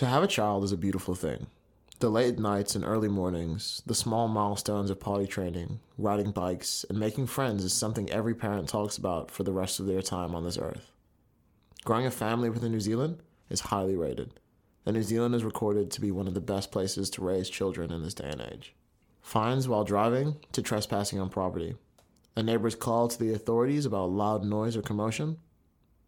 To 0.00 0.06
have 0.06 0.22
a 0.22 0.26
child 0.26 0.64
is 0.64 0.72
a 0.72 0.78
beautiful 0.78 1.14
thing. 1.14 1.48
The 1.98 2.08
late 2.08 2.38
nights 2.38 2.74
and 2.74 2.86
early 2.86 3.08
mornings, 3.08 3.82
the 3.84 3.94
small 3.94 4.28
milestones 4.28 4.88
of 4.88 4.98
potty 4.98 5.26
training, 5.26 5.80
riding 5.98 6.30
bikes, 6.30 6.86
and 6.88 6.98
making 6.98 7.26
friends 7.26 7.64
is 7.64 7.74
something 7.74 8.08
every 8.08 8.34
parent 8.34 8.66
talks 8.66 8.96
about 8.96 9.30
for 9.30 9.42
the 9.42 9.52
rest 9.52 9.78
of 9.78 9.84
their 9.84 10.00
time 10.00 10.34
on 10.34 10.42
this 10.42 10.56
earth. 10.56 10.90
Growing 11.84 12.06
a 12.06 12.10
family 12.10 12.48
within 12.48 12.72
New 12.72 12.80
Zealand 12.80 13.18
is 13.50 13.60
highly 13.60 13.94
rated, 13.94 14.40
and 14.86 14.96
New 14.96 15.02
Zealand 15.02 15.34
is 15.34 15.44
recorded 15.44 15.90
to 15.90 16.00
be 16.00 16.10
one 16.10 16.26
of 16.26 16.32
the 16.32 16.40
best 16.40 16.72
places 16.72 17.10
to 17.10 17.22
raise 17.22 17.50
children 17.50 17.92
in 17.92 18.02
this 18.02 18.14
day 18.14 18.30
and 18.30 18.40
age. 18.40 18.74
Fines 19.20 19.68
while 19.68 19.84
driving 19.84 20.36
to 20.52 20.62
trespassing 20.62 21.20
on 21.20 21.28
property, 21.28 21.76
a 22.34 22.42
neighbor's 22.42 22.74
call 22.74 23.08
to 23.08 23.18
the 23.18 23.34
authorities 23.34 23.84
about 23.84 24.08
loud 24.08 24.44
noise 24.46 24.78
or 24.78 24.80
commotion, 24.80 25.36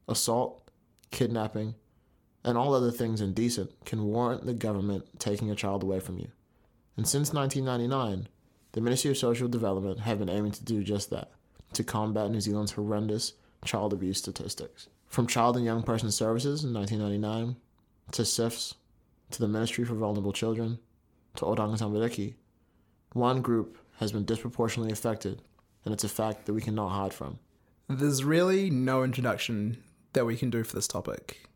assault, 0.08 0.70
kidnapping, 1.10 1.74
and 2.44 2.58
all 2.58 2.74
other 2.74 2.90
things 2.90 3.20
indecent 3.20 3.72
can 3.84 4.04
warrant 4.04 4.44
the 4.44 4.54
government 4.54 5.18
taking 5.18 5.50
a 5.50 5.54
child 5.54 5.82
away 5.82 6.00
from 6.00 6.18
you. 6.18 6.28
And 6.96 7.06
since 7.06 7.32
1999, 7.32 8.28
the 8.72 8.80
Ministry 8.80 9.10
of 9.10 9.18
Social 9.18 9.48
Development 9.48 10.00
have 10.00 10.18
been 10.18 10.28
aiming 10.28 10.52
to 10.52 10.64
do 10.64 10.82
just 10.82 11.10
that 11.10 11.30
to 11.74 11.84
combat 11.84 12.30
New 12.30 12.40
Zealand's 12.40 12.72
horrendous 12.72 13.34
child 13.64 13.92
abuse 13.92 14.18
statistics. 14.18 14.88
From 15.06 15.26
Child 15.26 15.56
and 15.56 15.64
Young 15.64 15.82
Person 15.82 16.10
Services 16.10 16.64
in 16.64 16.72
1999 16.72 17.56
to 18.12 18.22
CYFS, 18.22 18.74
to 19.30 19.38
the 19.40 19.48
Ministry 19.48 19.84
for 19.84 19.94
Vulnerable 19.94 20.32
Children 20.32 20.78
to 21.36 21.44
Oranga 21.44 21.78
Tamariki, 21.78 22.34
one 23.12 23.40
group 23.40 23.78
has 23.98 24.12
been 24.12 24.24
disproportionately 24.24 24.92
affected, 24.92 25.42
and 25.84 25.92
it's 25.92 26.04
a 26.04 26.08
fact 26.08 26.46
that 26.46 26.54
we 26.54 26.60
cannot 26.60 26.90
hide 26.90 27.14
from. 27.14 27.38
There's 27.88 28.24
really 28.24 28.70
no 28.70 29.02
introduction 29.02 29.82
that 30.12 30.26
we 30.26 30.36
can 30.36 30.50
do 30.50 30.64
for 30.64 30.74
this 30.74 30.88
topic. 30.88 31.48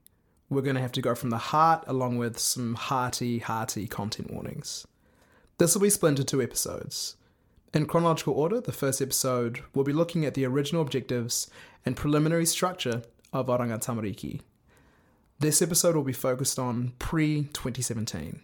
We're 0.49 0.63
going 0.63 0.77
to 0.77 0.83
have 0.83 0.93
to 0.93 1.03
go 1.03 1.15
from 1.15 1.31
the 1.31 1.39
heart 1.39 1.83
along 1.89 2.19
with 2.19 2.39
some 2.39 2.75
hearty, 2.75 3.41
hearty 3.41 3.89
content 3.89 4.31
warnings. 4.31 4.87
This 5.59 5.75
will 5.75 5.83
be 5.83 5.91
split 5.91 6.11
into 6.11 6.25
two 6.25 6.41
episodes. 6.41 7.17
In 7.75 7.87
chronological 7.87 8.35
order, 8.35 8.61
the 8.61 8.73
first 8.73 9.03
episode 9.03 9.61
will 9.75 9.83
be 9.83 9.93
looking 9.93 10.25
at 10.25 10.35
the 10.35 10.45
original 10.45 10.83
objectives 10.83 11.51
and 11.85 11.97
preliminary 11.97 12.47
structure 12.47 13.03
of 13.33 13.49
Oranga 13.49 13.83
Tamariki. 13.85 14.41
This 15.41 15.61
episode 15.61 15.97
will 15.97 16.05
be 16.05 16.13
focused 16.13 16.59
on 16.59 16.93
pre 16.99 17.45
2017, 17.53 18.41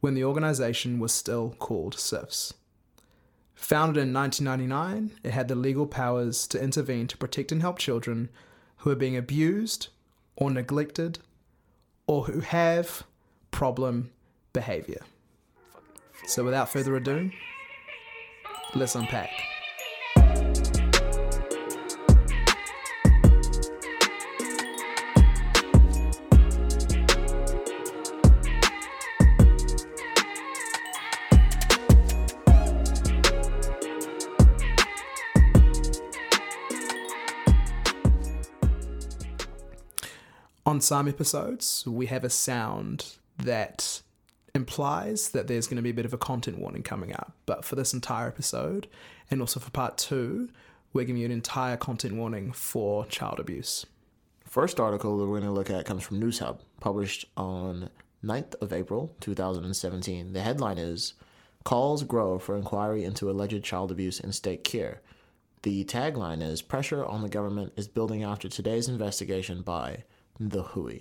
when 0.00 0.14
the 0.14 0.24
organisation 0.24 0.98
was 0.98 1.12
still 1.12 1.56
called 1.58 1.96
CYFS. 1.96 2.52
Founded 3.54 4.02
in 4.02 4.12
1999, 4.12 5.18
it 5.24 5.30
had 5.30 5.48
the 5.48 5.54
legal 5.54 5.86
powers 5.86 6.46
to 6.48 6.62
intervene 6.62 7.06
to 7.06 7.16
protect 7.16 7.52
and 7.52 7.62
help 7.62 7.78
children 7.78 8.28
who 8.78 8.90
are 8.90 8.96
being 8.96 9.16
abused 9.16 9.88
or 10.36 10.50
neglected 10.50 11.18
or 12.06 12.24
who 12.24 12.40
have 12.40 13.04
problem 13.50 14.10
behavior. 14.52 15.00
So, 16.26 16.44
without 16.44 16.68
further 16.68 16.96
ado, 16.96 17.30
let's 18.74 18.94
unpack. 18.94 19.30
On 40.72 40.80
some 40.80 41.06
episodes, 41.06 41.84
we 41.86 42.06
have 42.06 42.24
a 42.24 42.30
sound 42.30 43.16
that 43.36 44.00
implies 44.54 45.28
that 45.32 45.46
there's 45.46 45.66
going 45.66 45.76
to 45.76 45.82
be 45.82 45.90
a 45.90 45.92
bit 45.92 46.06
of 46.06 46.14
a 46.14 46.16
content 46.16 46.56
warning 46.56 46.82
coming 46.82 47.12
up. 47.12 47.34
But 47.44 47.66
for 47.66 47.76
this 47.76 47.92
entire 47.92 48.26
episode, 48.26 48.88
and 49.30 49.42
also 49.42 49.60
for 49.60 49.70
part 49.70 49.98
two, 49.98 50.48
we're 50.94 51.04
giving 51.04 51.20
you 51.20 51.26
an 51.26 51.30
entire 51.30 51.76
content 51.76 52.14
warning 52.14 52.52
for 52.52 53.04
child 53.04 53.38
abuse. 53.38 53.84
First 54.46 54.80
article 54.80 55.18
that 55.18 55.26
we're 55.26 55.40
going 55.40 55.52
to 55.52 55.54
look 55.54 55.68
at 55.68 55.84
comes 55.84 56.04
from 56.04 56.18
NewsHub, 56.18 56.60
published 56.80 57.26
on 57.36 57.90
9th 58.24 58.54
of 58.62 58.72
April 58.72 59.14
2017. 59.20 60.32
The 60.32 60.40
headline 60.40 60.78
is 60.78 61.12
Calls 61.64 62.02
Grow 62.02 62.38
for 62.38 62.56
Inquiry 62.56 63.04
into 63.04 63.30
Alleged 63.30 63.62
Child 63.62 63.90
Abuse 63.90 64.20
in 64.20 64.32
State 64.32 64.64
Care. 64.64 65.02
The 65.64 65.84
tagline 65.84 66.40
is 66.42 66.62
Pressure 66.62 67.04
on 67.04 67.20
the 67.20 67.28
government 67.28 67.74
is 67.76 67.88
building 67.88 68.22
after 68.22 68.48
today's 68.48 68.88
investigation 68.88 69.60
by 69.60 70.04
the 70.38 70.62
Hui. 70.62 71.00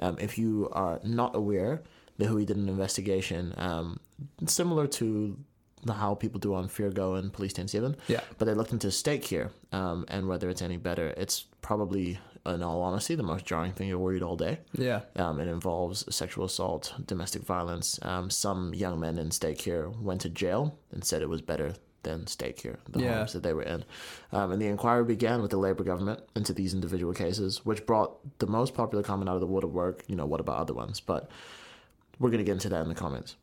Um, 0.00 0.16
if 0.20 0.38
you 0.38 0.68
are 0.72 1.00
not 1.04 1.36
aware, 1.36 1.82
the 2.18 2.26
Hui 2.26 2.44
did 2.44 2.56
an 2.56 2.68
investigation 2.68 3.54
um, 3.56 4.00
similar 4.46 4.86
to 4.86 5.36
the, 5.84 5.92
how 5.92 6.14
people 6.14 6.40
do 6.40 6.54
on 6.54 6.68
Fair 6.68 6.90
Go 6.90 7.14
and 7.14 7.32
Police 7.32 7.52
Ten 7.52 7.68
7. 7.68 7.96
Yeah. 8.08 8.20
But 8.38 8.46
they 8.46 8.54
looked 8.54 8.72
into 8.72 8.90
state 8.90 9.22
care 9.22 9.50
um, 9.72 10.04
and 10.08 10.26
whether 10.28 10.48
it's 10.48 10.62
any 10.62 10.76
better. 10.76 11.14
It's 11.16 11.44
probably, 11.60 12.18
in 12.46 12.62
all 12.62 12.82
honesty, 12.82 13.14
the 13.14 13.22
most 13.22 13.44
jarring 13.44 13.72
thing 13.72 13.88
you're 13.88 13.98
worried 13.98 14.22
all 14.22 14.36
day. 14.36 14.60
Yeah. 14.72 15.00
Um, 15.16 15.40
it 15.40 15.48
involves 15.48 16.04
sexual 16.14 16.46
assault, 16.46 16.94
domestic 17.06 17.42
violence. 17.42 17.98
Um, 18.02 18.30
some 18.30 18.74
young 18.74 18.98
men 19.00 19.18
in 19.18 19.30
state 19.30 19.58
care 19.58 19.88
went 19.88 20.22
to 20.22 20.28
jail 20.28 20.78
and 20.90 21.04
said 21.04 21.22
it 21.22 21.28
was 21.28 21.42
better 21.42 21.74
than 22.04 22.26
state 22.26 22.56
care, 22.56 22.78
the 22.88 23.00
Yeah. 23.00 23.18
homes 23.18 23.32
that 23.32 23.42
they 23.42 23.52
were 23.52 23.62
in. 23.62 23.84
Um, 24.32 24.52
and 24.52 24.62
the 24.62 24.66
inquiry 24.68 25.04
began 25.04 25.42
with 25.42 25.50
the 25.50 25.56
Labour 25.58 25.84
government 25.84 26.20
into 26.36 26.52
these 26.52 26.72
individual 26.72 27.12
cases, 27.12 27.64
which 27.66 27.84
brought 27.86 28.38
the 28.38 28.46
most 28.46 28.74
popular 28.74 29.02
comment 29.02 29.28
out 29.28 29.34
of 29.34 29.40
the 29.40 29.46
woodwork. 29.46 30.04
You 30.06 30.16
know, 30.16 30.26
what 30.26 30.40
about 30.40 30.58
other 30.58 30.74
ones? 30.74 31.00
But 31.00 31.28
we're 32.18 32.30
going 32.30 32.38
to 32.38 32.44
get 32.44 32.52
into 32.52 32.68
that 32.68 32.82
in 32.82 32.88
the 32.88 32.94
comments. 32.94 33.36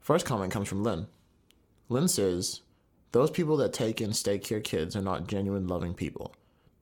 First 0.00 0.26
comment 0.26 0.52
comes 0.52 0.68
from 0.68 0.82
Lynn. 0.82 1.06
Lynn 1.88 2.08
says, 2.08 2.62
Those 3.12 3.30
people 3.30 3.56
that 3.58 3.72
take 3.72 4.00
in 4.00 4.12
state 4.12 4.44
care 4.44 4.60
kids 4.60 4.94
are 4.96 5.02
not 5.02 5.26
genuine 5.26 5.66
loving 5.68 5.94
people. 5.94 6.34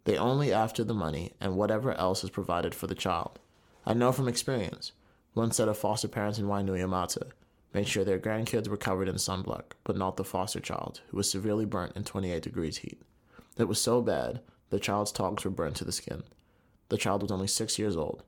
They 0.04 0.16
only 0.16 0.52
after 0.52 0.84
the 0.84 0.94
money 0.94 1.32
and 1.40 1.56
whatever 1.56 1.92
else 1.94 2.24
is 2.24 2.30
provided 2.30 2.74
for 2.74 2.86
the 2.86 2.94
child. 2.94 3.38
I 3.84 3.94
know 3.94 4.12
from 4.12 4.28
experience. 4.28 4.92
One 5.34 5.52
set 5.52 5.68
of 5.68 5.78
foster 5.78 6.08
parents 6.08 6.38
in 6.38 6.46
Wainuiomata 6.46 7.30
made 7.78 7.86
sure 7.86 8.02
their 8.04 8.18
grandkids 8.18 8.66
were 8.66 8.76
covered 8.76 9.06
in 9.08 9.14
sunblock, 9.14 9.62
but 9.84 9.96
not 9.96 10.16
the 10.16 10.24
foster 10.24 10.58
child, 10.58 11.00
who 11.10 11.16
was 11.16 11.30
severely 11.30 11.64
burnt 11.64 11.94
in 11.96 12.02
28 12.02 12.42
degrees 12.42 12.78
heat. 12.78 13.00
It 13.56 13.68
was 13.68 13.80
so 13.80 14.02
bad, 14.02 14.40
the 14.70 14.80
child's 14.80 15.12
tongues 15.12 15.44
were 15.44 15.50
burnt 15.52 15.76
to 15.76 15.84
the 15.84 15.92
skin. 15.92 16.24
The 16.88 16.96
child 16.96 17.22
was 17.22 17.30
only 17.30 17.46
six 17.46 17.78
years 17.78 17.96
old. 17.96 18.24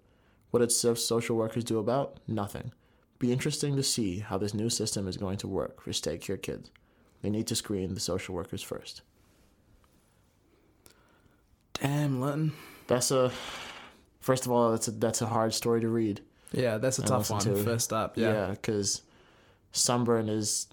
What 0.53 0.61
did 0.61 0.71
social 0.71 1.37
workers 1.37 1.65
do 1.65 1.81
about? 1.81 2.19
Nothing. 2.29 2.71
Be 3.19 3.33
interesting 3.33 3.75
to 3.75 3.83
see 3.83 4.21
how 4.21 4.39
this 4.39 4.55
new 4.55 4.71
system 4.71 5.09
is 5.09 5.17
going 5.17 5.39
to 5.39 5.49
work 5.49 5.83
for 5.83 5.93
state 5.93 6.21
care 6.21 6.37
kids. 6.37 6.71
They 7.21 7.29
need 7.29 7.49
to 7.49 7.57
screen 7.57 7.95
the 7.95 8.01
social 8.01 8.37
workers 8.37 8.63
first. 8.63 9.03
Damn, 11.75 12.21
Lynn. 12.21 12.53
That's 12.87 13.11
a 13.11 13.33
first 14.21 14.47
of 14.47 14.53
all, 14.53 14.71
that's 14.71 14.87
a 14.87 14.93
that's 14.93 15.23
a 15.23 15.27
hard 15.27 15.55
story 15.55 15.81
to 15.81 15.89
read. 15.89 16.21
Yeah, 16.53 16.79
that's 16.79 17.01
a 17.01 17.03
tough 17.03 17.31
one. 17.31 17.41
to- 17.43 17.57
First 17.65 17.93
up. 17.93 18.17
Yeah, 18.17 18.51
because 18.53 19.03
sunburn 19.73 20.29
is. 20.29 20.67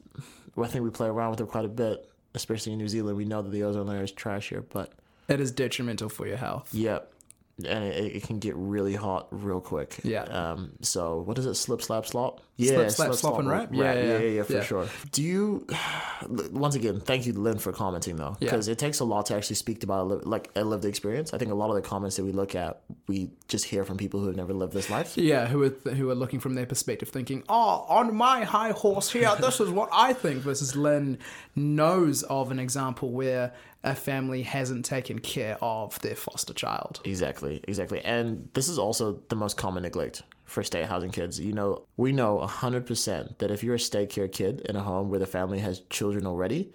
Well, 0.55 0.67
I 0.67 0.71
think 0.71 0.83
we 0.83 0.89
play 0.89 1.07
around 1.07 1.31
with 1.31 1.41
it 1.41 1.47
quite 1.49 1.65
a 1.65 1.69
bit, 1.69 2.09
especially 2.33 2.71
in 2.73 2.79
New 2.79 2.87
Zealand. 2.87 3.15
We 3.17 3.25
know 3.25 3.41
that 3.41 3.51
the 3.51 3.63
ozone 3.63 3.87
layer 3.87 4.03
is 4.03 4.11
trash 4.11 4.49
here, 4.49 4.63
but 4.73 4.91
It 5.27 5.39
is 5.39 5.51
detrimental 5.51 6.09
for 6.09 6.25
your 6.27 6.37
health. 6.37 6.73
Yep. 6.73 7.11
and 7.59 7.83
it, 7.83 8.15
it 8.17 8.23
can 8.23 8.39
get 8.39 8.55
really 8.55 8.95
hot 8.95 9.27
real 9.31 9.61
quick. 9.61 9.99
Yeah. 10.03 10.23
Um. 10.23 10.71
So 10.81 11.19
what 11.19 11.37
is 11.37 11.45
it? 11.45 11.55
Slip, 11.55 11.81
slap, 11.81 12.05
slop. 12.07 12.41
Slip, 12.59 12.89
slap, 12.91 13.13
slop, 13.13 13.39
and 13.39 13.47
rap? 13.49 13.69
Yeah, 13.71 13.93
Yeah, 13.93 13.93
yeah, 14.03 14.17
yeah, 14.17 14.27
yeah, 14.29 14.43
for 14.43 14.53
yeah. 14.53 14.63
sure. 14.63 14.87
Do 15.11 15.21
you? 15.21 15.67
Once 16.51 16.73
again, 16.75 16.99
thank 16.99 17.25
you, 17.27 17.33
Lynn, 17.33 17.59
for 17.59 17.71
commenting 17.71 18.15
though, 18.15 18.35
Yeah. 18.39 18.49
because 18.49 18.67
it 18.67 18.79
takes 18.79 18.99
a 18.99 19.03
lot 19.05 19.27
to 19.27 19.35
actually 19.35 19.57
speak 19.57 19.83
about 19.83 20.25
like 20.25 20.49
a 20.55 20.63
lived 20.63 20.83
experience. 20.85 21.33
I 21.33 21.37
think 21.37 21.51
a 21.51 21.55
lot 21.55 21.69
of 21.69 21.75
the 21.75 21.81
comments 21.83 22.15
that 22.15 22.23
we 22.23 22.31
look 22.31 22.55
at, 22.55 22.81
we 23.07 23.29
just 23.47 23.65
hear 23.65 23.85
from 23.85 23.97
people 23.97 24.19
who 24.19 24.27
have 24.27 24.35
never 24.35 24.53
lived 24.53 24.73
this 24.73 24.89
life. 24.89 25.15
Yeah, 25.17 25.45
who 25.47 25.61
are 25.63 25.69
th- 25.69 25.95
who 25.97 26.09
are 26.09 26.15
looking 26.15 26.39
from 26.39 26.55
their 26.55 26.65
perspective, 26.65 27.09
thinking, 27.09 27.43
"Oh, 27.47 27.85
on 27.87 28.15
my 28.15 28.43
high 28.43 28.71
horse 28.71 29.11
here, 29.11 29.31
this 29.39 29.59
is 29.59 29.69
what 29.69 29.89
I 29.93 30.13
think." 30.13 30.41
Versus 30.41 30.75
Lynn 30.75 31.19
knows 31.55 32.23
of 32.23 32.49
an 32.51 32.59
example 32.59 33.11
where 33.11 33.53
a 33.83 33.93
family 33.95 34.41
hasn't 34.41 34.83
taken 34.85 35.19
care 35.19 35.57
of 35.61 35.99
their 36.01 36.15
foster 36.15 36.53
child. 36.53 36.99
Exactly, 37.05 37.63
exactly. 37.67 38.01
And 38.03 38.49
this 38.53 38.67
is 38.67 38.79
also 38.79 39.19
the 39.29 39.35
most 39.35 39.55
common 39.57 39.83
neglect 39.83 40.23
for 40.47 40.63
state 40.63 40.85
housing 40.85 41.11
kids. 41.11 41.39
You 41.39 41.53
know, 41.53 41.83
we 41.97 42.13
know 42.13 42.39
100% 42.39 43.37
that 43.37 43.51
if 43.51 43.63
you're 43.63 43.75
a 43.75 43.79
state 43.79 44.09
care 44.09 44.29
kid 44.29 44.61
in 44.61 44.75
a 44.77 44.81
home 44.81 45.09
where 45.09 45.19
the 45.19 45.27
family 45.27 45.59
has 45.59 45.81
children 45.89 46.25
already, 46.25 46.71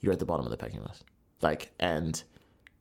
you're 0.00 0.12
at 0.12 0.20
the 0.20 0.24
bottom 0.24 0.46
of 0.46 0.50
the 0.50 0.56
pecking 0.56 0.82
list. 0.82 1.04
Like, 1.42 1.72
and 1.80 2.22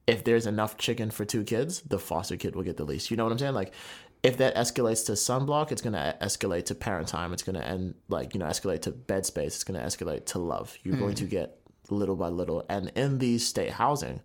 if 0.05 0.23
there's 0.23 0.45
enough 0.45 0.77
chicken 0.77 1.09
for 1.09 1.25
two 1.25 1.43
kids, 1.43 1.81
the 1.81 1.97
foster 1.97 2.37
kid 2.37 2.55
will 2.55 2.63
get 2.63 2.77
the 2.77 2.85
least. 2.85 3.09
You 3.09 3.17
know 3.17 3.23
what 3.23 3.31
I'm 3.31 3.39
saying? 3.39 3.55
Like, 3.55 3.73
if 4.21 4.37
that 4.37 4.55
escalates 4.55 5.05
to 5.07 5.13
sunblock, 5.13 5.71
it's 5.71 5.81
gonna 5.81 6.15
escalate 6.21 6.65
to 6.65 6.75
parent 6.75 7.07
time. 7.07 7.33
It's 7.33 7.43
gonna 7.43 7.59
end 7.59 7.95
like 8.07 8.33
you 8.33 8.39
know 8.39 8.45
escalate 8.45 8.81
to 8.83 8.91
bed 8.91 9.25
space. 9.25 9.55
It's 9.55 9.63
gonna 9.63 9.81
escalate 9.81 10.25
to 10.27 10.39
love. 10.39 10.77
You're 10.83 10.97
going 10.97 11.15
to 11.15 11.25
get 11.25 11.59
little 11.89 12.15
by 12.15 12.29
little, 12.29 12.65
and 12.69 12.91
in 12.95 13.17
these 13.19 13.45
state 13.45 13.71
housing, 13.71 14.21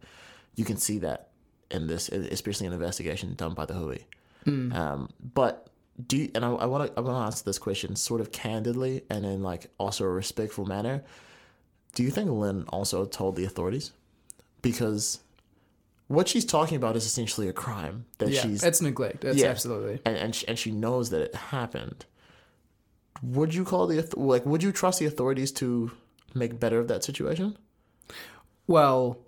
you 0.55 0.64
can 0.64 0.76
see 0.76 0.99
that 1.00 1.31
in 1.70 1.87
this, 1.87 2.08
especially 2.08 2.66
an 2.66 2.73
investigation 2.73 3.34
done 3.34 3.55
by 3.55 3.66
the 3.66 3.75
Hui. 3.75 3.99
Um, 4.73 5.11
but 5.34 5.69
do 6.06 6.17
you, 6.19 6.31
and 6.35 6.44
I, 6.44 6.50
I 6.50 6.67
want 6.67 6.87
to 6.94 6.99
I 6.99 7.02
want 7.02 7.17
to 7.17 7.26
ask 7.26 7.44
this 7.44 7.58
question 7.58 7.97
sort 7.97 8.20
of 8.20 8.32
candidly 8.32 9.02
and 9.11 9.25
in 9.25 9.43
like 9.43 9.67
also 9.79 10.05
a 10.05 10.08
respectful 10.08 10.64
manner. 10.67 11.02
Do 11.94 12.02
you 12.02 12.11
think 12.11 12.31
Lynn 12.31 12.64
also 12.69 13.05
told 13.05 13.37
the 13.37 13.44
authorities? 13.44 13.93
Because 14.62 15.19
what 16.08 16.29
she's 16.29 16.44
talking 16.44 16.76
about 16.76 16.97
is 16.97 17.05
essentially 17.06 17.49
a 17.49 17.52
crime 17.52 18.05
that 18.19 18.29
Yeah, 18.31 18.43
she's 18.43 18.62
it's 18.62 18.81
neglect. 18.81 19.25
It's 19.25 19.38
Yeah. 19.41 19.49
absolutely. 19.49 20.00
and 20.05 20.17
and 20.17 20.35
she, 20.35 20.47
and 20.49 20.58
she 20.58 20.70
knows 20.70 21.11
that 21.11 21.20
it 21.23 21.35
happened. 21.35 22.05
Would 23.23 23.55
you 23.55 23.64
call 23.64 23.87
the 23.87 24.02
auth- 24.02 24.17
like? 24.17 24.47
Would 24.47 24.62
you 24.62 24.73
trust 24.73 24.99
the 25.00 25.06
authorities 25.06 25.50
to 25.52 25.91
make 26.35 26.58
better 26.61 26.79
of 26.79 26.88
that 26.88 27.05
situation? 27.05 27.56
Well, 28.67 29.19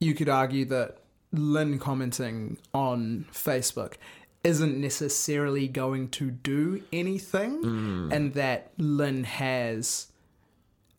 you 0.00 0.14
could 0.14 0.28
argue 0.28 0.64
that 0.66 0.98
Lynn 1.32 1.78
commenting 1.78 2.58
on 2.74 3.26
Facebook 3.32 3.94
isn't 4.44 4.80
necessarily 4.80 5.68
going 5.68 6.08
to 6.08 6.30
do 6.30 6.82
anything, 6.92 7.62
mm. 7.62 8.12
and 8.12 8.34
that 8.34 8.72
Lynn 8.76 9.24
has 9.24 10.08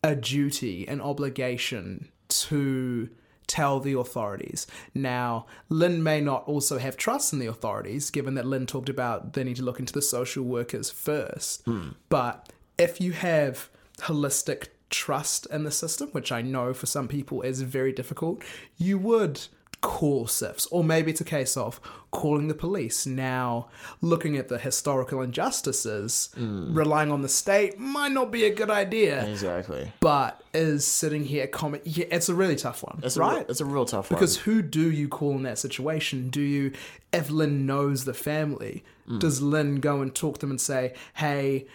a 0.02 0.14
duty, 0.14 0.86
an 0.88 1.00
obligation 1.00 2.08
to 2.28 3.08
tell 3.46 3.80
the 3.80 3.92
authorities. 3.98 4.66
Now, 4.94 5.46
Lynn 5.68 6.02
may 6.02 6.20
not 6.20 6.44
also 6.48 6.78
have 6.78 6.96
trust 6.96 7.32
in 7.32 7.38
the 7.38 7.46
authorities, 7.46 8.10
given 8.10 8.34
that 8.34 8.46
Lynn 8.46 8.66
talked 8.66 8.88
about 8.88 9.34
they 9.34 9.44
need 9.44 9.56
to 9.56 9.62
look 9.62 9.80
into 9.80 9.92
the 9.92 10.02
social 10.02 10.44
workers 10.44 10.90
first. 10.90 11.62
Hmm. 11.64 11.90
But 12.08 12.50
if 12.78 13.00
you 13.00 13.12
have 13.12 13.68
holistic 13.98 14.68
trust 14.90 15.46
in 15.46 15.64
the 15.64 15.70
system, 15.70 16.08
which 16.10 16.32
I 16.32 16.42
know 16.42 16.72
for 16.72 16.86
some 16.86 17.08
people 17.08 17.42
is 17.42 17.62
very 17.62 17.92
difficult, 17.92 18.42
you 18.76 18.98
would 18.98 19.40
call 19.84 20.24
CYFS, 20.26 20.66
or 20.70 20.82
maybe 20.82 21.10
it's 21.10 21.20
a 21.20 21.24
case 21.24 21.56
of 21.58 21.78
calling 22.10 22.48
the 22.48 22.54
police. 22.54 23.04
Now, 23.06 23.68
looking 24.00 24.36
at 24.38 24.48
the 24.48 24.58
historical 24.58 25.20
injustices, 25.20 26.30
relying 26.36 27.10
on 27.12 27.20
the 27.22 27.28
state 27.28 27.78
might 27.78 28.12
not 28.12 28.30
be 28.30 28.44
a 28.44 28.54
good 28.54 28.70
idea 28.70 29.26
Exactly. 29.28 29.92
but 30.00 30.40
is 30.54 30.86
sitting 30.86 31.24
here 31.24 31.46
comment 31.48 31.82
yeah 31.84 32.06
it's 32.10 32.28
a 32.28 32.34
really 32.34 32.56
tough 32.56 32.82
one 32.82 33.00
It's 33.02 33.16
right 33.16 33.38
real, 33.38 33.46
it's 33.48 33.60
a 33.60 33.64
real 33.64 33.84
tough 33.84 34.10
one. 34.10 34.16
because 34.18 34.36
who 34.38 34.62
do 34.62 34.90
you 34.90 35.08
call 35.08 35.32
in 35.32 35.42
that 35.42 35.58
situation 35.58 36.30
do 36.30 36.40
you 36.40 36.72
if 37.12 37.28
lynn 37.30 37.66
knows 37.66 38.04
the 38.04 38.14
family 38.14 38.84
Mm. 39.08 39.20
does 39.20 39.42
lynn 39.42 39.80
go 39.80 40.00
and 40.00 40.14
talk 40.14 40.36
to 40.36 40.40
them 40.40 40.50
and 40.50 40.60
say 40.60 40.94
hey 41.14 41.66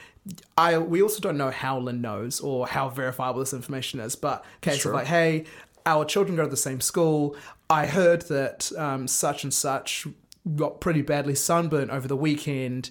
I 0.58 0.78
we 0.80 1.02
also 1.02 1.20
don't 1.22 1.38
know 1.38 1.52
how 1.52 1.80
Lynn 1.80 2.02
knows 2.02 2.40
or 2.40 2.68
how 2.68 2.90
verifiable 2.90 3.40
this 3.40 3.54
information 3.54 4.00
is, 4.00 4.16
but 4.16 4.44
case 4.62 4.80
Sure. 4.82 4.92
of 4.92 4.96
like, 4.98 5.08
hey, 5.08 5.46
our 5.88 6.06
children 6.06 6.36
go 6.36 6.44
to 6.44 6.50
the 6.50 6.58
same 6.58 6.82
school. 6.82 7.36
I 7.69 7.86
heard 7.86 8.24
that 8.24 8.71
um, 8.77 9.07
such 9.07 9.44
and 9.44 9.54
such 9.54 10.07
got 10.56 10.81
pretty 10.81 11.01
badly 11.01 11.36
sunburnt 11.36 11.92
over 11.92 12.07
the 12.07 12.16
weekend. 12.18 12.89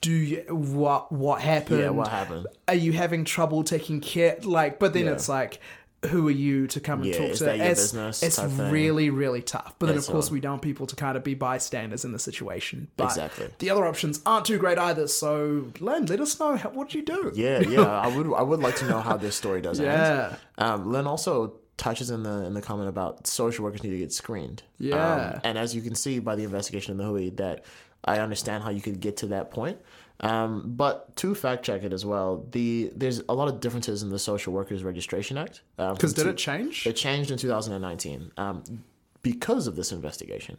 Do 0.00 0.10
you 0.12 0.36
what 0.48 1.10
what 1.12 1.40
happened? 1.42 1.80
Yeah, 1.80 1.90
what 1.90 2.08
happened? 2.08 2.46
are 2.68 2.74
you 2.74 2.92
having 2.92 3.24
trouble 3.24 3.62
taking 3.62 4.00
care 4.00 4.36
like 4.42 4.78
but 4.80 4.92
then 4.92 5.04
Yeah. 5.06 5.12
it's 5.12 5.28
like 5.28 5.60
who 6.06 6.26
are 6.28 6.32
you 6.32 6.66
to 6.68 6.80
come 6.80 7.02
and 7.02 7.08
Yeah, 7.08 7.18
talk 7.28 7.34
to 7.36 7.44
that 7.44 7.60
it's, 7.60 7.80
business 7.92 8.22
it's 8.22 8.38
really 8.38 9.10
really 9.10 9.42
tough 9.42 9.74
but 9.78 9.86
then 9.86 9.96
It's, 9.96 10.06
of 10.08 10.12
course 10.12 10.30
uh, 10.30 10.34
we 10.34 10.40
don't 10.40 10.52
want 10.52 10.62
people 10.62 10.86
to 10.86 10.96
kind 10.96 11.16
of 11.16 11.22
be 11.24 11.34
bystanders 11.34 12.04
in 12.04 12.10
the 12.12 12.18
situation 12.18 12.88
but 12.96 13.04
Exactly. 13.04 13.48
the 13.60 13.70
other 13.70 13.86
options 13.86 14.20
aren't 14.26 14.46
too 14.46 14.58
great 14.58 14.78
either 14.78 15.06
so 15.06 15.66
len 15.80 16.06
let 16.06 16.20
us 16.20 16.38
know 16.40 16.56
how, 16.56 16.70
what 16.70 16.92
you 16.94 17.02
do 17.02 17.30
Yeah, 17.34 17.60
yeah. 17.60 17.82
I 17.82 18.08
would 18.08 18.32
I 18.34 18.42
would 18.42 18.60
like 18.60 18.76
to 18.76 18.86
know 18.86 19.00
how 19.00 19.16
this 19.16 19.36
story 19.36 19.60
does 19.60 19.78
end. 19.80 19.86
yeah 19.88 20.36
Um, 20.58 20.90
Lynn 20.90 21.06
also 21.06 21.54
touches 21.76 22.10
in 22.10 22.22
the 22.22 22.44
in 22.44 22.54
the 22.54 22.62
comment 22.62 22.88
about 22.88 23.26
social 23.26 23.64
workers 23.64 23.82
need 23.82 23.90
to 23.90 23.98
get 23.98 24.12
screened. 24.12 24.62
Yeah. 24.78 24.96
Um, 25.34 25.40
and 25.44 25.58
as 25.58 25.74
you 25.74 25.82
can 25.82 25.94
see 25.94 26.18
by 26.18 26.34
the 26.34 26.44
investigation 26.44 26.92
in 26.92 26.98
the 26.98 27.04
Hui, 27.04 27.30
that 27.30 27.64
I 28.04 28.18
understand 28.18 28.64
how 28.64 28.70
you 28.70 28.80
could 28.80 29.00
get 29.00 29.18
to 29.18 29.26
that 29.28 29.50
point. 29.50 29.78
Um, 30.20 30.62
but 30.64 31.14
to 31.16 31.34
fact 31.34 31.64
check 31.64 31.82
it 31.82 31.92
as 31.92 32.06
well, 32.06 32.46
the 32.50 32.90
there's 32.96 33.22
a 33.28 33.34
lot 33.34 33.48
of 33.48 33.60
differences 33.60 34.02
in 34.02 34.08
the 34.08 34.18
Social 34.18 34.52
Workers 34.52 34.82
Registration 34.82 35.36
Act. 35.36 35.62
Um, 35.78 35.94
because 35.94 36.14
from 36.14 36.24
did 36.24 36.24
two- 36.24 36.30
it 36.30 36.36
change 36.38 36.86
It 36.86 36.94
changed 36.94 37.30
in 37.30 37.38
2019 37.38 38.32
um, 38.38 38.62
because 39.22 39.66
of 39.66 39.76
this 39.76 39.92
investigation. 39.92 40.56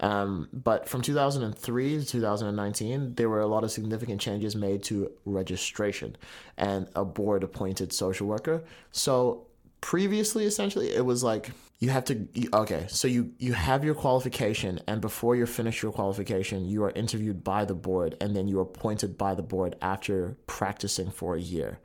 Um, 0.00 0.48
but 0.52 0.88
from 0.88 1.00
2003 1.00 1.98
to 2.00 2.04
2019, 2.04 3.14
there 3.14 3.30
were 3.30 3.40
a 3.40 3.46
lot 3.46 3.64
of 3.64 3.70
significant 3.70 4.20
changes 4.20 4.54
made 4.54 4.82
to 4.84 5.10
registration 5.24 6.16
and 6.58 6.88
a 6.94 7.04
board 7.04 7.42
appointed 7.42 7.92
social 7.92 8.26
worker. 8.26 8.62
So 8.92 9.45
previously, 9.80 10.44
essentially, 10.44 10.90
it 10.90 11.04
was 11.04 11.22
like 11.22 11.50
you 11.78 11.90
have 11.90 12.04
to. 12.06 12.26
Okay, 12.52 12.86
so 12.88 13.06
you 13.08 13.32
you 13.38 13.52
have 13.52 13.84
your 13.84 13.94
qualification, 13.94 14.80
and 14.86 15.00
before 15.00 15.36
you're 15.36 15.46
finished 15.46 15.82
your 15.82 15.92
qualification, 15.92 16.66
you 16.66 16.82
are 16.84 16.90
interviewed 16.90 17.44
by 17.44 17.64
the 17.64 17.74
board, 17.74 18.16
and 18.20 18.34
then 18.34 18.48
you 18.48 18.58
are 18.58 18.62
appointed 18.62 19.18
by 19.18 19.34
the 19.34 19.42
board 19.42 19.76
after 19.82 20.36
practicing 20.46 21.10
for 21.10 21.36
a 21.36 21.40
year. 21.40 21.78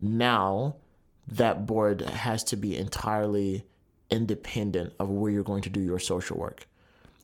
Now, 0.00 0.76
that 1.28 1.66
board 1.66 2.00
has 2.00 2.42
to 2.44 2.56
be 2.56 2.76
entirely 2.76 3.64
independent 4.10 4.92
of 4.98 5.08
where 5.08 5.30
you're 5.30 5.42
going 5.44 5.62
to 5.62 5.70
do 5.70 5.80
your 5.80 5.98
social 5.98 6.36
work, 6.36 6.66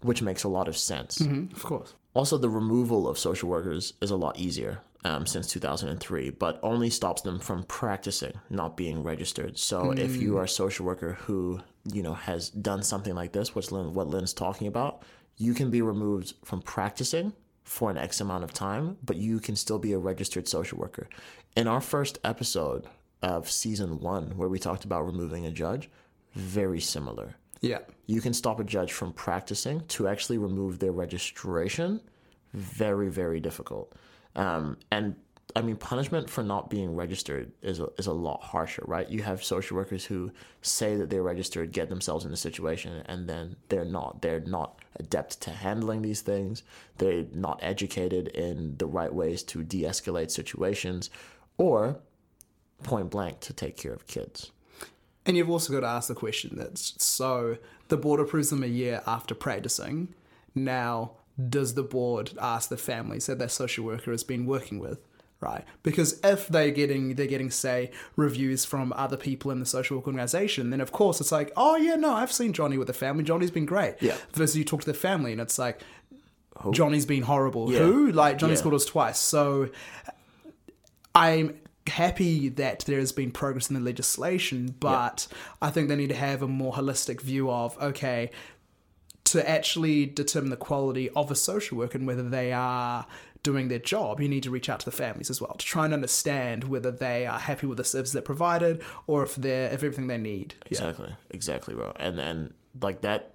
which 0.03 0.23
makes 0.23 0.45
a 0.45 0.49
lot 0.49 0.69
of 0.69 0.77
sense. 0.77 1.19
Mhm, 1.19 1.53
of 1.53 1.63
course 1.63 1.95
Also, 2.15 2.39
the 2.39 2.49
removal 2.49 3.07
of 3.09 3.19
social 3.19 3.49
workers 3.49 3.93
is 4.01 4.11
a 4.11 4.17
lot 4.17 4.39
easier 4.39 4.81
um, 5.05 5.27
since 5.27 5.49
2003, 5.49 6.31
but 6.31 6.59
only 6.63 6.91
stops 6.91 7.23
them 7.23 7.39
from 7.39 7.65
practicing, 7.65 8.33
not 8.51 8.77
being 8.77 9.03
registered. 9.03 9.59
So, 9.59 9.93
if 9.93 10.17
you 10.17 10.39
are 10.39 10.45
a 10.45 10.49
social 10.49 10.85
worker 10.85 11.15
who 11.15 11.61
you 11.93 12.03
know 12.03 12.15
has 12.15 12.51
done 12.51 12.83
something 12.83 13.15
like 13.15 13.33
this, 13.33 13.55
which 13.55 13.71
Lynn, 13.71 13.95
what 13.95 14.09
Lynn's 14.09 14.33
talking 14.35 14.67
about, 14.67 15.03
you 15.37 15.55
can 15.55 15.71
be 15.71 15.83
removed 15.83 16.35
from 16.45 16.63
practicing 16.63 17.33
for 17.65 17.91
an 17.91 17.99
X 17.99 18.21
amount 18.21 18.45
of 18.45 18.53
time, 18.53 18.97
but 19.05 19.17
you 19.17 19.39
can 19.39 19.55
still 19.55 19.79
be 19.79 19.93
a 19.93 19.99
registered 19.99 20.49
social 20.49 20.79
worker. 20.79 21.09
In 21.57 21.69
our 21.69 21.81
first 21.81 22.19
episode 22.25 22.87
of 23.23 23.51
season 23.51 24.01
one, 24.01 24.37
where 24.37 24.49
we 24.49 24.59
talked 24.59 24.85
about 24.85 25.07
removing 25.07 25.47
a 25.47 25.51
judge, 25.51 25.91
very 26.35 26.81
similar. 26.81 27.35
Yeah. 27.61 27.81
You 28.07 28.21
can 28.21 28.33
stop 28.33 28.61
a 28.61 28.65
judge 28.65 28.93
from 28.93 29.13
practicing 29.13 29.85
to 29.89 30.07
actually 30.07 30.39
remove 30.39 30.79
their 30.79 30.93
registration. 30.93 32.01
Very 32.55 33.11
very 33.11 33.41
difficult 33.41 33.93
um, 34.37 34.77
and 34.91 35.15
i 35.57 35.63
mean 35.63 35.77
punishment 35.77 36.29
for 36.29 36.43
not 36.43 36.69
being 36.69 36.95
registered 36.95 37.51
is 37.63 37.81
a, 37.81 37.89
is 37.99 38.07
a 38.07 38.13
lot 38.13 38.43
harsher 38.43 38.83
right 38.87 39.09
you 39.09 39.23
have 39.23 39.43
social 39.43 39.77
workers 39.77 40.05
who 40.05 40.31
say 40.63 40.97
that 40.97 41.09
they're 41.11 41.23
registered 41.23 41.73
get 41.73 41.89
themselves 41.89 42.25
in 42.25 42.33
a 42.33 42.37
situation 42.37 43.03
and 43.07 43.29
then 43.29 43.57
they're 43.69 43.85
not 43.85 44.21
they're 44.21 44.41
not 44.41 44.81
adept 44.97 45.41
to 45.41 45.51
handling 45.51 46.03
these 46.03 46.21
things 46.21 46.63
they're 46.99 47.25
not 47.33 47.59
educated 47.63 48.29
in 48.29 48.77
the 48.79 48.87
right 48.87 49.15
ways 49.15 49.43
to 49.43 49.63
de-escalate 49.65 50.31
situations 50.31 51.09
or 51.57 51.99
point 52.83 53.11
blank 53.11 53.41
to 53.41 53.53
take 53.53 53.77
care 53.77 53.93
of 53.93 54.07
kids 54.07 54.53
And 55.27 55.37
you've 55.37 55.51
also 55.51 55.75
got 55.75 55.81
to 55.81 55.87
ask 55.87 56.09
the 56.09 56.15
question 56.15 56.53
that's 56.57 56.95
so 57.05 57.59
the 57.89 57.99
board 57.99 58.19
approves 58.19 58.49
them 58.49 58.63
a 58.63 58.67
year 58.67 59.03
after 59.07 59.35
practicing. 59.35 60.15
Now, 60.55 61.13
does 61.49 61.75
the 61.75 61.83
board 61.83 62.33
ask 62.41 62.69
the 62.69 62.77
families 62.77 63.27
that 63.27 63.39
their 63.39 63.49
social 63.49 63.85
worker 63.85 64.11
has 64.11 64.25
been 64.25 64.47
working 64.47 64.79
with? 64.79 64.99
Right, 65.41 65.65
because 65.85 66.19
if 66.25 66.49
they're 66.49 66.73
getting 66.73 67.15
they're 67.15 67.29
getting 67.29 67.53
say 67.53 67.93
reviews 68.17 68.65
from 68.65 68.93
other 68.97 69.17
people 69.17 69.53
in 69.53 69.61
the 69.61 69.67
social 69.67 69.97
work 69.97 70.09
organization, 70.09 70.71
then 70.71 70.81
of 70.81 70.91
course 70.91 71.21
it's 71.21 71.31
like, 71.31 71.53
oh 71.57 71.77
yeah, 71.77 71.95
no, 71.95 72.13
I've 72.13 72.33
seen 72.33 72.53
Johnny 72.53 72.77
with 72.77 72.89
the 72.89 72.93
family. 72.93 73.23
Johnny's 73.23 73.53
been 73.53 73.65
great. 73.65 73.95
Yeah. 74.01 74.17
Versus 74.33 74.57
you 74.57 74.65
talk 74.65 74.81
to 74.81 74.87
the 74.87 74.95
family 74.95 75.31
and 75.31 75.41
it's 75.41 75.57
like, 75.57 75.81
Johnny's 76.73 77.07
been 77.07 77.23
horrible. 77.23 77.71
Yeah. 77.73 77.79
Who? 77.79 78.11
Like 78.11 78.39
Johnny's 78.39 78.59
Yeah. 78.59 78.63
called 78.65 78.75
us 78.75 78.85
twice. 78.85 79.21
So 79.21 79.69
I'm 81.15 81.59
happy 81.87 82.49
that 82.51 82.81
there 82.81 82.99
has 82.99 83.13
been 83.13 83.31
progress 83.31 83.71
in 83.71 83.75
the 83.75 83.81
legislation, 83.81 84.75
but 84.81 85.27
I 85.63 85.71
think 85.71 85.89
they 85.89 85.97
need 85.97 86.09
to 86.11 86.17
have 86.17 86.43
a 86.43 86.49
more 86.49 86.73
holistic 86.73 87.21
view 87.21 87.51
of 87.51 87.81
okay, 87.81 88.31
to 89.29 89.49
actually 89.49 90.07
determine 90.07 90.51
the 90.51 90.57
quality 90.57 91.11
of 91.11 91.31
a 91.31 91.35
social 91.35 91.79
worker 91.79 91.99
and 91.99 92.07
whether 92.07 92.23
they 92.23 92.53
are 92.53 93.07
doing 93.43 93.69
their 93.69 93.79
job, 93.79 94.21
you 94.21 94.29
need 94.29 94.43
to 94.43 94.51
reach 94.51 94.69
out 94.69 94.81
to 94.81 94.85
the 94.85 94.93
families 94.93 95.31
as 95.31 95.41
well 95.41 95.55
to 95.55 95.65
try 95.65 95.85
and 95.85 95.95
understand 95.95 96.65
whether 96.65 96.91
they 96.91 97.27
are 97.27 97.39
happy 97.39 97.67
with 97.67 97.79
the 97.79 97.85
service 97.85 98.13
they're 98.13 98.23
provided 98.23 98.83
or 99.07 99.23
if 99.23 99.37
they're 99.37 99.69
if 99.69 99.85
everything 99.85 100.07
they 100.07 100.19
need. 100.19 100.55
Yeah. 100.65 100.79
Exactly, 100.79 101.15
exactly, 101.31 101.75
bro. 101.75 101.93
And 101.97 102.19
and 102.19 102.55
like 102.81 103.03
that, 103.03 103.35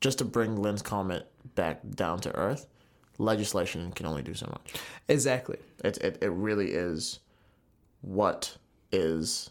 just 0.00 0.18
to 0.18 0.24
bring 0.24 0.56
Lynn's 0.56 0.82
comment 0.82 1.24
back 1.54 1.80
down 1.94 2.20
to 2.20 2.34
earth, 2.34 2.66
legislation 3.18 3.92
can 3.92 4.06
only 4.06 4.22
do 4.22 4.34
so 4.34 4.46
much. 4.46 4.74
Exactly. 5.08 5.58
It 5.84 5.98
it 5.98 6.18
it 6.20 6.30
really 6.30 6.72
is 6.72 7.20
what 8.00 8.56
is 8.92 9.50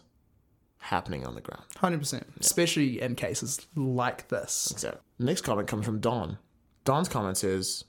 happening 0.78 1.26
on 1.26 1.34
the 1.34 1.40
ground. 1.40 1.64
Hundred 1.76 1.98
percent. 1.98 2.26
Especially 2.40 3.00
in 3.00 3.14
cases 3.14 3.66
like 3.74 4.28
this. 4.28 4.70
Exactly. 4.70 5.00
Next 5.18 5.42
comment 5.42 5.68
comes 5.68 5.84
from 5.84 6.00
Don. 6.00 6.38
Don's 6.84 7.08
comment 7.08 7.42
is, 7.44 7.84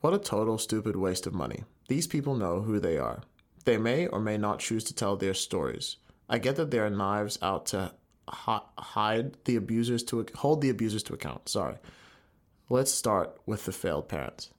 "What 0.00 0.14
a 0.14 0.18
total 0.18 0.58
stupid 0.58 0.96
waste 0.96 1.26
of 1.26 1.34
money. 1.34 1.64
These 1.88 2.06
people 2.06 2.34
know 2.36 2.60
who 2.60 2.78
they 2.78 2.98
are. 2.98 3.22
They 3.64 3.78
may 3.78 4.06
or 4.06 4.20
may 4.20 4.38
not 4.38 4.60
choose 4.60 4.84
to 4.84 4.94
tell 4.94 5.16
their 5.16 5.34
stories. 5.34 5.96
I 6.28 6.38
get 6.38 6.56
that 6.56 6.70
there 6.70 6.86
are 6.86 6.90
knives 6.90 7.38
out 7.42 7.66
to 7.66 7.92
hide 8.28 9.36
the 9.44 9.56
abusers 9.56 10.02
to 10.04 10.26
hold 10.34 10.60
the 10.60 10.68
abusers 10.70 11.02
to 11.04 11.14
account. 11.14 11.48
Sorry. 11.48 11.76
Let's 12.68 12.92
start 12.92 13.38
with 13.46 13.64
the 13.64 13.72
failed 13.72 14.08
parents. 14.08 14.50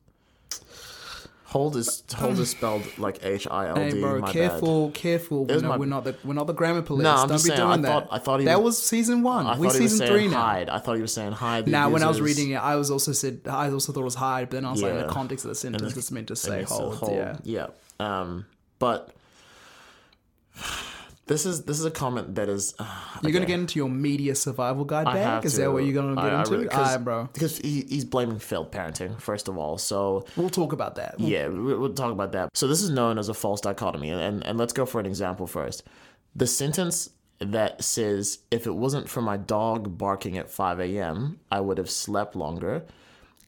Hold 1.49 1.75
is 1.77 2.03
hold 2.15 2.37
is 2.37 2.51
spelled 2.51 2.83
like 2.99 3.25
H 3.25 3.47
I 3.49 3.69
L 3.69 3.75
Hey, 3.75 3.99
bro, 3.99 4.19
my 4.19 4.27
bad. 4.27 4.33
careful, 4.33 4.91
careful. 4.91 5.45
We 5.45 5.53
was 5.55 5.63
know, 5.63 5.69
my- 5.69 5.77
we're 5.77 5.85
not 5.87 6.03
the 6.03 6.15
we're 6.23 6.35
not 6.35 6.45
the 6.45 6.53
grammar 6.53 6.83
police. 6.83 7.03
No, 7.03 7.09
I'm 7.11 7.17
Don't 7.27 7.29
just 7.37 7.45
be 7.45 7.49
saying, 7.49 7.59
doing 7.61 7.71
I 7.71 7.77
that. 7.77 7.87
thought- 7.87 8.07
I 8.11 8.19
thought 8.19 8.43
that 8.45 8.57
was- 8.61 8.75
was 8.75 8.83
season 8.87 9.23
one. 9.23 9.47
I 9.47 9.57
we 9.57 9.65
thought 9.67 9.75
he 9.77 9.81
was 9.81 9.91
season 9.93 9.97
saying 10.07 10.11
three 10.11 10.27
now. 10.27 10.41
hide. 10.43 10.69
I 10.69 10.77
thought 10.77 10.95
he 10.97 11.01
was 11.01 11.11
saying 11.13 11.31
hide. 11.31 11.67
Now, 11.67 11.89
when 11.89 12.03
I 12.03 12.07
was 12.07 12.21
reading 12.21 12.51
it, 12.51 12.57
I 12.57 12.75
was 12.75 12.91
also 12.91 13.13
said 13.13 13.41
I 13.49 13.71
also 13.71 13.91
thought 13.91 14.01
it 14.01 14.03
was 14.03 14.13
hide, 14.13 14.49
but 14.51 14.57
then 14.57 14.65
I 14.65 14.71
was 14.71 14.83
like, 14.83 14.91
in 14.93 14.97
the 14.99 15.07
context 15.07 15.43
of 15.43 15.49
the 15.49 15.55
sentence, 15.55 15.97
it's 15.97 16.11
meant 16.11 16.27
to 16.27 16.35
say 16.35 16.61
hold. 16.63 16.95
hold, 16.97 17.13
Yeah. 17.15 17.37
yeah. 17.43 17.67
Um, 17.99 18.45
but 18.77 19.09
this 21.29 21.45
is 21.45 21.63
this 21.63 21.79
is 21.79 21.86
a 21.86 21.91
comment 21.91 22.36
that 22.36 22.50
is. 22.50 22.74
Uh, 22.77 22.86
You're 23.24 23.31
gonna 23.31 23.45
get 23.45 23.59
into 23.59 23.79
your 23.79 23.88
media 23.89 24.36
survival 24.36 24.83
guide 24.83 25.07
I 25.07 25.13
bag? 25.13 25.45
Is 25.45 25.53
to. 25.53 25.62
that 25.62 25.71
what 25.71 25.86
you're 25.86 25.93
gonna 25.93 26.15
get 26.15 26.25
I- 26.25 26.29
I 26.36 26.39
into? 26.39 26.51
really- 26.51 26.67
'cause- 26.67 26.88
Alright, 26.88 27.03
bro. 27.05 27.29
because 27.31 27.57
he, 27.59 27.86
he's 27.88 28.03
blaming 28.03 28.39
failed 28.39 28.71
parenting 28.71 29.21
first 29.21 29.48
of 29.48 29.57
all. 29.57 29.77
So 29.77 30.25
We'll 30.36 30.50
talk 30.50 30.74
about 30.74 30.95
that. 30.95 31.15
yeah, 31.19 31.48
we- 31.48 31.75
we'll 31.75 31.93
talk 31.93 32.12
about 32.12 32.31
that. 32.33 32.50
So 32.57 32.67
this 32.67 32.81
is 32.81 32.89
known 32.89 33.17
as 33.17 33.29
a 33.29 33.33
false 33.33 33.62
dichotomy, 33.62 34.09
and 34.09 34.19
and, 34.21 34.45
and 34.45 34.57
let's 34.57 34.74
go 34.74 34.86
for 34.86 35.00
an 35.00 35.05
example 35.05 35.48
first. 35.48 35.83
The 36.36 36.48
sentence 36.48 37.09
that 37.39 37.83
says, 37.83 38.39
"If 38.51 38.67
it 38.67 38.75
wasn't 38.75 39.07
for 39.07 39.21
my 39.21 39.38
dog 39.38 39.98
barking 39.98 40.38
at 40.38 40.50
5 40.51 40.79
a.m., 40.81 41.39
I 41.51 41.62
would 41.62 41.77
have 41.77 41.89
slept 41.89 42.36
longer." 42.36 42.86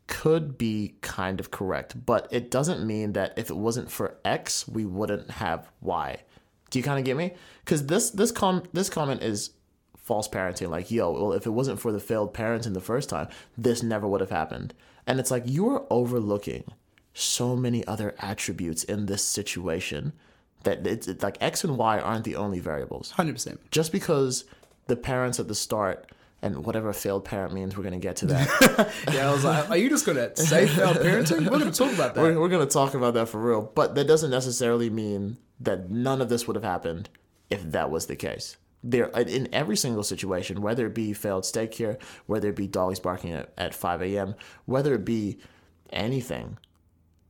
Could 0.07 0.57
be 0.57 0.95
kind 1.01 1.39
of 1.39 1.51
correct, 1.51 2.05
but 2.05 2.27
it 2.31 2.51
doesn't 2.51 2.85
mean 2.85 3.13
that 3.13 3.33
if 3.37 3.49
it 3.49 3.55
wasn't 3.55 3.89
for 3.89 4.17
X, 4.25 4.67
we 4.67 4.83
wouldn't 4.85 5.29
have 5.31 5.69
Y. 5.79 6.17
Do 6.71 6.79
you 6.79 6.83
kind 6.83 6.97
of 6.97 7.05
get 7.05 7.15
me? 7.15 7.33
Because 7.63 7.85
this 7.85 8.09
this 8.09 8.31
com 8.31 8.63
this 8.73 8.89
comment 8.89 9.21
is 9.21 9.51
false 9.97 10.27
parenting. 10.27 10.69
Like, 10.69 10.89
yo, 10.89 11.11
well, 11.11 11.33
if 11.33 11.45
it 11.45 11.51
wasn't 11.51 11.79
for 11.79 11.91
the 11.91 11.99
failed 11.99 12.33
parenting 12.33 12.73
the 12.73 12.81
first 12.81 13.07
time, 13.09 13.27
this 13.57 13.83
never 13.83 14.07
would 14.07 14.21
have 14.21 14.31
happened. 14.31 14.73
And 15.05 15.19
it's 15.19 15.29
like 15.31 15.43
you 15.45 15.69
are 15.69 15.85
overlooking 15.89 16.63
so 17.13 17.55
many 17.55 17.85
other 17.87 18.15
attributes 18.19 18.83
in 18.83 19.05
this 19.05 19.23
situation 19.23 20.13
that 20.63 20.85
it's, 20.87 21.07
it's 21.07 21.23
like 21.23 21.37
X 21.41 21.63
and 21.63 21.77
Y 21.77 21.99
aren't 21.99 22.23
the 22.23 22.35
only 22.35 22.59
variables. 22.59 23.11
Hundred 23.11 23.33
percent. 23.33 23.59
Just 23.71 23.91
because 23.91 24.45
the 24.87 24.95
parents 24.95 25.39
at 25.39 25.47
the 25.47 25.55
start 25.55 26.09
and 26.41 26.65
whatever 26.65 26.91
failed 26.93 27.25
parent 27.25 27.53
means, 27.53 27.75
we're 27.77 27.83
gonna 27.83 27.99
get 27.99 28.15
to 28.17 28.25
that. 28.27 28.91
Yeah, 29.13 29.29
I 29.29 29.33
was 29.33 29.43
like, 29.43 29.69
are 29.69 29.77
you 29.77 29.89
just 29.89 30.05
gonna 30.05 30.35
say 30.35 30.67
failed 30.67 30.97
parenting? 30.97 31.49
We're 31.49 31.59
gonna 31.59 31.71
talk 31.71 31.93
about 31.93 32.15
that. 32.15 32.21
we're, 32.21 32.39
we're 32.39 32.49
gonna 32.49 32.65
talk 32.65 32.93
about 32.93 33.13
that 33.15 33.27
for 33.27 33.39
real. 33.41 33.71
But 33.75 33.95
that 33.95 34.05
doesn't 34.07 34.31
necessarily 34.31 34.89
mean 34.89 35.37
that 35.63 35.89
none 35.89 36.21
of 36.21 36.29
this 36.29 36.47
would 36.47 36.55
have 36.55 36.63
happened 36.63 37.09
if 37.49 37.61
that 37.71 37.89
was 37.91 38.05
the 38.07 38.15
case. 38.15 38.57
There, 38.83 39.05
in 39.07 39.47
every 39.53 39.77
single 39.77 40.01
situation, 40.03 40.61
whether 40.61 40.87
it 40.87 40.95
be 40.95 41.13
failed 41.13 41.45
state 41.45 41.71
care, 41.71 41.99
whether 42.25 42.49
it 42.49 42.55
be 42.55 42.67
dogs 42.67 42.99
barking 42.99 43.31
at, 43.33 43.51
at 43.57 43.75
5 43.75 44.01
a.m., 44.01 44.33
whether 44.65 44.95
it 44.95 45.05
be 45.05 45.37
anything, 45.91 46.57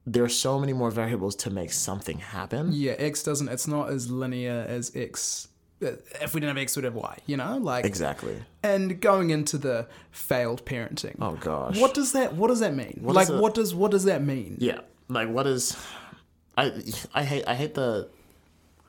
there 0.06 0.24
are 0.24 0.30
so 0.30 0.60
many 0.60 0.74
more 0.74 0.92
variables 0.92 1.36
to 1.38 1.50
make 1.50 1.72
something 1.74 2.20
happen. 2.20 2.70
Yeah, 2.72 2.94
X 2.94 3.22
doesn't. 3.24 3.50
It's 3.50 3.68
not 3.68 3.90
as 3.90 4.10
linear 4.10 4.66
as 4.68 4.92
X. 4.96 5.50
uh, 5.84 5.88
If 6.22 6.34
we 6.34 6.40
didn't 6.40 6.56
have 6.56 6.62
X, 6.62 6.76
we'd 6.78 6.86
have 6.86 6.96
Y. 6.96 7.18
You 7.26 7.38
know, 7.38 7.58
like 7.58 7.86
Exactly. 7.86 8.38
and 8.64 9.00
going 9.02 9.30
into 9.30 9.58
the 9.58 9.88
failed 10.12 10.66
parenting. 10.66 11.16
Oh 11.22 11.34
gosh. 11.36 11.78
What 11.80 11.94
does 11.94 12.14
that? 12.14 12.34
What 12.34 12.48
does 12.48 12.62
that 12.62 12.74
mean? 12.74 13.00
What 13.02 13.16
like, 13.16 13.28
what 13.30 13.54
does 13.54 13.76
what 13.76 13.92
does 13.92 14.06
that 14.06 14.24
mean? 14.24 14.56
Yeah, 14.60 14.80
like 15.10 15.28
what 15.30 15.46
is? 15.48 15.76
I 16.58 16.72
I 17.14 17.24
hate 17.24 17.44
I 17.48 17.56
hate 17.56 17.74
the 17.76 18.10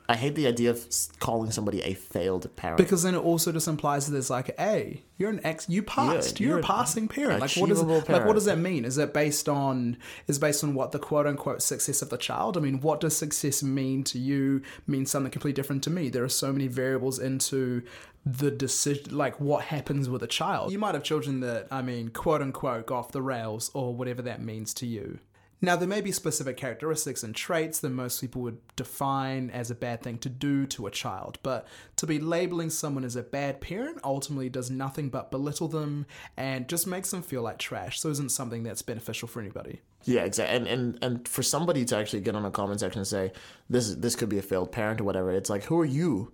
I 0.09 0.15
hate 0.17 0.35
the 0.35 0.47
idea 0.47 0.69
of 0.69 0.85
calling 1.19 1.51
somebody 1.51 1.81
a 1.81 1.93
failed 1.93 2.53
parent. 2.57 2.77
Because 2.77 3.03
then 3.03 3.15
it 3.15 3.19
also 3.19 3.51
just 3.51 3.67
implies 3.67 4.05
that 4.05 4.11
there's 4.11 4.29
like, 4.29 4.57
hey, 4.59 5.03
you're 5.17 5.29
an 5.29 5.39
ex, 5.45 5.69
you 5.69 5.81
passed, 5.81 6.39
you're, 6.39 6.49
you're 6.49 6.59
a 6.59 6.63
passing 6.63 7.07
parent. 7.07 7.39
Like, 7.39 7.55
what 7.55 7.69
is 7.69 7.79
achievable 7.79 8.03
like? 8.13 8.25
What 8.25 8.33
does 8.33 8.45
that 8.45 8.57
mean? 8.57 8.83
Is 8.83 8.97
it 8.97 9.13
based 9.13 9.47
on 9.47 9.97
is 10.27 10.39
based 10.39 10.63
on 10.63 10.73
what 10.73 10.91
the 10.91 10.99
quote 10.99 11.25
unquote 11.25 11.61
success 11.61 12.01
of 12.01 12.09
the 12.09 12.17
child? 12.17 12.57
I 12.57 12.59
mean, 12.59 12.81
what 12.81 12.99
does 12.99 13.15
success 13.15 13.63
mean 13.63 14.03
to 14.05 14.19
you? 14.19 14.61
Mean 14.87 15.05
something 15.05 15.31
completely 15.31 15.53
different 15.53 15.83
to 15.83 15.89
me. 15.89 16.09
There 16.09 16.23
are 16.23 16.29
so 16.29 16.51
many 16.51 16.67
variables 16.67 17.17
into 17.17 17.83
the 18.25 18.51
decision, 18.51 19.15
like 19.15 19.39
what 19.39 19.65
happens 19.65 20.09
with 20.09 20.23
a 20.23 20.27
child. 20.27 20.71
You 20.71 20.79
might 20.79 20.95
have 20.95 21.03
children 21.03 21.39
that 21.41 21.67
I 21.71 21.81
mean, 21.81 22.09
quote 22.09 22.41
unquote, 22.41 22.87
go 22.87 22.95
off 22.95 23.11
the 23.11 23.21
rails 23.21 23.71
or 23.73 23.95
whatever 23.95 24.21
that 24.23 24.41
means 24.41 24.73
to 24.75 24.85
you. 24.85 25.19
Now, 25.63 25.77
there 25.77 25.87
may 25.87 26.01
be 26.01 26.11
specific 26.11 26.57
characteristics 26.57 27.23
and 27.23 27.33
traits 27.33 27.79
that 27.79 27.89
most 27.89 28.19
people 28.19 28.41
would 28.41 28.57
define 28.75 29.49
as 29.49 29.71
a 29.71 29.75
bad 29.75 30.03
thing 30.03 30.17
to 30.17 30.27
do 30.27 30.65
to 30.65 30.87
a 30.87 30.91
child, 30.91 31.39
but 31.41 31.65
to 31.95 32.05
be 32.05 32.19
labeling 32.19 32.69
someone 32.69 33.05
as 33.05 33.15
a 33.15 33.23
bad 33.23 33.61
parent 33.61 33.97
ultimately 34.03 34.49
does 34.49 34.69
nothing 34.69 35.07
but 35.07 35.31
belittle 35.31 35.69
them 35.69 36.05
and 36.35 36.67
just 36.67 36.85
makes 36.85 37.11
them 37.11 37.21
feel 37.21 37.43
like 37.43 37.59
trash, 37.59 38.01
so 38.01 38.09
isn't 38.09 38.33
something 38.33 38.63
that's 38.63 38.81
beneficial 38.81 39.29
for 39.29 39.39
anybody. 39.39 39.79
Yeah, 40.03 40.25
exactly. 40.25 40.57
And, 40.57 40.67
and 40.67 40.99
and 41.01 41.27
for 41.29 41.43
somebody 41.43 41.85
to 41.85 41.95
actually 41.95 42.19
get 42.19 42.35
on 42.35 42.43
a 42.43 42.51
comment 42.51 42.81
section 42.81 42.99
and 42.99 43.07
say 43.07 43.31
this 43.69 43.95
this 43.95 44.17
could 44.17 44.27
be 44.27 44.39
a 44.39 44.41
failed 44.41 44.73
parent 44.73 44.99
or 44.99 45.05
whatever, 45.05 45.31
it's 45.31 45.49
like 45.49 45.63
who 45.63 45.79
are 45.79 45.85
you 45.85 46.33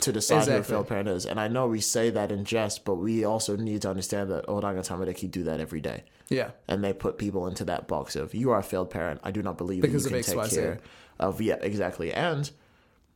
to 0.00 0.12
decide 0.12 0.46
who 0.46 0.56
a 0.56 0.62
failed 0.62 0.88
parent 0.88 1.08
is? 1.08 1.26
And 1.26 1.40
I 1.40 1.48
know 1.48 1.66
we 1.66 1.80
say 1.80 2.10
that 2.10 2.32
in 2.32 2.44
jest, 2.44 2.84
but 2.84 2.96
we 2.96 3.24
also 3.24 3.56
need 3.56 3.82
to 3.82 3.90
understand 3.90 4.30
that 4.30 4.46
Oranga 4.46 4.86
Tamariki 4.86 5.30
do 5.30 5.44
that 5.44 5.60
every 5.60 5.80
day. 5.80 6.04
Yeah. 6.28 6.50
And 6.68 6.82
they 6.82 6.92
put 6.92 7.18
people 7.18 7.46
into 7.46 7.64
that 7.66 7.86
box 7.86 8.16
of 8.16 8.34
you 8.34 8.50
are 8.50 8.58
a 8.58 8.62
failed 8.62 8.90
parent. 8.90 9.20
I 9.22 9.30
do 9.30 9.42
not 9.42 9.58
believe 9.58 9.82
Because 9.82 10.04
that 10.04 10.16
you 10.16 10.22
can 10.22 10.40
take 10.40 10.50
care 10.50 10.80
of 11.18 11.40
yeah, 11.40 11.56
exactly. 11.60 12.12
And 12.12 12.50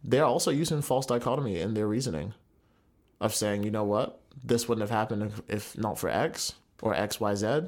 they're 0.02 0.25
also 0.25 0.50
using 0.50 0.82
false 0.82 1.06
dichotomy 1.06 1.60
in 1.60 1.75
their 1.75 1.87
reasoning 1.87 2.34
of 3.20 3.34
saying, 3.34 3.62
you 3.64 3.70
know 3.70 3.84
what, 3.84 4.20
this 4.42 4.68
wouldn't 4.68 4.88
have 4.88 4.96
happened 4.96 5.22
if, 5.22 5.42
if 5.49 5.78
not 5.78 5.99
for 5.99 6.08
X 6.08 6.54
or 6.82 6.94
X, 6.94 7.20
Y, 7.20 7.34
Z. 7.34 7.62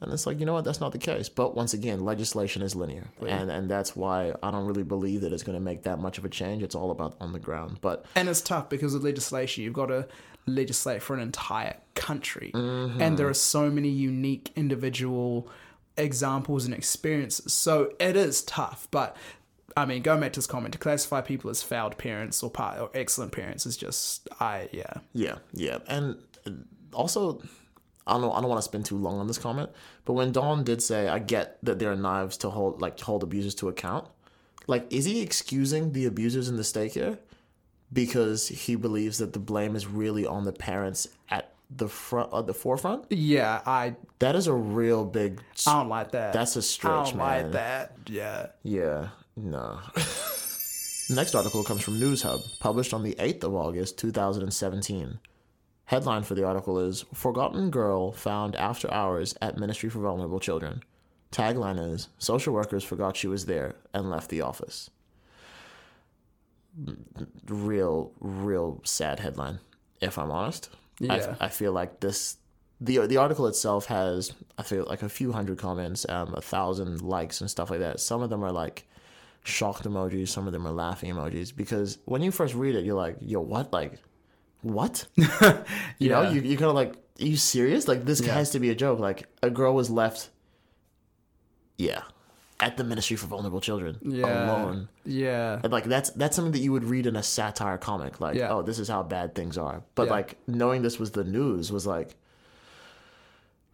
And 0.00 0.12
it's 0.12 0.26
like, 0.26 0.38
you 0.38 0.46
know 0.46 0.52
what, 0.52 0.64
that's 0.64 0.80
not 0.80 0.92
the 0.92 0.98
case. 0.98 1.28
But 1.28 1.54
once 1.54 1.72
again, 1.72 2.04
legislation 2.04 2.62
is 2.62 2.74
linear. 2.74 3.08
And 3.26 3.50
and 3.50 3.68
that's 3.68 3.96
why 3.96 4.34
I 4.42 4.50
don't 4.50 4.66
really 4.66 4.82
believe 4.82 5.22
that 5.22 5.32
it's 5.32 5.42
gonna 5.42 5.60
make 5.60 5.84
that 5.84 5.98
much 5.98 6.18
of 6.18 6.24
a 6.24 6.28
change. 6.28 6.62
It's 6.62 6.74
all 6.74 6.90
about 6.90 7.16
on 7.20 7.32
the 7.32 7.38
ground. 7.38 7.78
But 7.80 8.04
And 8.14 8.28
it's 8.28 8.40
tough 8.40 8.68
because 8.68 8.94
of 8.94 9.04
legislation. 9.04 9.64
You've 9.64 9.72
got 9.72 9.86
to 9.86 10.06
legislate 10.46 11.02
for 11.02 11.14
an 11.14 11.20
entire 11.20 11.76
country. 11.94 12.52
Mm-hmm. 12.54 13.00
And 13.00 13.18
there 13.18 13.28
are 13.28 13.34
so 13.34 13.70
many 13.70 13.88
unique 13.88 14.52
individual 14.54 15.48
examples 15.96 16.66
and 16.66 16.74
experiences. 16.74 17.52
So 17.52 17.92
it 17.98 18.16
is 18.16 18.42
tough. 18.42 18.86
But 18.90 19.16
I 19.76 19.84
mean, 19.84 20.02
going 20.02 20.20
back 20.20 20.32
to 20.34 20.38
this 20.38 20.46
comment, 20.46 20.72
to 20.72 20.78
classify 20.78 21.20
people 21.20 21.50
as 21.50 21.62
failed 21.62 21.98
parents 21.98 22.42
or, 22.42 22.50
par- 22.50 22.78
or 22.80 22.90
excellent 22.94 23.32
parents 23.32 23.66
is 23.66 23.76
just, 23.76 24.26
I, 24.40 24.70
yeah. 24.72 24.94
Yeah, 25.12 25.36
yeah, 25.52 25.78
and 25.86 26.16
also, 26.94 27.42
I 28.06 28.18
don't 28.18 28.32
I 28.32 28.40
don't 28.40 28.48
want 28.48 28.58
to 28.58 28.62
spend 28.62 28.84
too 28.84 28.96
long 28.96 29.18
on 29.18 29.26
this 29.26 29.38
comment, 29.38 29.70
but 30.04 30.12
when 30.12 30.32
Don 30.32 30.64
did 30.64 30.82
say, 30.82 31.08
"I 31.08 31.18
get 31.18 31.58
that 31.62 31.78
there 31.78 31.90
are 31.90 31.96
knives 31.96 32.36
to 32.38 32.50
hold, 32.50 32.80
like 32.80 32.98
hold 33.00 33.22
abusers 33.22 33.54
to 33.56 33.68
account," 33.68 34.06
like, 34.66 34.86
is 34.92 35.04
he 35.04 35.20
excusing 35.20 35.92
the 35.92 36.06
abusers 36.06 36.48
in 36.48 36.56
the 36.56 36.64
state 36.64 36.94
care 36.94 37.18
because 37.92 38.48
he 38.48 38.74
believes 38.74 39.18
that 39.18 39.32
the 39.32 39.38
blame 39.38 39.76
is 39.76 39.86
really 39.86 40.26
on 40.26 40.44
the 40.44 40.52
parents 40.52 41.08
at 41.30 41.52
the 41.74 41.88
front, 41.88 42.32
at 42.34 42.46
the 42.46 42.54
forefront? 42.54 43.06
Yeah, 43.10 43.60
I, 43.64 43.96
That 44.18 44.36
is 44.36 44.46
a 44.46 44.54
real 44.54 45.04
big. 45.04 45.40
I 45.66 45.78
don't 45.78 45.88
like 45.88 46.12
that. 46.12 46.32
That's 46.32 46.56
a 46.56 46.62
stretch, 46.62 47.14
man. 47.14 47.26
I 47.26 47.42
don't 47.42 47.42
man. 47.42 47.42
like 47.44 47.52
that. 47.52 47.96
Yeah. 48.06 48.46
Yeah, 48.62 49.08
no. 49.36 49.78
Next 51.08 51.36
article 51.36 51.62
comes 51.62 51.82
from 51.82 52.00
NewsHub, 52.00 52.40
published 52.58 52.92
on 52.92 53.04
the 53.04 53.14
8th 53.14 53.44
of 53.44 53.54
August, 53.54 53.96
2017. 53.98 55.20
Headline 55.86 56.24
for 56.24 56.34
the 56.34 56.44
article 56.44 56.80
is 56.80 57.04
Forgotten 57.14 57.70
Girl 57.70 58.10
Found 58.12 58.56
After 58.56 58.92
Hours 58.92 59.36
at 59.40 59.56
Ministry 59.56 59.88
for 59.88 60.00
Vulnerable 60.00 60.40
Children. 60.40 60.82
Tagline 61.30 61.94
is 61.94 62.08
Social 62.18 62.52
workers 62.52 62.82
forgot 62.82 63.16
she 63.16 63.28
was 63.28 63.46
there 63.46 63.76
and 63.94 64.10
left 64.10 64.28
the 64.28 64.40
office. 64.40 64.90
Real, 67.48 68.12
real 68.20 68.80
sad 68.84 69.20
headline, 69.20 69.60
if 70.00 70.18
I'm 70.18 70.30
honest. 70.30 70.70
Yeah. 70.98 71.36
I, 71.40 71.46
I 71.46 71.48
feel 71.48 71.72
like 71.72 72.00
this. 72.00 72.36
The, 72.80 73.06
the 73.06 73.16
article 73.16 73.46
itself 73.46 73.86
has 73.86 74.32
I 74.58 74.62
feel 74.62 74.84
like 74.86 75.02
a 75.02 75.08
few 75.08 75.32
hundred 75.32 75.58
comments, 75.58 76.04
um, 76.08 76.34
a 76.34 76.42
thousand 76.42 77.00
likes 77.00 77.40
and 77.40 77.48
stuff 77.48 77.70
like 77.70 77.78
that. 77.78 78.00
Some 78.00 78.22
of 78.22 78.28
them 78.28 78.44
are 78.44 78.52
like 78.52 78.86
shocked 79.44 79.84
emojis, 79.84 80.28
some 80.28 80.46
of 80.46 80.52
them 80.52 80.66
are 80.66 80.72
laughing 80.72 81.14
emojis. 81.14 81.54
Because 81.54 81.98
when 82.06 82.22
you 82.22 82.32
first 82.32 82.54
read 82.54 82.74
it, 82.74 82.84
you're 82.84 82.96
like, 82.96 83.16
"Yo, 83.20 83.40
what? 83.40 83.72
Like, 83.72 84.00
what?" 84.62 85.06
You 85.98 86.08
know, 86.10 86.22
Yeah. 86.22 86.30
you 86.30 86.40
you 86.42 86.56
kind 86.56 86.68
of 86.70 86.74
like, 86.74 86.94
"Are 87.20 87.24
you 87.26 87.36
serious? 87.36 87.88
Like, 87.88 88.04
this 88.04 88.20
has 88.20 88.50
to 88.50 88.60
be 88.60 88.70
a 88.70 88.74
joke." 88.74 88.98
Like, 88.98 89.28
a 89.42 89.50
girl 89.50 89.74
was 89.74 89.90
left, 89.90 90.30
yeah, 91.78 92.02
at 92.60 92.76
the 92.76 92.84
Ministry 92.84 93.16
for 93.16 93.26
Vulnerable 93.26 93.60
Children 93.60 93.98
Yeah. 94.02 94.26
alone. 94.26 94.88
Yeah. 95.04 95.60
And 95.62 95.72
like 95.72 95.84
that's 95.84 96.10
that's 96.10 96.34
something 96.36 96.52
that 96.52 96.60
you 96.60 96.72
would 96.72 96.84
read 96.84 97.06
in 97.06 97.16
a 97.16 97.22
satire 97.22 97.78
comic, 97.78 98.20
like, 98.20 98.36
Yeah. 98.36 98.52
oh, 98.52 98.62
this 98.62 98.78
is 98.78 98.88
how 98.88 99.02
bad 99.02 99.34
things 99.34 99.56
are. 99.58 99.82
But 99.94 100.06
Yeah. 100.06 100.12
like 100.12 100.36
knowing 100.46 100.82
this 100.82 100.98
was 100.98 101.10
the 101.12 101.24
news 101.24 101.70
was 101.70 101.86
like, 101.86 102.16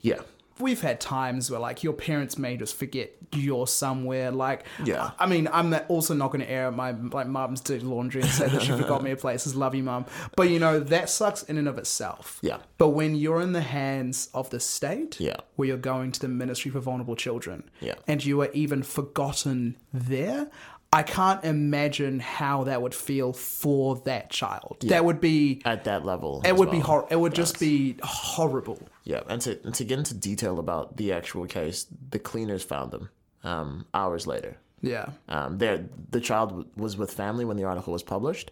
yeah, 0.00 0.20
we've 0.62 0.80
had 0.80 1.00
times 1.00 1.50
where 1.50 1.60
like 1.60 1.82
your 1.82 1.92
parents 1.92 2.38
may 2.38 2.56
just 2.56 2.74
forget 2.76 3.10
you're 3.34 3.66
somewhere. 3.66 4.30
Like, 4.30 4.64
Yeah. 4.84 5.10
I 5.18 5.26
mean, 5.26 5.48
I'm 5.52 5.74
also 5.88 6.14
not 6.14 6.28
going 6.28 6.40
to 6.40 6.50
air 6.50 6.70
my 6.70 6.92
like 6.92 7.26
mum's 7.26 7.60
dirty 7.60 7.84
laundry 7.84 8.22
and 8.22 8.30
say 8.30 8.48
that 8.48 8.62
she 8.62 8.72
forgot 8.72 9.02
me 9.02 9.10
a 9.10 9.16
places. 9.26 9.54
Love 9.56 9.74
you, 9.74 9.82
mum. 9.82 10.06
But 10.36 10.48
you 10.50 10.58
know 10.58 10.78
that 10.80 11.10
sucks 11.10 11.42
in 11.42 11.58
and 11.58 11.66
of 11.68 11.78
itself. 11.78 12.38
Yeah. 12.42 12.58
But 12.78 12.90
when 12.90 13.14
you're 13.14 13.40
in 13.40 13.52
the 13.52 13.60
hands 13.62 14.28
of 14.34 14.50
the 14.50 14.60
state, 14.60 15.18
Yeah. 15.20 15.36
where 15.56 15.68
you're 15.68 15.76
going 15.78 16.12
to 16.12 16.20
the 16.20 16.28
Ministry 16.28 16.70
for 16.70 16.80
Vulnerable 16.80 17.16
Children, 17.16 17.70
Yeah. 17.80 17.94
and 18.06 18.24
you 18.24 18.40
are 18.42 18.50
even 18.52 18.82
forgotten 18.82 19.76
there. 19.92 20.50
I 20.94 21.02
can't 21.02 21.42
imagine 21.42 22.20
how 22.20 22.64
that 22.64 22.82
would 22.82 22.94
feel 22.94 23.32
for 23.32 23.96
that 24.04 24.28
child. 24.28 24.76
That 24.88 25.06
would 25.06 25.22
be 25.22 25.62
At 25.64 25.84
that 25.84 26.04
level. 26.04 26.42
it 26.44 26.54
would 26.54 26.70
be 26.70 26.76
well. 26.78 26.86
hor- 26.86 27.06
it 27.10 27.18
would 27.18 27.32
just 27.34 27.58
be 27.58 27.96
horrible. 28.02 28.78
Yeah, 29.04 29.20
and 29.28 29.40
to 29.42 29.58
and 29.64 29.74
to 29.74 29.84
get 29.84 29.98
into 29.98 30.14
detail 30.14 30.58
about 30.58 30.96
the 30.96 31.12
actual 31.12 31.46
case, 31.46 31.86
the 32.10 32.18
cleaners 32.18 32.62
found 32.62 32.90
them 32.92 33.08
um, 33.44 33.86
hours 33.92 34.26
later. 34.26 34.56
Yeah. 34.80 35.06
Um, 35.28 35.58
there, 35.58 35.84
the 36.10 36.20
child 36.20 36.50
w- 36.50 36.68
was 36.76 36.96
with 36.96 37.12
family 37.12 37.44
when 37.44 37.56
the 37.56 37.64
article 37.64 37.92
was 37.92 38.02
published, 38.02 38.50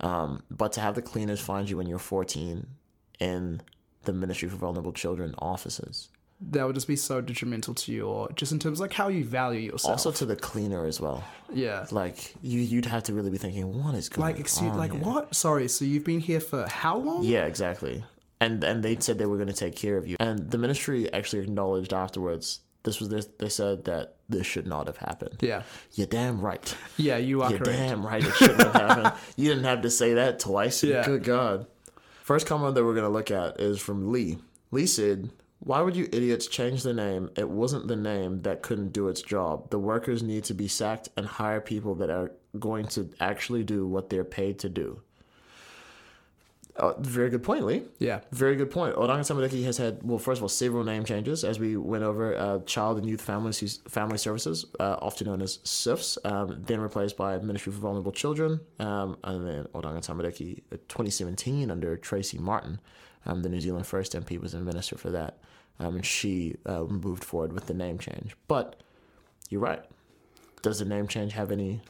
um, 0.00 0.42
but 0.50 0.72
to 0.72 0.80
have 0.80 0.94
the 0.94 1.02
cleaners 1.02 1.40
find 1.40 1.68
you 1.68 1.76
when 1.76 1.86
you're 1.88 1.98
14 1.98 2.66
in 3.20 3.60
the 4.04 4.12
Ministry 4.12 4.48
for 4.48 4.56
Vulnerable 4.56 4.92
Children 4.92 5.34
offices, 5.38 6.08
That 6.40 6.66
would 6.66 6.74
just 6.74 6.88
be 6.88 6.96
so 6.96 7.20
detrimental 7.20 7.74
to 7.74 7.92
you 7.92 8.06
or 8.06 8.28
just 8.32 8.50
in 8.52 8.58
terms 8.58 8.78
of 8.78 8.82
like 8.82 8.92
how 8.92 9.08
you 9.08 9.24
value 9.24 9.60
yourself. 9.72 9.92
also 9.92 10.10
to 10.12 10.24
the 10.26 10.34
cleaner 10.36 10.84
as 10.86 11.00
well. 11.00 11.22
yeah. 11.52 11.86
Like 11.92 12.34
you, 12.42 12.60
you'd 12.60 12.86
have 12.86 13.04
to 13.04 13.12
really 13.12 13.30
be 13.30 13.38
thinking, 13.38 13.82
what 13.82 13.94
is 13.94 14.08
going 14.08 14.26
Like 14.28 14.40
excuse 14.40 14.70
on 14.72 14.78
like 14.78 14.92
here? 14.92 15.00
what? 15.02 15.34
Sorry, 15.34 15.68
so 15.68 15.84
you've 15.84 16.04
been 16.04 16.20
here 16.20 16.40
for 16.40 16.66
how 16.68 16.96
long? 16.96 17.22
Yeah, 17.24 17.44
exactly. 17.46 18.04
And 18.42 18.64
and 18.64 18.82
they 18.82 18.96
said 18.98 19.18
they 19.18 19.26
were 19.26 19.36
going 19.36 19.48
to 19.48 19.54
take 19.54 19.76
care 19.76 19.96
of 19.96 20.06
you. 20.06 20.16
And 20.20 20.50
the 20.50 20.58
ministry 20.58 21.12
actually 21.12 21.42
acknowledged 21.42 21.92
afterwards. 21.92 22.60
This 22.84 22.98
was 22.98 23.08
this. 23.08 23.28
They 23.38 23.48
said 23.48 23.84
that 23.84 24.16
this 24.28 24.46
should 24.46 24.66
not 24.66 24.86
have 24.88 24.96
happened. 24.96 25.36
Yeah. 25.40 25.62
You're 25.92 26.08
damn 26.08 26.40
right. 26.40 26.74
Yeah, 26.96 27.16
you 27.18 27.42
are 27.42 27.50
You're 27.50 27.60
correct. 27.60 27.78
damn 27.78 28.04
right. 28.04 28.24
It 28.24 28.34
shouldn't 28.34 28.60
have 28.60 28.72
happened. 28.72 29.12
You 29.36 29.48
didn't 29.50 29.64
have 29.64 29.82
to 29.82 29.90
say 29.90 30.14
that 30.14 30.40
twice. 30.40 30.82
Yeah. 30.82 31.04
Good 31.04 31.22
God. 31.24 31.66
First 32.22 32.46
comment 32.46 32.74
that 32.74 32.84
we're 32.84 32.94
going 32.94 33.04
to 33.04 33.08
look 33.18 33.30
at 33.30 33.60
is 33.60 33.80
from 33.80 34.10
Lee. 34.10 34.38
Lee 34.72 34.86
said, 34.86 35.30
Why 35.60 35.80
would 35.80 35.94
you 35.94 36.08
idiots 36.12 36.46
change 36.48 36.82
the 36.82 36.92
name? 36.94 37.30
It 37.36 37.48
wasn't 37.48 37.86
the 37.86 37.96
name 37.96 38.42
that 38.42 38.62
couldn't 38.62 38.92
do 38.92 39.06
its 39.08 39.22
job. 39.22 39.70
The 39.70 39.78
workers 39.78 40.22
need 40.22 40.42
to 40.44 40.54
be 40.54 40.66
sacked 40.66 41.08
and 41.16 41.26
hire 41.26 41.60
people 41.60 41.94
that 41.96 42.10
are 42.10 42.32
going 42.58 42.86
to 42.88 43.10
actually 43.20 43.62
do 43.62 43.86
what 43.86 44.10
they're 44.10 44.24
paid 44.24 44.58
to 44.60 44.68
do. 44.68 45.00
Oh, 46.78 46.94
very 46.98 47.28
good 47.28 47.42
point, 47.42 47.66
Lee. 47.66 47.82
Yeah. 47.98 48.20
Very 48.30 48.56
good 48.56 48.70
point. 48.70 48.96
Oranga 48.96 49.20
Tamariki 49.20 49.62
has 49.64 49.76
had, 49.76 50.02
well, 50.02 50.18
first 50.18 50.38
of 50.38 50.42
all, 50.42 50.48
several 50.48 50.84
name 50.84 51.04
changes 51.04 51.44
as 51.44 51.58
we 51.58 51.76
went 51.76 52.02
over 52.02 52.34
uh, 52.34 52.60
Child 52.60 52.98
and 52.98 53.06
Youth 53.06 53.20
Family, 53.20 53.52
Family 53.88 54.16
Services, 54.16 54.64
uh, 54.80 54.96
often 55.02 55.26
known 55.26 55.42
as 55.42 55.58
CYFS, 55.58 56.18
um, 56.24 56.62
then 56.66 56.80
replaced 56.80 57.18
by 57.18 57.38
Ministry 57.38 57.72
for 57.72 57.78
Vulnerable 57.78 58.12
Children, 58.12 58.60
um, 58.78 59.18
and 59.24 59.46
then 59.46 59.64
Oranga 59.74 60.00
Tamariki, 60.00 60.62
uh, 60.72 60.76
2017, 60.88 61.70
under 61.70 61.94
Tracey 61.98 62.38
Martin, 62.38 62.80
um, 63.26 63.42
the 63.42 63.50
New 63.50 63.60
Zealand 63.60 63.86
First 63.86 64.14
MP, 64.14 64.40
was 64.40 64.52
the 64.52 64.60
minister 64.60 64.96
for 64.96 65.10
that, 65.10 65.38
um, 65.78 65.96
and 65.96 66.06
she 66.06 66.56
uh, 66.64 66.84
moved 66.84 67.22
forward 67.22 67.52
with 67.52 67.66
the 67.66 67.74
name 67.74 67.98
change. 67.98 68.34
But 68.48 68.82
you're 69.50 69.60
right. 69.60 69.84
Does 70.62 70.78
the 70.78 70.86
name 70.86 71.06
change 71.06 71.34
have 71.34 71.52
any 71.52 71.82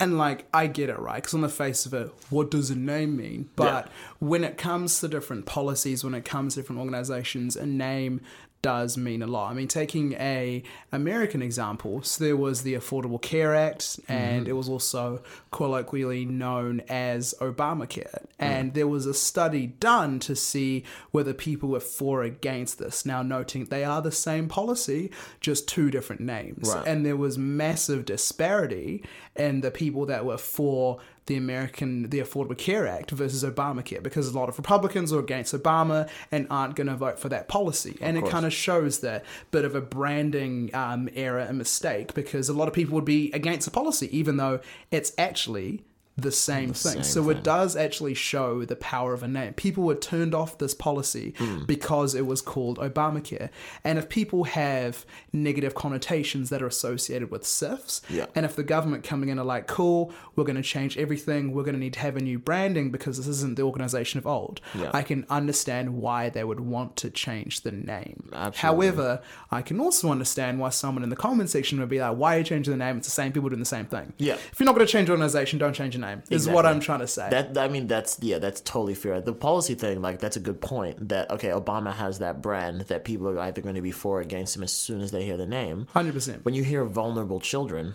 And 0.00 0.16
like, 0.16 0.46
I 0.52 0.66
get 0.66 0.88
it, 0.88 0.98
right? 0.98 1.16
Because 1.16 1.34
on 1.34 1.42
the 1.42 1.48
face 1.48 1.84
of 1.84 1.92
it, 1.92 2.10
what 2.30 2.50
does 2.50 2.70
a 2.70 2.74
name 2.74 3.16
mean? 3.16 3.50
But 3.54 3.88
when 4.18 4.42
it 4.44 4.56
comes 4.56 4.98
to 5.00 5.08
different 5.08 5.44
policies, 5.44 6.02
when 6.02 6.14
it 6.14 6.24
comes 6.24 6.54
to 6.54 6.60
different 6.60 6.80
organizations, 6.80 7.54
a 7.54 7.66
name 7.66 8.22
does 8.62 8.96
mean 8.96 9.22
a 9.22 9.26
lot. 9.26 9.50
I 9.50 9.54
mean, 9.54 9.68
taking 9.68 10.12
a 10.14 10.62
American 10.92 11.42
example, 11.42 12.02
so 12.02 12.22
there 12.22 12.36
was 12.36 12.62
the 12.62 12.74
Affordable 12.74 13.20
Care 13.20 13.54
Act, 13.54 13.98
and 14.06 14.42
mm-hmm. 14.42 14.50
it 14.50 14.52
was 14.54 14.68
also 14.68 15.22
colloquially 15.50 16.24
known 16.26 16.82
as 16.88 17.34
Obamacare. 17.40 18.12
Mm. 18.12 18.26
And 18.38 18.74
there 18.74 18.88
was 18.88 19.06
a 19.06 19.14
study 19.14 19.66
done 19.66 20.18
to 20.20 20.36
see 20.36 20.84
whether 21.10 21.32
people 21.32 21.70
were 21.70 21.80
for 21.80 22.10
or 22.10 22.22
against 22.22 22.78
this. 22.78 23.06
Now, 23.06 23.22
noting 23.22 23.64
they 23.64 23.84
are 23.84 24.02
the 24.02 24.12
same 24.12 24.48
policy, 24.48 25.10
just 25.40 25.68
two 25.68 25.90
different 25.90 26.20
names. 26.20 26.72
Right. 26.74 26.86
And 26.86 27.04
there 27.04 27.16
was 27.16 27.38
massive 27.38 28.04
disparity 28.04 29.02
in 29.36 29.60
the 29.60 29.70
people 29.70 30.06
that 30.06 30.24
were 30.24 30.38
for 30.38 30.98
the 31.26 31.36
American, 31.36 32.10
the 32.10 32.20
Affordable 32.20 32.58
Care 32.58 32.86
Act 32.86 33.10
versus 33.10 33.44
Obamacare 33.44 34.02
because 34.02 34.28
a 34.28 34.36
lot 34.38 34.48
of 34.48 34.58
Republicans 34.58 35.12
are 35.12 35.20
against 35.20 35.54
Obama 35.54 36.08
and 36.32 36.46
aren't 36.50 36.76
going 36.76 36.86
to 36.86 36.96
vote 36.96 37.18
for 37.18 37.28
that 37.28 37.48
policy. 37.48 37.96
And 38.00 38.18
it 38.18 38.26
kind 38.26 38.46
of 38.46 38.52
shows 38.52 39.00
that 39.00 39.24
bit 39.50 39.64
of 39.64 39.74
a 39.74 39.80
branding 39.80 40.70
um, 40.74 41.08
error 41.14 41.40
and 41.40 41.58
mistake 41.58 42.14
because 42.14 42.48
a 42.48 42.52
lot 42.52 42.68
of 42.68 42.74
people 42.74 42.94
would 42.94 43.04
be 43.04 43.30
against 43.32 43.64
the 43.66 43.70
policy 43.70 44.08
even 44.16 44.36
though 44.36 44.60
it's 44.90 45.12
actually 45.18 45.82
the 46.22 46.32
same 46.32 46.72
thing. 46.72 46.92
same 46.94 47.02
so 47.02 47.22
thing. 47.22 47.36
it 47.38 47.42
does 47.44 47.76
actually 47.76 48.14
show 48.14 48.64
the 48.64 48.76
power 48.76 49.12
of 49.14 49.22
a 49.22 49.28
name. 49.28 49.52
People 49.54 49.84
were 49.84 49.94
turned 49.94 50.34
off 50.34 50.58
this 50.58 50.74
policy 50.74 51.34
Hmm. 51.38 51.64
because 51.64 52.14
it 52.14 52.26
was 52.26 52.40
called 52.40 52.78
Obamacare. 52.78 53.50
And 53.84 53.98
if 53.98 54.08
people 54.08 54.44
have 54.44 55.04
negative 55.32 55.74
connotations 55.74 56.50
that 56.50 56.62
are 56.62 56.66
associated 56.66 57.30
with 57.30 57.42
CYFS, 57.44 58.00
Yeah. 58.08 58.26
and 58.34 58.44
if 58.44 58.56
the 58.56 58.62
government 58.62 59.04
coming 59.04 59.28
in 59.28 59.38
are 59.38 59.44
like, 59.44 59.66
cool, 59.66 60.12
we're 60.36 60.44
going 60.44 60.56
to 60.56 60.62
change 60.62 60.96
everything, 60.98 61.52
we're 61.52 61.62
going 61.62 61.74
to 61.74 61.80
need 61.80 61.92
to 61.94 62.00
have 62.00 62.16
a 62.16 62.20
new 62.20 62.38
branding 62.38 62.90
because 62.90 63.16
this 63.16 63.26
isn't 63.26 63.56
the 63.56 63.62
organization 63.62 64.18
of 64.18 64.26
old, 64.26 64.60
Yeah. 64.74 64.90
I 64.92 65.02
can 65.02 65.24
understand 65.30 65.94
why 65.94 66.28
they 66.28 66.44
would 66.44 66.60
want 66.60 66.96
to 66.96 67.10
change 67.10 67.60
the 67.62 67.70
name. 67.72 68.28
Absolutely. 68.32 68.58
However, 68.86 69.22
I 69.50 69.62
can 69.62 69.80
also 69.80 70.10
understand 70.10 70.58
why 70.58 70.70
someone 70.70 71.02
in 71.04 71.10
the 71.10 71.16
comment 71.16 71.50
section 71.50 71.78
would 71.80 71.88
be 71.88 72.00
like, 72.00 72.16
why 72.16 72.34
are 72.34 72.38
you 72.38 72.44
changing 72.44 72.72
the 72.72 72.84
name? 72.84 72.96
It's 72.98 73.06
the 73.06 73.12
same 73.12 73.32
people 73.32 73.48
doing 73.48 73.60
the 73.60 73.64
same 73.64 73.86
thing. 73.86 74.12
Yeah. 74.18 74.34
If 74.34 74.58
you're 74.58 74.66
not 74.66 74.74
going 74.74 74.86
to 74.86 74.92
change 74.92 75.08
your 75.08 75.16
organization, 75.16 75.58
don't 75.58 75.72
change 75.74 75.94
your 75.94 76.00
name, 76.00 76.09
is 76.30 76.48
what 76.48 76.66
I'm 76.66 76.80
trying 76.80 77.00
to 77.00 77.06
say. 77.06 77.28
That 77.30 77.56
I 77.58 77.68
mean, 77.68 77.86
that's 77.86 78.18
yeah, 78.20 78.38
that's 78.38 78.60
totally 78.60 78.94
fair. 78.94 79.20
The 79.20 79.32
policy 79.32 79.74
thing, 79.74 80.02
like, 80.02 80.18
that's 80.18 80.36
a 80.36 80.40
good 80.40 80.60
point. 80.60 81.08
That 81.08 81.30
okay, 81.30 81.48
Obama 81.48 81.92
has 81.92 82.18
that 82.18 82.42
brand 82.42 82.82
that 82.82 83.04
people 83.04 83.28
are 83.28 83.38
either 83.40 83.60
going 83.60 83.74
to 83.76 83.82
be 83.82 83.92
for 83.92 84.18
or 84.18 84.20
against 84.20 84.56
him 84.56 84.62
as 84.62 84.72
soon 84.72 85.00
as 85.00 85.10
they 85.10 85.24
hear 85.24 85.36
the 85.36 85.46
name. 85.46 85.86
100%. 85.94 86.44
When 86.44 86.54
you 86.54 86.64
hear 86.64 86.84
vulnerable 86.84 87.40
children, 87.40 87.94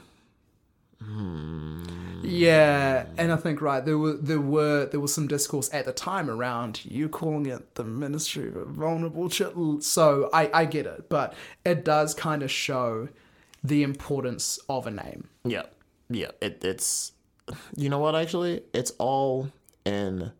hmm. 1.01 1.83
Yeah, 2.23 3.05
and 3.17 3.31
I 3.31 3.35
think 3.35 3.61
right 3.61 3.83
there 3.85 3.97
were 3.97 4.13
there 4.13 4.39
were 4.39 4.87
there 4.87 4.99
was 4.99 5.13
some 5.13 5.27
discourse 5.27 5.69
at 5.73 5.85
the 5.85 5.93
time 5.93 6.29
around 6.29 6.83
you 6.83 7.07
calling 7.07 7.45
it 7.45 7.75
the 7.75 7.83
Ministry 7.83 8.47
of 8.47 8.67
Vulnerable 8.67 9.29
Children. 9.29 9.81
So 9.81 10.29
I 10.33 10.49
I 10.53 10.65
get 10.65 10.85
it, 10.85 11.09
but 11.09 11.35
it 11.63 11.85
does 11.85 12.13
kind 12.13 12.41
of 12.41 12.49
show 12.49 13.09
the 13.63 13.83
importance 13.83 14.59
of 14.69 14.87
a 14.87 14.91
name. 14.91 15.29
yeah, 15.43 15.63
yeah, 16.09 16.31
it, 16.41 16.63
it's 16.63 17.11
you 17.75 17.89
know 17.89 17.99
what 17.99 18.15
actually, 18.15 18.61
it's 18.73 18.91
all 18.97 19.49
in 19.85 20.31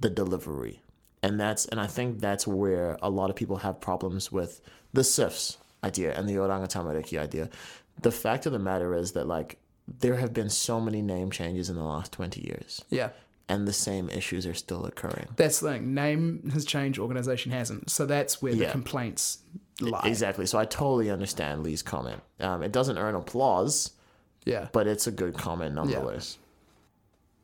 the 0.00 0.10
delivery, 0.10 0.80
and 1.22 1.38
that's 1.38 1.66
and 1.66 1.80
I 1.80 1.86
think 1.86 2.20
that's 2.20 2.46
where 2.46 2.98
a 3.02 3.10
lot 3.10 3.30
of 3.30 3.36
people 3.36 3.56
have 3.58 3.80
problems 3.80 4.30
with 4.32 4.60
the 4.92 5.02
CYFS 5.02 5.56
idea 5.84 6.12
and 6.16 6.28
the 6.28 6.34
Oranga 6.34 6.68
Tamariki 6.68 7.18
idea. 7.18 7.48
The 8.00 8.12
fact 8.12 8.46
of 8.46 8.52
the 8.52 8.58
matter 8.58 8.94
is 8.94 9.12
that 9.12 9.26
like 9.26 9.58
there 9.98 10.16
have 10.16 10.32
been 10.32 10.48
so 10.48 10.80
many 10.80 11.02
name 11.02 11.30
changes 11.30 11.68
in 11.68 11.76
the 11.76 11.82
last 11.84 12.12
twenty 12.12 12.42
years. 12.46 12.84
Yeah. 12.90 13.10
and 13.48 13.66
the 13.68 13.72
same 13.72 14.08
issues 14.08 14.46
are 14.46 14.54
still 14.54 14.86
occurring. 14.86 15.26
That's 15.36 15.60
the 15.60 15.72
thing. 15.72 15.92
Name 15.92 16.48
has 16.54 16.64
changed, 16.64 16.98
organization 16.98 17.50
hasn't. 17.52 17.90
So 17.90 18.06
that's 18.06 18.40
where 18.40 18.52
the 18.54 18.60
Yeah. 18.64 18.70
complaints 18.70 19.38
lie. 19.80 20.00
Exactly. 20.06 20.46
So 20.46 20.58
I 20.58 20.64
totally 20.64 21.10
understand 21.10 21.62
Lee's 21.64 21.82
comment. 21.82 22.22
Um, 22.40 22.62
it 22.62 22.72
doesn't 22.72 22.96
earn 22.96 23.14
applause, 23.16 23.90
Yeah. 24.44 24.68
but 24.72 24.86
it's 24.86 25.06
a 25.06 25.12
good 25.12 25.34
comment 25.34 25.74
nonetheless. 25.74 26.38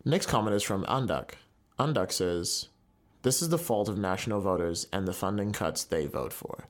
Next 0.04 0.26
comment 0.26 0.54
is 0.56 0.62
from 0.62 0.84
Andak. 0.84 1.32
Andak 1.78 2.12
says, 2.12 2.68
This 3.22 3.42
is 3.42 3.50
the 3.50 3.58
fault 3.58 3.88
of 3.88 3.98
national 3.98 4.40
voters 4.40 4.87
and 4.92 5.06
the 5.06 5.12
funding 5.12 5.52
cuts 5.52 5.84
they 5.84 6.06
vote 6.06 6.32
for. 6.32 6.66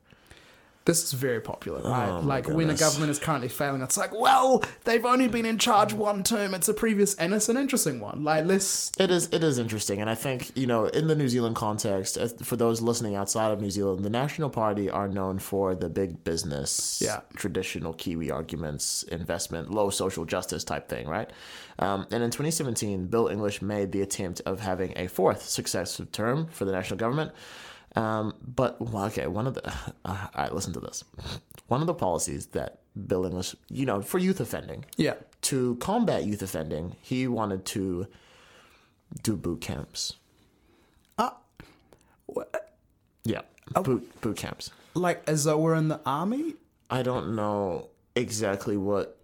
This 0.89 1.05
is 1.05 1.13
very 1.13 1.43
popular, 1.43 1.83
right? 1.83 2.09
Oh 2.09 2.21
like 2.21 2.49
when 2.49 2.71
a 2.71 2.75
government 2.75 3.11
is 3.11 3.19
currently 3.19 3.49
failing, 3.51 3.83
it's 3.83 3.99
like, 3.99 4.11
well, 4.11 4.65
they've 4.85 5.05
only 5.05 5.29
been 5.29 5.45
in 5.45 5.59
charge 5.59 5.93
one 5.93 6.23
term. 6.23 6.55
It's 6.55 6.67
a 6.67 6.73
previous, 6.73 7.15
and 7.17 7.35
it's 7.35 7.51
an 7.51 7.59
interesting 7.59 8.01
one. 8.01 8.25
Like, 8.25 8.47
let's 8.47 8.91
It 8.99 9.11
is 9.11 9.29
it 9.31 9.45
is 9.45 9.59
interesting, 9.59 10.01
and 10.01 10.09
I 10.09 10.15
think 10.15 10.51
you 10.57 10.67
know 10.67 10.87
in 10.87 11.07
the 11.07 11.15
New 11.15 11.29
Zealand 11.29 11.57
context, 11.57 12.17
for 12.43 12.57
those 12.57 12.81
listening 12.81 13.17
outside 13.17 13.51
of 13.51 13.61
New 13.61 13.71
Zealand, 13.71 14.03
the 14.03 14.09
National 14.09 14.49
Party 14.49 14.89
are 14.89 15.09
known 15.09 15.39
for 15.39 15.75
the 15.75 15.91
big 15.91 16.25
business, 16.25 17.03
Yeah. 17.05 17.21
traditional 17.37 17.93
Kiwi 17.93 18.31
arguments, 18.31 19.03
investment, 19.03 19.71
low 19.71 19.91
social 19.91 20.25
justice 20.25 20.65
type 20.65 20.89
thing, 20.89 21.07
right? 21.07 21.29
Um, 21.81 22.07
and 22.11 22.23
in 22.23 22.31
2017, 22.31 23.09
Bill 23.09 23.29
English 23.29 23.61
made 23.61 23.93
the 23.93 24.01
attempt 24.01 24.41
of 24.47 24.61
having 24.61 24.95
a 24.97 25.07
fourth 25.07 25.47
successive 25.47 26.13
term 26.13 26.47
for 26.47 26.65
the 26.65 26.73
national 26.73 26.97
government. 26.97 27.33
Um, 27.97 28.35
but 28.43 28.81
well, 28.81 29.05
okay, 29.07 29.27
one 29.27 29.47
of 29.47 29.55
the 29.55 29.69
uh, 29.69 29.73
all 30.05 30.29
right, 30.37 30.55
listen 30.55 30.73
to 30.75 30.81
this. 30.81 31.05
One 31.69 31.81
of 31.81 31.87
the 31.87 31.95
policies 31.95 32.47
that 32.49 32.81
Bill 33.07 33.25
English, 33.25 33.55
you 33.69 33.87
know, 33.87 34.03
for 34.03 34.19
youth 34.19 34.41
offending, 34.41 34.85
yeah, 34.97 35.15
to 35.43 35.77
combat 35.77 36.25
youth 36.25 36.43
offending, 36.43 36.97
he 37.03 37.27
wanted 37.27 37.65
to 37.67 38.07
do 39.23 39.37
boot 39.37 39.61
camps. 39.61 40.15
Uh, 41.17 41.31
what? 42.27 42.75
Yeah, 43.25 43.43
boot 43.83 44.21
boot 44.21 44.37
camps. 44.37 44.71
Like 44.95 45.23
as 45.29 45.45
though 45.45 45.59
we're 45.59 45.75
in 45.75 45.89
the 45.89 46.01
army? 46.05 46.55
I 46.91 47.03
don't 47.03 47.37
know 47.37 47.89
exactly 48.15 48.77
what. 48.77 49.19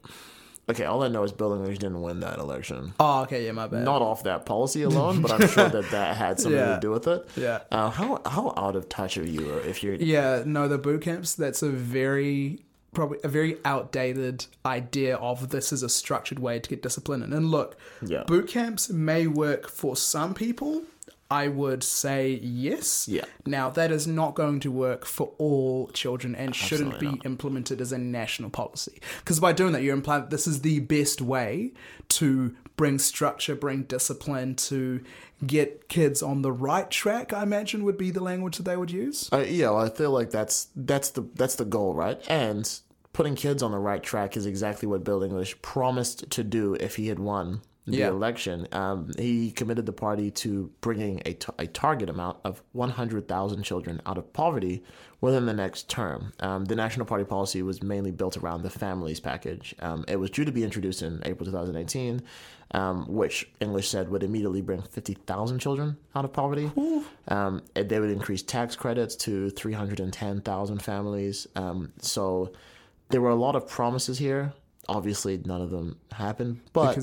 Okay, 0.68 0.84
all 0.84 1.02
I 1.02 1.08
know 1.08 1.22
is 1.24 1.32
Bill 1.32 1.52
English 1.54 1.78
didn't 1.78 2.00
win 2.00 2.20
that 2.20 2.38
election. 2.38 2.94
Oh, 2.98 3.22
okay, 3.22 3.44
yeah, 3.44 3.52
my 3.52 3.66
bad. 3.66 3.84
Not 3.84 4.00
off 4.00 4.22
that 4.24 4.46
policy 4.46 4.82
alone, 4.82 5.20
but 5.20 5.30
I'm 5.32 5.46
sure 5.48 5.68
that 5.68 5.90
that 5.90 6.16
had 6.16 6.40
something 6.40 6.58
Yeah. 6.60 6.74
to 6.76 6.80
do 6.80 6.90
with 6.90 7.06
it. 7.06 7.28
Yeah. 7.36 7.60
Uh, 7.70 7.90
how 7.90 8.20
how 8.24 8.54
out 8.56 8.74
of 8.74 8.88
touch 8.88 9.18
are 9.18 9.26
you 9.26 9.54
if 9.58 9.82
you're? 9.82 9.94
Yeah, 9.96 10.42
no, 10.46 10.66
the 10.68 10.78
boot 10.78 11.02
camps, 11.02 11.34
that's 11.34 11.62
a 11.62 11.68
very 11.68 12.60
probably 12.94 13.18
a 13.24 13.28
very 13.28 13.58
outdated 13.64 14.46
idea 14.64 15.16
of 15.16 15.48
this 15.50 15.72
is 15.72 15.82
a 15.82 15.88
structured 15.88 16.38
way 16.38 16.60
to 16.60 16.70
get 16.70 16.80
discipline 16.82 17.22
in. 17.24 17.32
And 17.32 17.50
look, 17.50 17.76
Yeah. 18.00 18.22
boot 18.24 18.46
camps 18.48 18.88
may 18.88 19.26
work 19.26 19.68
for 19.68 19.96
some 19.96 20.32
people. 20.32 20.82
I 21.30 21.48
would 21.48 21.82
say 21.82 22.38
yes. 22.42 23.08
Yeah. 23.08 23.24
Now 23.46 23.70
that 23.70 23.90
is 23.90 24.06
not 24.06 24.34
going 24.34 24.60
to 24.60 24.70
work 24.70 25.04
for 25.04 25.32
all 25.38 25.88
children 25.88 26.34
and 26.34 26.54
shouldn't 26.54 27.00
be 27.00 27.06
not. 27.06 27.26
implemented 27.26 27.80
as 27.80 27.92
a 27.92 27.98
national 27.98 28.50
policy. 28.50 29.00
Because 29.18 29.40
by 29.40 29.52
doing 29.52 29.72
that, 29.72 29.82
you're 29.82 29.94
implying 29.94 30.22
that 30.22 30.30
this 30.30 30.46
is 30.46 30.60
the 30.60 30.80
best 30.80 31.20
way 31.20 31.72
to 32.10 32.54
bring 32.76 32.98
structure, 32.98 33.54
bring 33.54 33.84
discipline, 33.84 34.54
to 34.56 35.02
get 35.46 35.88
kids 35.88 36.22
on 36.22 36.42
the 36.42 36.52
right 36.52 36.90
track. 36.90 37.32
I 37.32 37.42
imagine 37.42 37.84
would 37.84 37.98
be 37.98 38.10
the 38.10 38.22
language 38.22 38.56
that 38.58 38.64
they 38.64 38.76
would 38.76 38.90
use. 38.90 39.28
Uh, 39.32 39.38
yeah, 39.38 39.70
well, 39.70 39.84
I 39.84 39.90
feel 39.90 40.10
like 40.10 40.30
that's 40.30 40.68
that's 40.76 41.10
the 41.10 41.22
that's 41.34 41.56
the 41.56 41.64
goal, 41.64 41.94
right? 41.94 42.20
And 42.28 42.70
putting 43.12 43.34
kids 43.34 43.62
on 43.62 43.70
the 43.70 43.78
right 43.78 44.02
track 44.02 44.36
is 44.36 44.44
exactly 44.44 44.86
what 44.88 45.04
Bill 45.04 45.22
English 45.22 45.60
promised 45.62 46.30
to 46.30 46.44
do 46.44 46.74
if 46.74 46.96
he 46.96 47.08
had 47.08 47.18
won 47.18 47.62
the 47.86 47.98
Yeah. 47.98 48.08
election. 48.08 48.66
Um, 48.72 49.10
he 49.18 49.50
committed 49.50 49.84
the 49.86 49.92
party 49.92 50.30
to 50.30 50.70
bringing 50.80 51.20
a, 51.26 51.34
t- 51.34 51.52
a 51.58 51.66
target 51.66 52.08
amount 52.08 52.38
of 52.44 52.62
100,000 52.72 53.62
children 53.62 54.00
out 54.06 54.16
of 54.16 54.32
poverty 54.32 54.82
within 55.20 55.44
the 55.46 55.52
next 55.52 55.88
term. 55.90 56.32
Um, 56.40 56.64
the 56.64 56.74
National 56.76 57.04
Party 57.06 57.24
policy 57.24 57.62
was 57.62 57.82
mainly 57.82 58.10
built 58.10 58.36
around 58.38 58.62
the 58.62 58.70
families 58.70 59.20
package. 59.20 59.74
Um, 59.80 60.04
it 60.08 60.16
was 60.16 60.30
due 60.30 60.44
to 60.44 60.52
be 60.52 60.64
introduced 60.64 61.02
in 61.02 61.20
April 61.24 61.44
2018, 61.46 62.22
um, 62.72 63.06
which 63.06 63.50
English 63.60 63.88
said 63.88 64.08
would 64.08 64.22
immediately 64.22 64.62
bring 64.62 64.80
50,000 64.82 65.58
children 65.58 65.96
out 66.14 66.24
of 66.24 66.32
poverty. 66.32 66.70
Um, 67.28 67.62
and 67.76 67.88
they 67.88 68.00
would 68.00 68.10
increase 68.10 68.42
tax 68.42 68.76
credits 68.76 69.14
to 69.16 69.50
310,000 69.50 70.82
families. 70.82 71.46
Um, 71.56 71.92
so 72.00 72.52
there 73.10 73.20
were 73.20 73.30
a 73.30 73.34
lot 73.36 73.56
of 73.56 73.68
promises 73.68 74.18
here. 74.18 74.52
Obviously, 74.88 75.40
none 75.44 75.60
of 75.62 75.70
them 75.70 75.96
happened. 76.12 76.60
But 76.72 76.96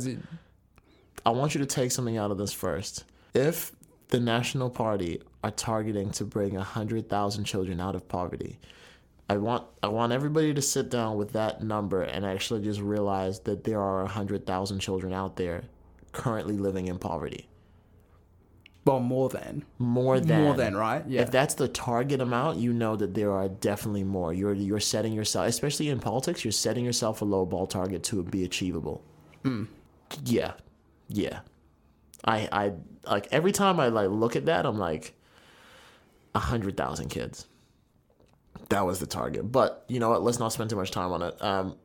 I 1.25 1.29
want 1.31 1.53
you 1.55 1.59
to 1.59 1.65
take 1.67 1.91
something 1.91 2.17
out 2.17 2.31
of 2.31 2.37
this 2.37 2.53
first. 2.53 3.03
If 3.33 3.71
the 4.09 4.19
National 4.19 4.69
Party 4.69 5.21
are 5.43 5.51
targeting 5.51 6.11
to 6.11 6.25
bring 6.25 6.55
100,000 6.55 7.43
children 7.45 7.79
out 7.79 7.95
of 7.95 8.07
poverty, 8.07 8.59
I 9.29 9.37
want 9.37 9.63
I 9.81 9.87
want 9.87 10.11
everybody 10.11 10.53
to 10.53 10.61
sit 10.61 10.89
down 10.89 11.15
with 11.15 11.31
that 11.33 11.63
number 11.63 12.01
and 12.03 12.25
actually 12.25 12.61
just 12.63 12.81
realize 12.81 13.39
that 13.41 13.63
there 13.63 13.79
are 13.79 14.01
100,000 14.03 14.79
children 14.79 15.13
out 15.13 15.37
there 15.37 15.63
currently 16.11 16.57
living 16.57 16.87
in 16.87 16.97
poverty. 16.99 17.47
well, 18.83 18.99
more 18.99 19.29
than. 19.29 19.63
More 19.77 20.19
than 20.19 20.43
More 20.43 20.55
than, 20.55 20.75
right? 20.75 21.03
Yeah. 21.07 21.21
If 21.21 21.31
that's 21.31 21.53
the 21.53 21.67
target 21.69 22.19
amount, 22.19 22.57
you 22.57 22.73
know 22.73 22.95
that 22.97 23.13
there 23.13 23.31
are 23.31 23.47
definitely 23.47 24.03
more. 24.03 24.33
You're 24.33 24.53
you're 24.53 24.79
setting 24.81 25.13
yourself, 25.13 25.47
especially 25.47 25.89
in 25.89 25.99
politics, 25.99 26.43
you're 26.43 26.51
setting 26.51 26.83
yourself 26.83 27.21
a 27.21 27.25
low 27.25 27.45
ball 27.45 27.67
target 27.67 28.03
to 28.05 28.23
be 28.23 28.43
achievable. 28.43 29.01
Mm. 29.45 29.67
Yeah, 30.25 30.53
yeah. 31.11 31.39
I 32.23 32.47
I 32.51 32.73
like 33.05 33.27
every 33.31 33.51
time 33.51 33.79
I 33.79 33.87
like 33.87 34.09
look 34.09 34.35
at 34.35 34.45
that, 34.45 34.65
I'm 34.65 34.77
like, 34.77 35.13
a 36.35 36.39
hundred 36.39 36.77
thousand 36.77 37.09
kids. 37.09 37.47
That 38.69 38.85
was 38.85 38.99
the 38.99 39.07
target. 39.07 39.51
But 39.51 39.83
you 39.87 39.99
know 39.99 40.09
what? 40.09 40.23
Let's 40.23 40.39
not 40.39 40.53
spend 40.53 40.69
too 40.69 40.75
much 40.75 40.91
time 40.91 41.11
on 41.11 41.21
it. 41.21 41.43
Um, 41.43 41.75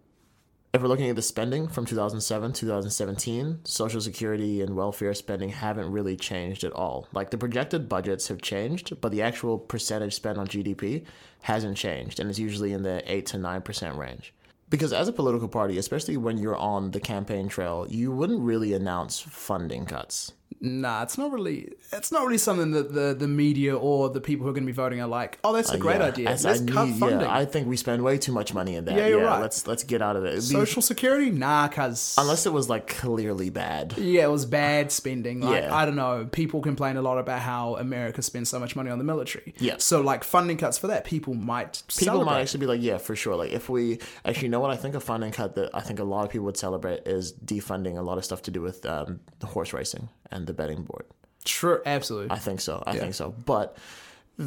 if 0.77 0.83
we're 0.83 0.89
looking 0.89 1.09
at 1.09 1.17
the 1.17 1.23
spending 1.23 1.69
from 1.69 1.87
2007 1.87 2.53
2017 2.53 3.61
social 3.65 3.99
security 3.99 4.61
and 4.61 4.77
welfare 4.77 5.15
spending 5.15 5.49
haven't 5.49 5.91
really 5.91 6.17
changed 6.17 6.65
at 6.65 6.73
all 6.73 7.09
like 7.15 7.31
the 7.31 7.39
projected 7.39 7.89
budgets 7.89 8.29
have 8.29 8.43
changed 8.43 9.01
but 9.01 9.11
the 9.11 9.23
actual 9.23 9.59
percentage 9.59 10.15
spent 10.15 10.37
on 10.37 10.47
gdp 10.47 11.03
hasn't 11.43 11.79
changed 11.79 12.21
and 12.21 12.29
it's 12.29 12.39
usually 12.39 12.75
in 12.75 12.83
the 12.83 13.03
8 13.11 13.25
to 13.25 13.39
9% 13.39 13.97
range 13.97 14.35
because 14.69 14.93
as 14.93 15.09
a 15.09 15.13
political 15.13 15.49
party 15.49 15.79
especially 15.79 16.17
when 16.17 16.39
you're 16.39 16.57
on 16.57 16.91
the 16.91 17.01
campaign 17.01 17.49
trail 17.49 17.87
you 17.89 18.13
wouldn't 18.13 18.41
really 18.41 18.73
announce 18.73 19.21
funding 19.21 19.85
cuts 19.87 20.33
Nah, 20.61 21.03
it's 21.03 21.19
not 21.19 21.33
really. 21.33 21.73
It's 21.93 22.11
not 22.11 22.25
really 22.25 22.39
something 22.39 22.71
that 22.73 22.93
the, 22.95 23.15
the 23.15 23.29
media 23.29 23.77
or 23.77 24.09
the 24.11 24.21
people 24.21 24.45
who 24.45 24.51
are 24.51 24.55
going 24.55 24.65
to 24.65 24.73
be 24.73 24.77
voting 24.77 25.01
are 25.01 25.07
like. 25.07 25.39
Oh, 25.45 25.53
that's 25.53 25.71
a 25.71 25.79
great 25.79 25.97
Uh, 26.01 26.05
Yeah, 26.05 26.09
idea. 26.09 26.29
as 26.31 26.45
Let's 26.45 26.63
I 26.63 26.67
cut 26.67 26.89
need- 26.89 26.99
funding. 26.99 27.21
Yeah, 27.21 27.37
I 27.37 27.45
think 27.45 27.69
we 27.69 27.77
spend 27.77 28.03
way 28.03 28.19
too 28.19 28.33
much 28.33 28.55
money 28.55 28.75
in 28.77 28.85
that. 28.87 28.97
Yeah, 28.97 29.07
you're 29.09 29.25
right. 29.25 29.41
Let's 29.41 29.67
let's 29.67 29.85
get 29.85 30.01
out 30.03 30.17
of 30.17 30.25
it. 30.25 30.29
It'd 30.35 30.41
be- 30.49 30.55
Social 30.55 30.83
security, 30.83 31.31
nah, 31.31 31.69
cause 31.69 32.15
unless 32.19 32.47
it 32.47 32.53
was 32.53 32.69
like 32.69 32.87
clearly 32.87 33.51
bad. 33.51 33.95
yeah, 33.99 34.25
it 34.25 34.31
was 34.31 34.47
bad 34.47 34.91
spending. 34.93 35.41
Like 35.41 35.63
Yeah. 35.65 35.75
I 35.75 35.85
don't 35.85 35.97
know, 35.97 36.27
people 36.31 36.61
complain 36.63 36.97
a 36.97 37.03
lot 37.03 37.19
about 37.19 37.41
how 37.41 37.77
America 37.77 38.23
spends 38.23 38.49
so 38.49 38.59
much 38.59 38.75
money 38.77 38.91
on 38.91 38.99
the 38.99 39.05
military. 39.05 39.55
Yeah. 39.59 39.75
So 39.79 40.01
like 40.01 40.25
funding 40.25 40.57
cuts 40.57 40.79
for 40.79 40.87
that, 40.89 41.05
people 41.05 41.35
might 41.35 41.83
People 41.89 42.07
celebrate. 42.07 42.25
might 42.27 42.41
actually 42.41 42.61
be 42.61 42.67
like, 42.67 42.83
yeah, 42.83 42.99
for 42.99 43.15
sure. 43.15 43.37
Like 43.37 43.53
if 43.53 43.69
we 43.69 43.99
actually, 44.25 44.45
you 44.47 44.51
know 44.51 44.61
what 44.61 44.71
I 44.71 44.77
think 44.77 44.95
a 44.95 45.01
funding 45.01 45.33
cut 45.33 45.55
that 45.57 45.71
I 45.75 45.81
think 45.81 45.99
a 45.99 46.05
lot 46.05 46.25
of 46.25 46.31
people 46.31 46.47
would 46.47 46.57
celebrate 46.57 47.07
is 47.07 47.33
defunding 47.33 47.99
a 47.99 48.03
lot 48.03 48.19
of 48.19 48.25
stuff 48.25 48.43
to 48.43 48.51
do 48.51 48.61
with 48.63 48.85
um, 48.87 49.21
horse 49.45 49.73
racing 49.73 50.09
and 50.31 50.47
the 50.47 50.53
betting 50.53 50.83
board. 50.83 51.07
True, 51.45 51.81
absolutely. 51.87 52.35
I 52.35 52.39
think 52.39 52.61
so. 52.61 52.83
I 52.87 52.97
think 52.97 53.15
so. 53.15 53.35
But 53.45 53.77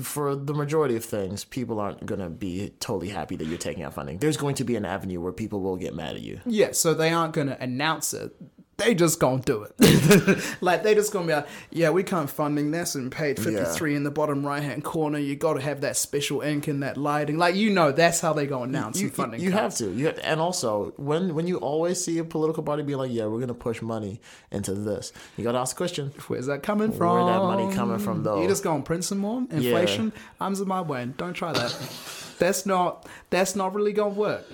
for 0.04 0.36
the 0.36 0.54
majority 0.54 0.96
of 0.96 1.04
things, 1.04 1.44
people 1.44 1.80
aren't 1.80 2.06
going 2.06 2.20
to 2.20 2.30
be 2.30 2.72
totally 2.80 3.10
happy 3.10 3.36
that 3.38 3.48
you're 3.48 3.58
taking 3.58 3.84
out 3.84 3.94
funding. 3.94 4.20
There's 4.20 4.38
going 4.38 4.56
to 4.56 4.64
be 4.64 4.76
an 4.76 4.86
avenue 4.86 5.20
where 5.20 5.32
people 5.32 5.62
will 5.62 5.78
get 5.78 5.96
mad 5.96 6.16
at 6.16 6.22
you. 6.22 6.40
Yeah, 6.46 6.74
so 6.74 6.94
they 6.94 7.12
aren't 7.12 7.34
gonna 7.34 7.58
announce 7.60 8.14
it. 8.14 8.36
They 8.80 8.96
just 8.96 9.20
gonna 9.20 9.42
do 9.42 9.64
it. 9.64 10.58
like 10.62 10.84
they 10.84 10.96
just 10.96 11.12
gonna 11.12 11.28
be 11.28 11.34
like, 11.34 11.48
yeah, 11.70 11.90
we 11.90 12.02
can't 12.04 12.30
funding 12.30 12.72
this 12.72 12.96
and 12.96 13.12
page 13.12 13.38
fifty 13.38 13.64
three 13.66 13.96
in 13.96 14.04
the 14.04 14.12
bottom 14.12 14.46
right 14.46 14.64
hand 14.64 14.84
corner. 14.84 15.20
You 15.20 15.36
got 15.36 15.54
to 15.54 15.62
have 15.62 15.82
that 15.82 15.98
special 15.98 16.42
ink 16.42 16.68
and 16.68 16.82
that 16.82 16.96
lighting. 16.98 17.38
Like 17.38 17.56
you 17.56 17.70
know, 17.70 17.92
that's 17.92 18.22
how 18.22 18.34
they 18.34 18.48
go 18.48 18.64
announce 18.64 19.00
You, 19.02 19.10
funding. 19.10 19.42
you 19.42 19.52
have 19.52 19.76
to. 19.76 19.92
You 19.92 20.08
have, 20.08 20.20
and 20.24 20.40
also 20.40 20.94
when 20.98 21.36
when 21.36 21.46
you 21.46 21.58
always 21.58 22.04
see 22.04 22.18
a 22.20 22.24
political 22.24 22.64
party 22.64 22.84
be 22.84 22.96
like, 22.96 23.12
yeah, 23.12 23.26
we're 23.26 23.40
gonna 23.42 23.54
push 23.54 23.82
money 23.82 24.22
into 24.52 24.74
this, 24.74 25.12
you 25.38 25.44
gotta 25.44 25.58
ask 25.60 25.76
the 25.76 25.78
question. 25.78 26.14
Where's 26.28 26.46
that 26.48 26.64
coming 26.64 26.92
from? 26.92 27.16
Where 27.16 27.26
that 27.26 27.40
money 27.40 27.74
coming 27.76 28.00
from, 28.00 28.24
though? 28.24 28.42
You 28.42 28.48
just 28.48 28.64
gonna 28.64 28.84
print 28.84 29.04
some 29.04 29.18
more 29.18 29.46
inflation. 29.52 30.14
I'm 30.40 30.56
Zimbabwean. 30.56 31.18
Don't 31.18 31.34
try 31.34 31.52
that. 31.52 31.76
that's 32.40 32.66
not. 32.66 33.08
That's 33.30 33.56
not 33.56 33.76
really 33.76 33.94
gonna 33.94 34.12
work. 34.14 34.46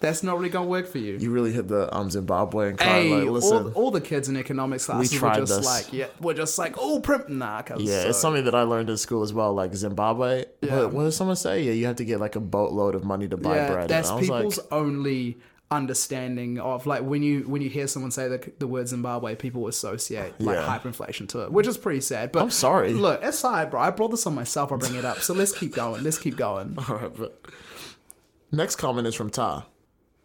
That's 0.00 0.22
not 0.22 0.38
really 0.38 0.48
gonna 0.48 0.66
work 0.66 0.86
for 0.88 0.96
you. 0.98 1.18
You 1.18 1.30
really 1.30 1.52
hit 1.52 1.68
the 1.68 1.94
um 1.94 2.08
Zimbabwean 2.08 2.78
card. 2.78 2.80
Hey, 2.80 3.10
like, 3.14 3.28
listen, 3.28 3.66
all, 3.66 3.72
all 3.72 3.90
the 3.90 4.00
kids 4.00 4.28
in 4.28 4.36
economics 4.36 4.86
classes 4.86 5.12
were 5.12 5.18
tried 5.18 5.36
just 5.36 5.56
this. 5.56 5.66
like, 5.66 5.92
yeah, 5.92 6.06
we're 6.20 6.34
just 6.34 6.58
like, 6.58 6.76
oh, 6.78 7.00
print 7.00 7.28
nah. 7.28 7.62
Yeah, 7.76 8.02
it's 8.02 8.04
uh, 8.06 8.12
something 8.14 8.44
that 8.46 8.54
I 8.54 8.62
learned 8.62 8.88
in 8.88 8.96
school 8.96 9.22
as 9.22 9.32
well. 9.34 9.52
Like 9.52 9.74
Zimbabwe, 9.74 10.46
Yeah. 10.62 10.84
what, 10.84 10.92
what 10.94 11.02
does 11.04 11.16
someone 11.16 11.36
say? 11.36 11.62
Yeah, 11.62 11.72
you 11.72 11.86
have 11.86 11.96
to 11.96 12.04
get 12.04 12.18
like 12.18 12.34
a 12.34 12.40
boatload 12.40 12.94
of 12.94 13.04
money 13.04 13.28
to 13.28 13.36
buy 13.36 13.56
yeah, 13.56 13.72
bread. 13.72 13.88
that's 13.88 14.08
and 14.08 14.20
people's 14.20 14.56
like, 14.58 14.66
only 14.72 15.38
understanding 15.72 16.58
of 16.58 16.84
like 16.84 17.02
when 17.02 17.22
you 17.22 17.42
when 17.42 17.62
you 17.62 17.68
hear 17.68 17.86
someone 17.86 18.10
say 18.10 18.26
the, 18.26 18.52
the 18.58 18.66
word 18.66 18.88
Zimbabwe, 18.88 19.34
people 19.36 19.68
associate 19.68 20.32
like 20.40 20.56
Yeah. 20.56 20.78
hyperinflation 20.78 21.28
to 21.28 21.40
it, 21.44 21.52
which 21.52 21.66
is 21.66 21.76
pretty 21.76 22.00
sad. 22.00 22.32
But 22.32 22.42
I'm 22.42 22.50
sorry. 22.50 22.92
Look, 22.92 23.22
aside, 23.22 23.70
bro, 23.70 23.80
I 23.80 23.90
brought 23.90 24.10
this 24.10 24.26
on 24.26 24.34
myself. 24.34 24.72
I 24.72 24.76
bring 24.76 24.94
it 24.94 25.04
up, 25.04 25.18
so 25.18 25.34
let's 25.34 25.52
keep 25.52 25.74
going. 25.74 26.02
Let's 26.02 26.18
keep 26.18 26.36
going. 26.36 26.76
all 26.88 26.96
right, 26.96 27.14
but 27.14 27.40
next 28.50 28.76
comment 28.76 29.06
is 29.06 29.14
from 29.14 29.28
Ta. 29.30 29.66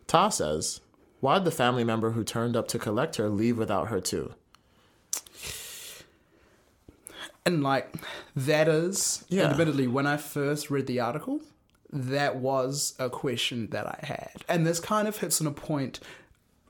Ta 0.07 0.29
says, 0.29 0.81
"Why 1.19 1.35
did 1.39 1.45
the 1.45 1.51
family 1.51 1.83
member 1.83 2.11
who 2.11 2.23
turned 2.23 2.55
up 2.55 2.67
to 2.69 2.79
collect 2.79 3.15
her 3.17 3.29
leave 3.29 3.57
without 3.57 3.87
her 3.89 3.99
too?" 3.99 4.33
And 7.45 7.61
like 7.61 7.93
that 8.35 8.67
is, 8.67 9.23
Yeah. 9.29 9.51
admittedly, 9.51 9.87
when 9.87 10.07
I 10.07 10.17
first 10.17 10.71
read 10.71 10.87
the 10.87 10.99
article, 10.99 11.41
that 11.91 12.37
was 12.37 12.95
a 12.99 13.09
question 13.09 13.67
that 13.69 13.85
I 13.87 13.99
had, 14.05 14.43
and 14.49 14.65
this 14.65 14.79
kind 14.79 15.07
of 15.07 15.17
hits 15.17 15.39
on 15.41 15.47
a 15.47 15.51
point 15.51 15.99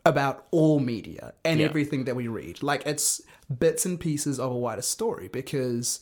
about 0.06 0.46
all 0.52 0.80
media 0.80 1.34
and 1.44 1.60
Yeah. 1.60 1.66
everything 1.66 2.04
that 2.06 2.16
we 2.16 2.28
read. 2.28 2.62
Like 2.62 2.86
it's 2.86 3.22
bits 3.60 3.86
and 3.86 4.00
pieces 4.00 4.40
of 4.40 4.52
a 4.52 4.56
wider 4.56 4.82
story 4.84 5.28
because 5.30 6.00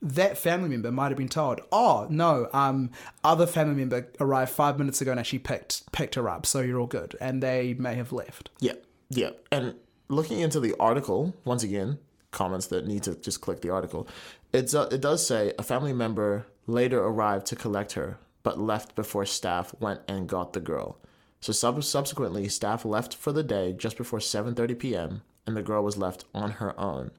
that 0.00 0.38
family 0.38 0.68
member 0.68 0.92
might 0.92 1.08
have 1.08 1.16
been 1.16 1.28
told, 1.28 1.60
"Oh 1.72 2.06
no, 2.08 2.48
um, 2.52 2.90
other 3.24 3.46
family 3.46 3.74
member 3.74 4.08
arrived 4.20 4.52
five 4.52 4.78
minutes 4.78 5.00
ago 5.00 5.10
and 5.10 5.20
actually 5.20 5.40
picked 5.40 5.90
picked 5.92 6.14
her 6.14 6.28
up, 6.28 6.46
so 6.46 6.60
you're 6.60 6.80
all 6.80 6.86
good," 6.86 7.16
and 7.20 7.42
they 7.42 7.74
may 7.74 7.94
have 7.94 8.12
left. 8.12 8.50
Yeah, 8.60 8.74
yeah. 9.10 9.30
And 9.50 9.74
looking 10.08 10.40
into 10.40 10.60
the 10.60 10.74
article 10.78 11.34
once 11.44 11.62
again, 11.62 11.98
comments 12.30 12.66
that 12.68 12.86
need 12.86 13.02
to 13.04 13.16
just 13.16 13.40
click 13.40 13.60
the 13.60 13.70
article. 13.70 14.06
It's 14.52 14.74
uh, 14.74 14.88
it 14.92 15.00
does 15.00 15.26
say 15.26 15.52
a 15.58 15.62
family 15.62 15.92
member 15.92 16.46
later 16.66 17.02
arrived 17.02 17.46
to 17.46 17.56
collect 17.56 17.92
her, 17.92 18.18
but 18.42 18.58
left 18.58 18.94
before 18.94 19.26
staff 19.26 19.74
went 19.80 20.00
and 20.06 20.28
got 20.28 20.52
the 20.52 20.60
girl. 20.60 20.98
So 21.40 21.52
sub- 21.52 21.84
subsequently, 21.84 22.48
staff 22.48 22.84
left 22.84 23.14
for 23.14 23.32
the 23.32 23.42
day 23.42 23.72
just 23.72 23.96
before 23.96 24.20
7:30 24.20 24.78
p.m. 24.78 25.22
and 25.46 25.56
the 25.56 25.62
girl 25.62 25.82
was 25.82 25.96
left 25.96 26.24
on 26.34 26.52
her 26.52 26.78
own 26.78 27.10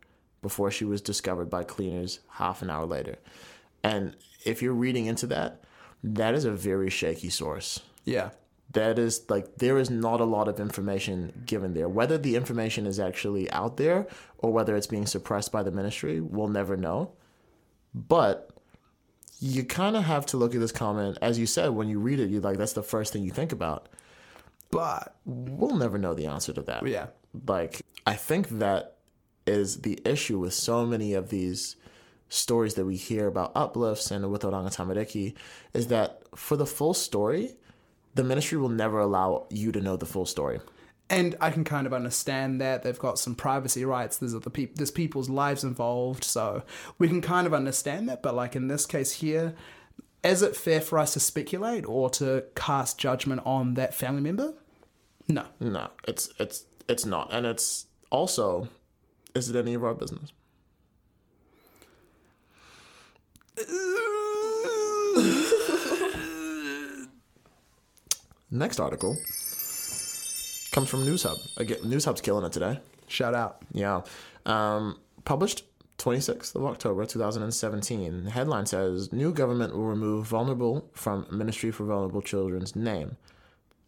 before 0.42 0.72
she 0.72 0.86
was 0.86 1.02
discovered 1.02 1.50
by 1.50 1.64
cleaners 1.64 2.20
half 2.32 2.62
an 2.62 2.70
hour 2.70 2.86
later. 2.86 3.18
And 3.84 4.16
if 4.46 4.62
you're 4.62 4.74
reading 4.74 5.06
into 5.06 5.28
that, 5.28 5.64
that 6.04 6.34
is 6.34 6.46
a 6.46 6.52
very 6.52 6.90
shaky 6.90 7.30
source. 7.30 7.82
Yeah. 8.06 8.30
That 8.72 9.00
is 9.00 9.30
like 9.30 9.58
there 9.58 9.78
is 9.80 9.90
not 9.90 10.22
a 10.22 10.26
lot 10.26 10.48
of 10.48 10.60
information 10.60 11.44
given 11.46 11.74
there. 11.74 11.90
Whether 11.90 12.18
the 12.18 12.36
information 12.36 12.86
is 12.86 13.00
actually 13.00 13.50
out 13.52 13.78
there 13.78 14.08
or 14.38 14.52
whether 14.54 14.76
it's 14.76 14.88
being 14.88 15.08
suppressed 15.08 15.52
by 15.52 15.64
the 15.64 15.72
ministry, 15.72 16.22
we'll 16.22 16.48
never 16.50 16.78
know. 16.78 17.14
But 17.96 18.52
you 19.40 19.64
kind 19.64 19.96
of 19.96 20.04
have 20.04 20.26
to 20.28 20.38
look 20.38 20.54
at 20.54 20.60
this 20.62 20.72
comment 20.72 21.18
as 21.22 21.40
you 21.40 21.48
said 21.48 21.70
when 21.70 21.88
you 21.90 21.98
read 22.00 22.20
it. 22.20 22.30
you're 22.30 22.42
like 22.42 22.58
that's 22.58 22.74
the 22.74 22.84
first 22.84 23.12
thing 23.12 23.24
you 23.24 23.32
think 23.32 23.52
about. 23.52 23.90
But 24.72 25.16
We'll 25.26 25.76
never 25.76 25.98
know 25.98 26.14
the 26.14 26.28
answer 26.28 26.54
to 26.54 26.62
that. 26.64 26.86
yeah. 26.86 27.08
Like 27.48 27.82
I 28.06 28.14
think 28.14 28.50
that 28.60 28.98
is 29.50 29.82
the 29.82 30.00
issue 30.06 30.40
with 30.40 30.54
so 30.54 30.86
many 30.86 31.14
of 31.14 31.30
these 31.30 31.76
stories 32.30 32.76
that 32.76 32.86
we 32.86 32.96
hear 32.96 33.28
about 33.28 33.52
uplifts 33.56 34.12
and 34.12 34.32
with 34.32 34.44
Oranga 34.44 34.74
Tamariki 34.74 35.34
is 35.74 35.88
that 35.88 36.22
for 36.36 36.56
the 36.56 36.66
full 36.66 36.94
story, 36.94 37.56
the 38.14 38.24
ministry 38.24 38.58
will 38.58 38.70
never 38.70 39.00
allow 39.00 39.48
you 39.50 39.72
to 39.72 39.82
know 39.82 39.98
the 39.98 40.06
full 40.06 40.26
story. 40.26 40.60
And 41.10 41.36
I 41.42 41.50
can 41.50 41.64
kind 41.64 41.88
of 41.88 41.94
understand 41.94 42.62
that 42.62 42.84
they've 42.84 43.00
got 43.00 43.18
some 43.18 43.34
privacy 43.34 43.84
rights. 43.84 44.18
There's 44.18 44.36
other 44.36 44.52
people, 44.52 44.76
there's 44.78 44.92
people's 44.92 45.28
lives 45.28 45.64
involved, 45.64 46.24
so 46.24 46.62
we 47.00 47.08
can 47.08 47.22
kind 47.22 47.48
of 47.48 47.54
understand 47.54 48.08
that. 48.10 48.22
But 48.22 48.36
like 48.36 48.56
in 48.56 48.68
this 48.68 48.86
case 48.86 49.14
here, 49.14 49.56
is 50.24 50.44
it 50.44 50.56
fair 50.56 50.82
for 50.82 51.00
us 51.00 51.14
to 51.14 51.20
speculate 51.20 51.88
or 51.88 52.12
to 52.12 52.44
cast 52.56 53.00
judgment 53.00 53.42
on 53.44 53.74
that 53.74 53.96
family 53.96 54.22
member? 54.22 54.54
No. 55.28 55.46
No, 55.60 55.90
it's 56.08 56.30
it's 56.38 56.66
it's 56.88 57.08
not. 57.08 57.34
And 57.34 57.48
it's 57.48 57.88
also 58.12 58.68
is 59.36 59.50
it 59.50 59.56
any 59.56 59.74
of 59.74 59.84
our 59.84 59.94
business? 59.94 60.32
Next 68.52 68.80
article 68.80 69.16
comes 70.72 70.90
from 70.90 71.06
NewsHub. 71.06 71.38
Again, 71.58 71.78
NewsHub's 71.84 72.22
killing 72.22 72.46
it 72.46 72.52
today. 72.52 72.80
Shout 73.08 73.36
out. 73.36 73.62
Yeah. 73.74 74.02
Um, 74.46 74.98
published 75.24 75.66
26th 76.00 76.56
of 76.56 76.66
October 76.66 77.06
2017. 77.06 78.24
The 78.24 78.32
headline 78.32 78.66
says 78.66 79.14
New 79.14 79.34
government 79.34 79.76
will 79.76 79.86
remove 79.86 80.26
vulnerable 80.26 80.90
from 80.94 81.28
Ministry 81.32 81.72
for 81.72 81.84
Vulnerable 81.84 82.22
Children's 82.22 82.76
name. 82.76 83.18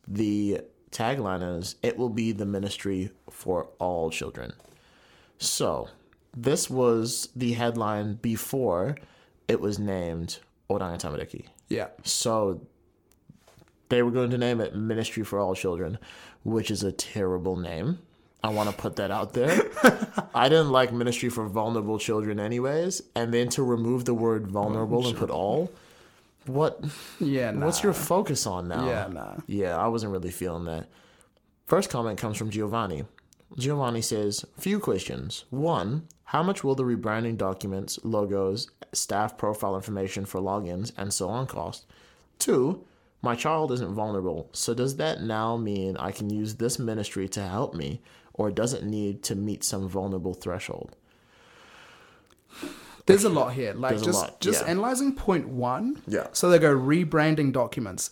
The 0.07 0.61
tagline 0.91 1.57
is 1.57 1.75
It 1.81 1.97
will 1.97 2.09
be 2.09 2.31
the 2.31 2.45
ministry 2.45 3.11
for 3.29 3.69
all 3.79 4.11
children. 4.11 4.53
So, 5.41 5.89
this 6.35 6.69
was 6.69 7.29
the 7.35 7.53
headline 7.53 8.15
before 8.15 8.95
it 9.47 9.59
was 9.59 9.79
named 9.79 10.39
Oranga 10.69 10.99
Tamariki. 11.01 11.45
Yeah. 11.67 11.87
So 12.03 12.61
they 13.89 14.03
were 14.03 14.11
going 14.11 14.29
to 14.29 14.37
name 14.37 14.61
it 14.61 14.75
Ministry 14.75 15.23
for 15.23 15.39
All 15.39 15.55
Children, 15.55 15.97
which 16.43 16.69
is 16.69 16.83
a 16.83 16.91
terrible 16.91 17.57
name. 17.57 17.99
I 18.43 18.49
want 18.49 18.69
to 18.69 18.75
put 18.75 18.95
that 18.95 19.11
out 19.11 19.33
there. 19.33 19.61
I 20.33 20.49
didn't 20.49 20.69
like 20.71 20.93
Ministry 20.93 21.29
for 21.29 21.45
Vulnerable 21.47 21.99
Children, 21.99 22.39
anyways. 22.39 23.01
And 23.15 23.33
then 23.33 23.49
to 23.49 23.63
remove 23.63 24.05
the 24.05 24.13
word 24.13 24.47
vulnerable 24.47 25.07
and 25.07 25.17
put 25.17 25.29
all, 25.29 25.71
what? 26.45 26.83
Yeah. 27.19 27.51
Nah. 27.51 27.65
What's 27.65 27.83
your 27.83 27.93
focus 27.93 28.47
on 28.47 28.67
now? 28.67 28.85
Yeah, 28.87 29.07
nah. 29.11 29.35
Yeah, 29.47 29.77
I 29.77 29.87
wasn't 29.87 30.11
really 30.11 30.31
feeling 30.31 30.65
that. 30.65 30.87
First 31.67 31.89
comment 31.89 32.17
comes 32.17 32.37
from 32.37 32.49
Giovanni. 32.49 33.05
Giovanni 33.57 34.01
says, 34.01 34.45
few 34.57 34.79
questions. 34.79 35.45
One, 35.49 36.07
how 36.25 36.41
much 36.43 36.63
will 36.63 36.75
the 36.75 36.83
rebranding 36.83 37.37
documents, 37.37 37.99
logos, 38.03 38.69
staff 38.93 39.37
profile 39.37 39.75
information 39.75 40.25
for 40.25 40.39
logins, 40.39 40.91
and 40.97 41.13
so 41.13 41.29
on 41.29 41.47
cost? 41.47 41.85
Two, 42.39 42.85
my 43.21 43.35
child 43.35 43.71
isn't 43.71 43.93
vulnerable, 43.93 44.49
so 44.53 44.73
does 44.73 44.95
that 44.95 45.21
now 45.21 45.57
mean 45.57 45.97
I 45.97 46.11
can 46.11 46.29
use 46.29 46.55
this 46.55 46.79
ministry 46.79 47.27
to 47.29 47.41
help 47.41 47.73
me, 47.75 48.01
or 48.33 48.49
does 48.49 48.73
it 48.73 48.83
need 48.83 49.23
to 49.23 49.35
meet 49.35 49.63
some 49.63 49.87
vulnerable 49.87 50.33
threshold? 50.33 50.95
There's 53.05 53.23
a 53.23 53.29
lot 53.29 53.53
here. 53.53 53.73
Like 53.73 53.91
There's 53.91 54.03
a 54.03 54.05
just 54.05 54.21
lot, 54.21 54.39
just 54.39 54.61
yeah. 54.61 54.71
analyzing 54.71 55.15
point 55.15 55.47
one. 55.49 56.01
Yeah. 56.07 56.27
So 56.31 56.49
they 56.49 56.59
go 56.59 56.73
rebranding 56.73 57.51
documents. 57.51 58.11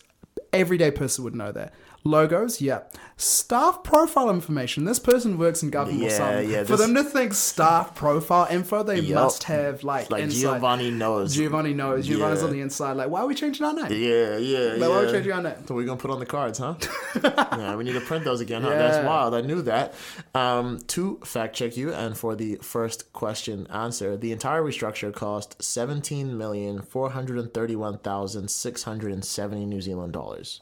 Everyday 0.52 0.92
person 0.92 1.24
would 1.24 1.36
know 1.36 1.52
that. 1.52 1.74
Logos, 2.06 2.62
yeah. 2.62 2.80
Staff 3.18 3.84
profile 3.84 4.30
information. 4.30 4.86
This 4.86 5.00
person 5.00 5.38
works 5.38 5.62
in 5.62 5.70
government 5.70 6.02
or 6.04 6.06
Yeah, 6.08 6.18
something. 6.18 6.50
yeah, 6.50 6.64
For 6.64 6.78
this- 6.78 6.82
them 6.82 6.96
to 6.96 7.04
think 7.04 7.34
staff 7.34 7.94
profile 7.94 8.48
info, 8.50 8.84
they 8.84 9.00
Yup. 9.02 9.24
must 9.24 9.44
have 9.44 9.84
like, 9.84 10.10
Like 10.10 10.24
insight. 10.24 10.40
Giovanni 10.54 10.92
knows. 10.92 11.36
Giovanni 11.36 11.74
knows. 11.74 12.08
Giovanni's 12.08 12.40
Yeah. 12.40 12.46
on 12.48 12.52
the 12.54 12.62
inside. 12.62 12.94
Like, 12.94 13.10
why 13.10 13.20
are 13.22 13.28
we 13.28 13.36
changing 13.36 13.66
our 13.66 13.74
name? 13.74 13.88
yeah, 13.92 14.38
yeah, 14.38 14.60
Like, 14.70 14.80
yeah. 14.80 14.88
why 14.88 14.96
are 14.96 15.06
we 15.06 15.12
changing 15.12 15.32
our 15.34 15.42
name? 15.44 15.56
So 15.68 15.76
we're 15.76 15.86
gonna 15.86 15.98
put 16.00 16.12
on 16.12 16.20
the 16.20 16.26
cards, 16.26 16.60
huh? 16.60 16.76
yeah, 17.24 17.76
we 17.76 17.84
need 17.84 17.94
to 17.94 18.02
print 18.02 18.24
those 18.24 18.40
again. 18.40 18.62
Huh? 18.62 18.70
That's 18.70 19.06
wild. 19.06 19.36
I 19.36 19.42
knew 19.42 19.62
that. 19.64 19.94
Um, 20.34 20.80
to 20.88 21.20
fact 21.26 21.56
check 21.58 21.76
you, 21.76 21.94
and 21.94 22.18
for 22.18 22.36
the 22.36 22.56
first 22.62 23.12
question 23.12 23.68
answer, 23.70 24.16
the 24.16 24.32
entire 24.32 24.64
restructure 24.64 25.14
cost 25.14 25.62
seventeen 25.62 26.38
million 26.38 26.82
four 26.82 27.10
hundred 27.10 27.40
and 27.40 27.54
thirty-one 27.54 27.98
thousand 28.00 28.50
six 28.50 28.84
hundred 28.84 29.12
and 29.12 29.26
seventy 29.26 29.66
New 29.66 29.82
Zealand 29.82 30.14
dollars. 30.14 30.62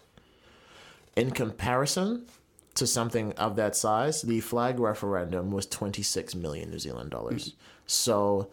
In 1.18 1.32
comparison 1.32 2.26
to 2.76 2.86
something 2.88 3.34
of 3.34 3.56
that 3.56 3.76
size, 3.76 4.22
the 4.22 4.40
flag 4.40 4.80
referendum 4.80 5.52
was 5.52 5.66
twenty-six 5.66 6.36
million 6.36 6.70
New 6.72 6.80
Zealand 6.80 7.10
dollars. 7.10 7.50
Mm. 7.50 7.54
So, 7.88 8.50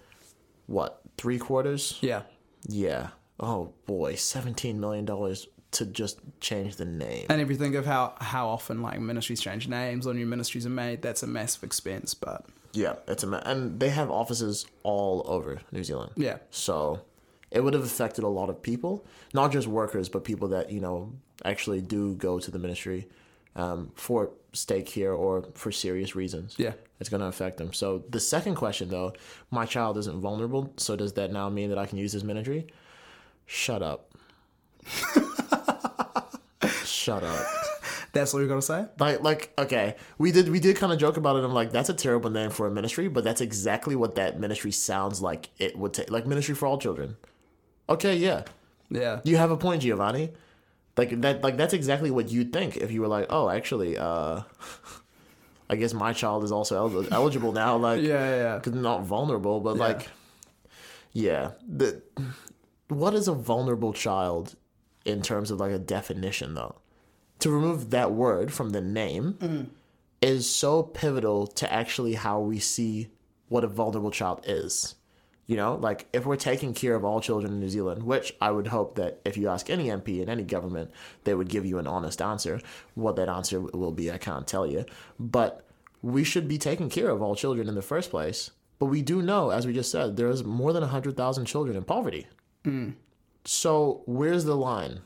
what? 0.67 1.01
Three 1.19 1.39
quarters? 1.39 1.99
Yeah. 2.01 2.23
Yeah. 2.67 3.09
Oh 3.39 3.73
boy, 3.87 4.15
seventeen 4.15 4.81
million 4.81 5.05
dollars 5.05 5.47
to 5.73 5.85
just 5.85 6.21
change 6.41 6.77
the 6.77 6.85
name. 6.85 7.27
And 7.29 7.41
if 7.41 7.51
you 7.51 7.57
think 7.57 7.75
of 7.75 7.85
how, 7.85 8.15
how 8.21 8.47
often 8.49 8.81
like 8.81 9.01
ministries 9.01 9.41
change 9.41 9.67
names 9.67 10.07
or 10.07 10.15
new 10.15 10.25
ministries 10.25 10.65
are 10.67 10.71
made, 10.71 11.03
that's 11.03 11.25
a 11.25 11.27
massive 11.27 11.65
expense. 11.65 12.15
But 12.15 12.47
Yeah, 12.73 12.95
it's 13.09 13.25
a 13.25 13.27
ma- 13.27 13.43
and 13.45 13.81
they 13.81 13.91
have 13.91 14.09
offices 14.09 14.67
all 14.85 15.25
over 15.27 15.61
New 15.73 15.83
Zealand. 15.83 16.13
yeah. 16.17 16.37
So 16.51 17.01
it 17.55 17.63
would 17.63 17.75
have 17.75 17.85
affected 17.85 18.25
a 18.25 18.29
lot 18.29 18.51
of 18.51 18.61
people, 18.61 19.07
not 19.33 19.53
just 19.53 19.67
workers, 19.67 20.09
but 20.09 20.25
people 20.25 20.49
that 20.49 20.71
you 20.71 20.81
know 20.81 21.13
actually 21.45 21.81
do 21.81 22.15
go 22.17 22.39
to 22.39 22.51
the 22.51 22.59
ministry 22.59 23.09
um, 23.57 23.93
for 23.95 24.31
state 24.53 24.87
care 24.87 25.13
or 25.13 25.45
for 25.55 25.73
serious 25.73 26.15
reasons. 26.15 26.55
Yeah. 26.59 26.73
It's 27.01 27.09
going 27.09 27.21
to 27.21 27.27
affect 27.27 27.59
them. 27.59 27.73
So 27.73 28.05
the 28.09 28.21
second 28.21 28.55
question, 28.55 28.89
though, 28.89 29.13
my 29.51 29.67
child 29.67 29.99
isn't 29.99 30.21
vulnerable. 30.21 30.73
So 30.77 30.97
does 30.97 31.13
that 31.15 31.33
now 31.33 31.49
mean 31.49 31.71
that 31.71 31.79
I 31.79 31.87
can 31.87 31.99
use 31.99 32.13
this 32.13 32.23
ministry? 32.23 32.67
Shut 33.47 33.83
up. 33.83 34.13
Shut 36.85 37.23
up. 37.23 37.47
That's 38.13 38.33
what 38.33 38.39
you're 38.39 38.49
gonna 38.49 38.63
say? 38.63 38.87
Like, 38.99 39.23
like, 39.23 39.53
okay, 39.59 39.97
we 40.19 40.31
did, 40.31 40.49
we 40.49 40.61
did 40.61 40.77
kind 40.77 40.93
of 40.93 41.01
joke 41.01 41.17
about 41.17 41.35
it. 41.37 41.43
I'm 41.43 41.53
like, 41.53 41.73
that's 41.73 41.89
a 41.89 41.95
terrible 41.95 42.31
name 42.31 42.51
for 42.51 42.69
a 42.69 42.71
ministry, 42.71 43.09
but 43.09 43.25
that's 43.25 43.41
exactly 43.41 43.97
what 43.97 44.15
that 44.15 44.39
ministry 44.39 44.71
sounds 44.71 45.21
like. 45.21 45.51
It 45.59 45.77
would 45.77 45.95
take, 45.95 46.11
like, 46.13 46.25
ministry 46.25 46.55
for 46.55 46.67
all 46.67 46.79
children. 46.79 47.17
Okay, 47.89 48.17
yeah, 48.17 48.43
Yeah. 48.91 49.21
you 49.25 49.37
have 49.37 49.51
a 49.51 49.57
point, 49.57 49.83
Giovanni. 49.83 50.33
Like 50.97 51.21
that, 51.23 51.43
like 51.43 51.57
that's 51.57 51.75
exactly 51.75 52.11
what 52.11 52.31
you'd 52.31 52.53
think 52.53 52.77
if 52.77 52.91
you 52.93 53.01
were 53.01 53.09
like, 53.09 53.27
oh, 53.31 53.49
actually, 53.51 53.99
uh, 53.99 54.43
I 55.71 55.77
guess 55.77 55.93
my 55.93 56.13
child 56.13 56.45
is 56.45 56.53
also 56.53 56.77
el- 56.89 57.13
eligible 57.13 57.53
now. 57.53 57.77
Like, 57.89 58.01
Yeah, 58.03 58.09
yeah, 58.31 58.37
yeah. 58.37 58.55
because 58.57 58.75
not 58.75 59.03
vulnerable, 59.03 59.61
but 59.61 59.77
like, 59.77 60.09
yeah, 61.13 61.51
the 61.69 62.01
what 62.89 63.15
is 63.15 63.29
a 63.29 63.33
vulnerable 63.35 63.93
child 63.93 64.55
in 65.05 65.21
terms 65.23 65.51
of 65.51 65.59
like 65.59 65.73
a 65.73 65.79
definition 65.79 66.55
though? 66.55 66.77
To 67.41 67.51
remove 67.51 67.91
that 67.91 68.13
word 68.13 68.53
from 68.53 68.71
the 68.71 68.81
name 68.81 69.71
is 70.23 70.49
so 70.49 70.83
pivotal 70.83 71.47
to 71.49 71.71
actually 71.73 72.15
how 72.15 72.41
we 72.41 72.59
see 72.59 73.09
what 73.49 73.65
a 73.65 73.67
vulnerable 73.67 74.11
child 74.11 74.43
is. 74.47 74.95
You 75.47 75.57
know, 75.57 75.75
like 75.75 76.07
if 76.13 76.25
we're 76.25 76.37
taking 76.37 76.73
care 76.73 76.95
of 76.95 77.05
all 77.05 77.21
children 77.21 77.53
in 77.53 77.61
New 77.61 77.69
Zealand, 77.69 78.05
which 78.05 78.35
I 78.41 78.51
would 78.51 78.69
hope 78.69 78.95
that 78.97 79.21
if 79.25 79.37
you 79.37 79.49
ask 79.49 79.69
any 79.69 79.89
MP 79.89 80.23
in 80.23 80.31
any 80.31 80.43
government, 80.43 80.91
they 81.25 81.35
would 81.35 81.49
give 81.49 81.67
you 81.67 81.79
an 81.79 81.87
honest 81.87 82.23
answer. 82.23 82.61
What 82.95 83.17
that 83.17 83.29
answer 83.29 83.61
will 83.61 83.93
be, 83.93 84.11
I 84.11 84.17
can't 84.17 84.47
tell 84.47 84.67
you. 84.67 84.87
But 85.21 85.67
we 86.01 86.25
should 86.25 86.49
be 86.49 86.59
taking 86.59 86.89
care 86.89 87.11
of 87.11 87.21
all 87.21 87.35
children 87.35 87.69
in 87.69 87.75
the 87.75 87.83
first 87.83 88.11
place. 88.11 88.51
But 88.79 88.87
we 88.87 89.03
do 89.03 89.23
know, 89.23 89.51
as 89.51 89.67
we 89.67 89.73
just 89.73 89.91
said, 89.91 90.17
there 90.17 90.29
is 90.29 90.45
more 90.45 90.73
than 90.73 90.83
100,000 90.83 91.45
children 91.45 91.77
in 91.77 91.85
poverty. 91.85 92.27
Hmm. 92.65 92.91
So 93.45 94.03
where's 94.07 94.45
the 94.45 94.57
line? 94.57 95.01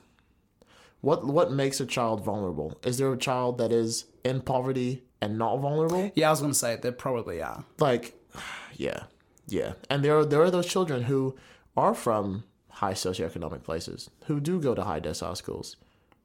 What 1.01 1.25
what 1.27 1.53
makes 1.53 1.81
a 1.81 1.87
child 1.87 2.25
vulnerable? 2.25 2.79
Is 2.85 2.99
there 2.99 3.13
a 3.13 3.17
child 3.17 3.59
that 3.59 3.71
is 3.71 4.07
in 4.25 4.41
poverty 4.41 5.05
and 5.21 5.39
not 5.39 5.59
vulnerable? 5.59 6.11
Yeah, 6.15 6.29
I 6.29 6.31
was 6.31 6.41
going 6.41 6.53
to 6.53 6.59
say 6.59 6.77
there 6.77 6.93
probably 6.93 7.41
are. 7.41 7.65
Like, 7.79 8.15
yeah, 8.77 9.05
yeah. 9.49 9.73
And 9.91 10.05
there 10.05 10.17
are 10.19 10.25
there 10.25 10.43
are 10.43 10.51
those 10.51 10.67
children 10.67 11.03
who 11.05 11.35
are 11.77 11.95
from 11.95 12.45
high 12.71 12.95
socioeconomic 12.95 13.63
places 13.65 14.11
who 14.27 14.39
do 14.41 14.61
go 14.61 14.75
to 14.75 14.83
high 14.85 15.01
decile 15.01 15.37
schools 15.37 15.77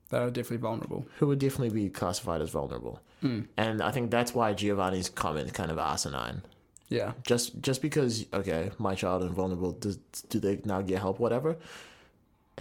That 0.09 0.21
are 0.21 0.29
definitely 0.29 0.57
vulnerable. 0.57 1.05
who 1.17 1.27
would 1.27 1.39
definitely 1.39 1.69
be 1.83 1.89
classified 1.89 2.41
as 2.41 2.49
vulnerable. 2.51 2.99
Hmm. 3.21 3.41
And 3.57 3.81
I 3.81 3.91
think 3.91 4.11
that's 4.11 4.33
why 4.35 4.53
Giovanni's 4.53 5.09
comment 5.09 5.45
is 5.47 5.51
kind 5.53 5.71
of 5.71 5.77
asinine. 5.79 6.41
Yeah 6.89 7.13
just 7.25 7.59
just 7.61 7.81
because 7.81 8.25
okay 8.33 8.69
my 8.77 8.93
child 8.93 9.23
is 9.23 9.31
vulnerable 9.31 9.71
does, 9.71 9.97
do 10.29 10.39
they 10.39 10.59
now 10.65 10.81
get 10.81 10.99
help 10.99 11.17
whatever 11.19 11.55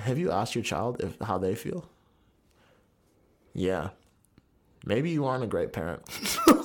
have 0.07 0.17
you 0.19 0.31
asked 0.31 0.55
your 0.55 0.65
child 0.65 1.03
if 1.03 1.19
how 1.29 1.37
they 1.39 1.55
feel? 1.55 1.85
Yeah. 3.53 3.91
Maybe 4.87 5.11
you 5.11 5.27
aren't 5.27 5.45
a 5.45 5.47
great 5.47 5.73
parent. 5.73 6.01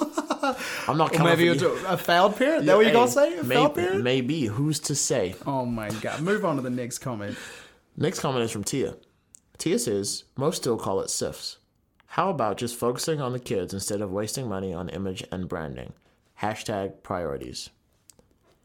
I'm 0.87 0.97
not 0.97 1.11
Or 1.13 1.17
coming 1.17 1.37
maybe 1.37 1.57
for 1.59 1.77
a 1.87 1.97
failed 1.97 2.35
parent. 2.37 2.65
That 2.65 2.75
what 2.75 2.81
you 2.81 2.87
Hey, 2.87 2.93
gonna 2.93 3.11
say? 3.11 3.33
A 3.39 3.43
maybe, 3.43 3.55
failed 3.55 3.75
parent? 3.75 4.03
maybe. 4.03 4.45
Who's 4.45 4.79
to 4.81 4.95
say? 4.95 5.35
Oh 5.45 5.65
my 5.65 5.89
god. 5.89 6.21
Move 6.21 6.45
on 6.45 6.55
to 6.57 6.61
the 6.61 6.69
next 6.69 6.99
comment. 6.99 7.37
Next 7.95 8.19
comment 8.19 8.43
is 8.43 8.51
from 8.51 8.63
Tia. 8.63 8.95
Tia 9.57 9.79
says, 9.79 10.23
most 10.35 10.57
still 10.57 10.77
call 10.77 11.01
it 11.01 11.07
CYFS. 11.07 11.57
How 12.11 12.29
about 12.29 12.57
just 12.57 12.75
focusing 12.75 13.19
on 13.21 13.33
the 13.33 13.39
kids 13.39 13.73
instead 13.73 14.01
of 14.01 14.11
wasting 14.11 14.47
money 14.47 14.73
on 14.73 14.89
image 14.89 15.23
and 15.31 15.49
branding? 15.49 15.93
Hashtag 16.41 17.01
priorities. 17.03 17.69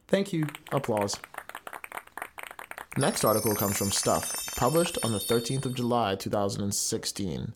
Thank 0.06 0.32
you. 0.32 0.46
Applause. 0.70 1.16
Next 2.98 3.24
article 3.24 3.54
comes 3.54 3.78
from 3.78 3.90
Stuff, 3.90 4.54
published 4.56 4.98
on 5.02 5.12
the 5.12 5.18
13th 5.18 5.64
of 5.64 5.74
July 5.74 6.14
2016. 6.14 7.54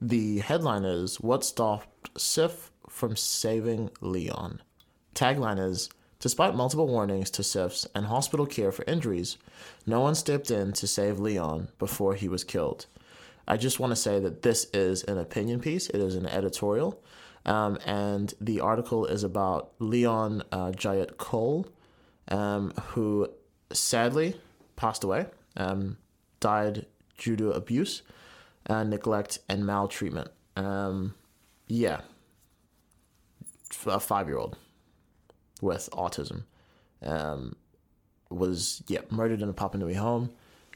The 0.00 0.38
headline 0.38 0.84
is 0.84 1.20
What 1.20 1.44
Stopped 1.44 2.10
Sif 2.20 2.70
from 2.94 3.16
Saving 3.16 3.90
Leon? 4.00 4.62
Tagline 5.14 5.58
is 5.58 5.90
Despite 6.24 6.54
multiple 6.54 6.86
warnings 6.86 7.28
to 7.32 7.42
CYFS 7.42 7.86
and 7.94 8.06
hospital 8.06 8.46
care 8.46 8.72
for 8.72 8.82
injuries, 8.86 9.36
no 9.84 10.00
one 10.00 10.14
stepped 10.14 10.50
in 10.50 10.72
to 10.72 10.86
save 10.86 11.20
Leon 11.20 11.68
before 11.78 12.14
he 12.14 12.28
was 12.28 12.44
killed. 12.44 12.86
I 13.46 13.58
just 13.58 13.78
want 13.78 13.90
to 13.90 13.96
say 13.96 14.20
that 14.20 14.40
this 14.40 14.64
is 14.72 15.04
an 15.04 15.18
opinion 15.18 15.60
piece, 15.60 15.90
it 15.90 16.00
is 16.00 16.14
an 16.14 16.24
editorial, 16.24 16.98
um, 17.44 17.76
and 17.84 18.32
the 18.40 18.60
article 18.60 19.04
is 19.04 19.22
about 19.22 19.72
Leon 19.80 20.44
uh, 20.50 20.70
Jayet 20.70 21.18
Cole, 21.18 21.66
um, 22.28 22.72
who 22.92 23.28
sadly 23.70 24.40
passed 24.76 25.04
away, 25.04 25.26
um, 25.58 25.98
died 26.40 26.86
due 27.18 27.36
to 27.36 27.50
abuse, 27.50 28.00
uh, 28.66 28.82
neglect, 28.82 29.40
and 29.46 29.66
maltreatment. 29.66 30.30
Um, 30.56 31.12
yeah, 31.66 32.00
a 33.86 34.00
five 34.00 34.28
year 34.28 34.38
old 34.38 34.56
with 35.60 35.88
autism 35.92 36.44
um, 37.02 37.56
was 38.30 38.82
yeah 38.86 39.00
murdered 39.10 39.42
in 39.42 39.48
a 39.48 39.52
Papanui 39.52 39.96
home 39.96 40.30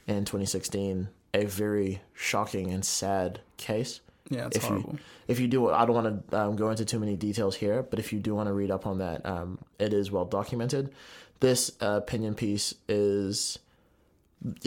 in 0.07 0.25
2016. 0.25 1.09
A 1.35 1.45
very 1.45 2.01
shocking 2.13 2.71
and 2.71 2.83
sad 2.83 3.41
case. 3.57 4.01
Yeah, 4.29 4.47
it's 4.47 4.57
if 4.57 4.63
horrible. 4.63 4.93
you 4.93 4.99
if 5.27 5.39
you 5.39 5.47
do, 5.47 5.69
I 5.69 5.85
don't 5.85 5.95
want 5.95 6.29
to 6.31 6.39
um, 6.39 6.55
go 6.55 6.69
into 6.71 6.85
too 6.85 6.99
many 6.99 7.15
details 7.15 7.55
here, 7.55 7.83
but 7.83 7.99
if 7.99 8.11
you 8.11 8.19
do 8.19 8.33
want 8.33 8.47
to 8.47 8.53
read 8.53 8.71
up 8.71 8.87
on 8.87 8.97
that, 8.97 9.25
um, 9.25 9.59
it 9.77 9.93
is 9.93 10.11
well 10.11 10.25
documented. 10.25 10.91
This 11.39 11.71
uh, 11.81 11.99
opinion 12.03 12.33
piece 12.33 12.73
is, 12.87 13.59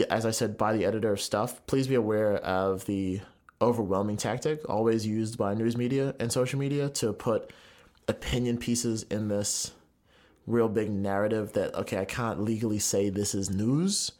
as 0.09 0.25
I 0.25 0.31
said, 0.31 0.57
by 0.57 0.73
the 0.73 0.85
editor 0.85 1.11
of 1.11 1.21
Stuff. 1.21 1.65
Please 1.67 1.87
be 1.87 1.95
aware 1.95 2.35
of 2.37 2.85
the 2.85 3.21
overwhelming 3.61 4.17
tactic 4.17 4.67
always 4.69 5.05
used 5.05 5.37
by 5.37 5.53
news 5.53 5.77
media 5.77 6.15
and 6.19 6.31
social 6.31 6.59
media 6.59 6.89
to 6.89 7.13
put 7.13 7.51
opinion 8.07 8.57
pieces 8.57 9.03
in 9.03 9.27
this 9.27 9.71
real 10.45 10.69
big 10.69 10.89
narrative 10.89 11.53
that 11.53 11.73
okay, 11.75 11.97
I 11.97 12.05
can't 12.05 12.41
legally 12.41 12.79
say 12.79 13.09
this 13.09 13.33
is 13.33 13.49
news, 13.49 14.11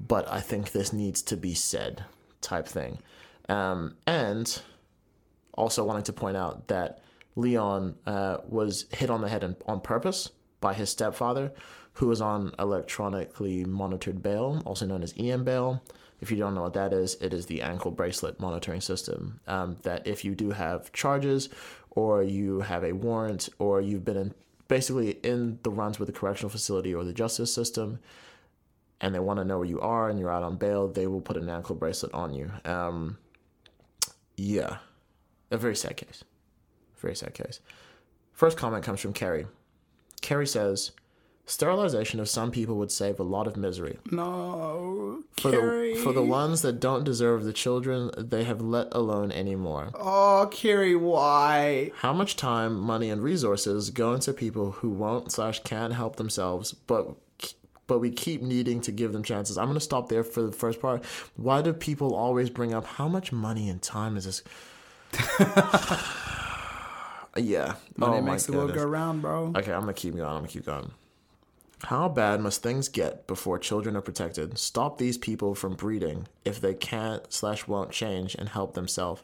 but 0.00 0.30
I 0.30 0.40
think 0.40 0.72
this 0.72 0.92
needs 0.92 1.22
to 1.22 1.36
be 1.36 1.54
said, 1.54 2.04
type 2.40 2.66
thing. 2.66 2.98
Um, 3.48 3.96
and 4.06 4.60
also 5.54 5.84
wanting 5.84 6.04
to 6.04 6.12
point 6.12 6.36
out 6.36 6.68
that 6.68 7.00
Leon 7.36 7.96
uh, 8.06 8.38
was 8.48 8.86
hit 8.92 9.10
on 9.10 9.20
the 9.20 9.28
head 9.28 9.56
on, 9.66 9.80
purpose 9.80 10.30
by 10.60 10.74
his 10.74 10.90
stepfather, 10.90 11.52
who 11.94 12.06
was 12.06 12.20
on 12.20 12.52
electronically 12.58 13.64
monitored 13.64 14.22
bail, 14.22 14.62
also 14.64 14.86
known 14.86 15.02
as 15.02 15.14
EM 15.18 15.44
bail. 15.44 15.82
If 16.20 16.30
you 16.30 16.36
don't 16.36 16.54
know 16.54 16.62
what 16.62 16.74
that 16.74 16.92
is, 16.92 17.16
it 17.20 17.32
is 17.32 17.46
the 17.46 17.62
ankle 17.62 17.90
bracelet 17.90 18.38
monitoring 18.38 18.82
system. 18.82 19.40
Um, 19.46 19.76
that 19.82 20.06
if 20.06 20.24
you 20.24 20.34
do 20.34 20.50
have 20.50 20.92
charges, 20.92 21.48
or 21.90 22.22
you 22.22 22.60
have 22.60 22.84
a 22.84 22.92
warrant, 22.92 23.48
or 23.58 23.80
you've 23.80 24.04
been 24.04 24.16
in, 24.16 24.34
basically 24.68 25.10
in 25.22 25.58
the 25.62 25.70
runs 25.70 25.98
with 25.98 26.06
the 26.06 26.12
correctional 26.12 26.50
facility 26.50 26.94
or 26.94 27.04
the 27.04 27.12
justice 27.12 27.52
system, 27.52 27.98
and 29.00 29.14
they 29.14 29.18
want 29.18 29.38
to 29.38 29.44
know 29.44 29.58
where 29.58 29.68
you 29.68 29.80
are 29.80 30.08
and 30.08 30.18
you're 30.18 30.30
out 30.30 30.42
on 30.42 30.56
bail, 30.56 30.86
they 30.86 31.06
will 31.06 31.20
put 31.20 31.36
an 31.36 31.48
ankle 31.48 31.74
bracelet 31.74 32.12
on 32.12 32.34
you. 32.34 32.50
Um, 32.64 33.18
yeah, 34.36 34.78
a 35.50 35.56
very 35.56 35.76
sad 35.76 35.96
case. 35.96 36.22
Very 36.98 37.16
sad 37.16 37.34
case. 37.34 37.60
First 38.32 38.56
comment 38.56 38.84
comes 38.84 39.00
from 39.00 39.12
Carrie. 39.12 39.46
Carrie 40.20 40.46
says, 40.46 40.92
Sterilization 41.50 42.20
of 42.20 42.28
some 42.28 42.52
people 42.52 42.76
would 42.76 42.92
save 42.92 43.18
a 43.18 43.24
lot 43.24 43.48
of 43.48 43.56
misery. 43.56 43.98
No, 44.12 45.24
For 45.32 45.50
Carrie. 45.50 45.94
the, 45.94 46.00
for 46.00 46.12
the 46.12 46.22
ones 46.22 46.62
that 46.62 46.78
don't 46.78 47.02
deserve 47.02 47.42
the 47.42 47.52
children 47.52 48.12
they 48.16 48.44
have 48.44 48.60
let 48.60 48.86
alone 48.92 49.32
anymore. 49.32 49.90
oh, 49.94 50.48
Carrie, 50.52 50.94
why? 50.94 51.90
How 51.96 52.12
much 52.12 52.36
time, 52.36 52.78
money, 52.78 53.10
and 53.10 53.20
resources 53.20 53.90
go 53.90 54.14
into 54.14 54.32
people 54.32 54.70
who 54.70 54.90
won't 54.90 55.32
slash 55.32 55.58
can't 55.64 55.92
help 55.92 56.14
themselves, 56.16 56.72
but 56.72 57.16
but 57.88 57.98
we 57.98 58.10
keep 58.10 58.42
needing 58.42 58.80
to 58.82 58.92
give 58.92 59.12
them 59.12 59.24
chances. 59.24 59.58
I'm 59.58 59.66
gonna 59.66 59.80
stop 59.80 60.08
there 60.08 60.22
for 60.22 60.42
the 60.42 60.52
first 60.52 60.80
part. 60.80 61.04
Why 61.34 61.62
do 61.62 61.72
people 61.72 62.14
always 62.14 62.48
bring 62.48 62.72
up 62.72 62.86
how 62.86 63.08
much 63.08 63.32
money 63.32 63.68
and 63.68 63.82
time 63.82 64.16
is 64.16 64.24
this? 64.24 64.44
yeah, 67.36 67.74
Money 67.96 68.18
oh 68.18 68.20
my 68.20 68.30
makes 68.30 68.46
the 68.46 68.52
world 68.52 68.72
go 68.72 68.84
round, 68.84 69.22
bro. 69.22 69.52
Okay, 69.56 69.72
I'm 69.72 69.80
gonna 69.80 69.94
keep 69.94 70.14
going. 70.14 70.28
I'm 70.28 70.36
gonna 70.36 70.46
keep 70.46 70.64
going. 70.64 70.92
How 71.84 72.08
bad 72.08 72.40
must 72.40 72.62
things 72.62 72.88
get 72.88 73.26
before 73.26 73.58
children 73.58 73.96
are 73.96 74.00
protected? 74.02 74.58
Stop 74.58 74.98
these 74.98 75.16
people 75.16 75.54
from 75.54 75.74
breeding 75.74 76.28
if 76.44 76.60
they 76.60 76.74
can't 76.74 77.32
slash 77.32 77.66
won't 77.66 77.90
change 77.90 78.34
and 78.34 78.48
help 78.50 78.74
themselves. 78.74 79.22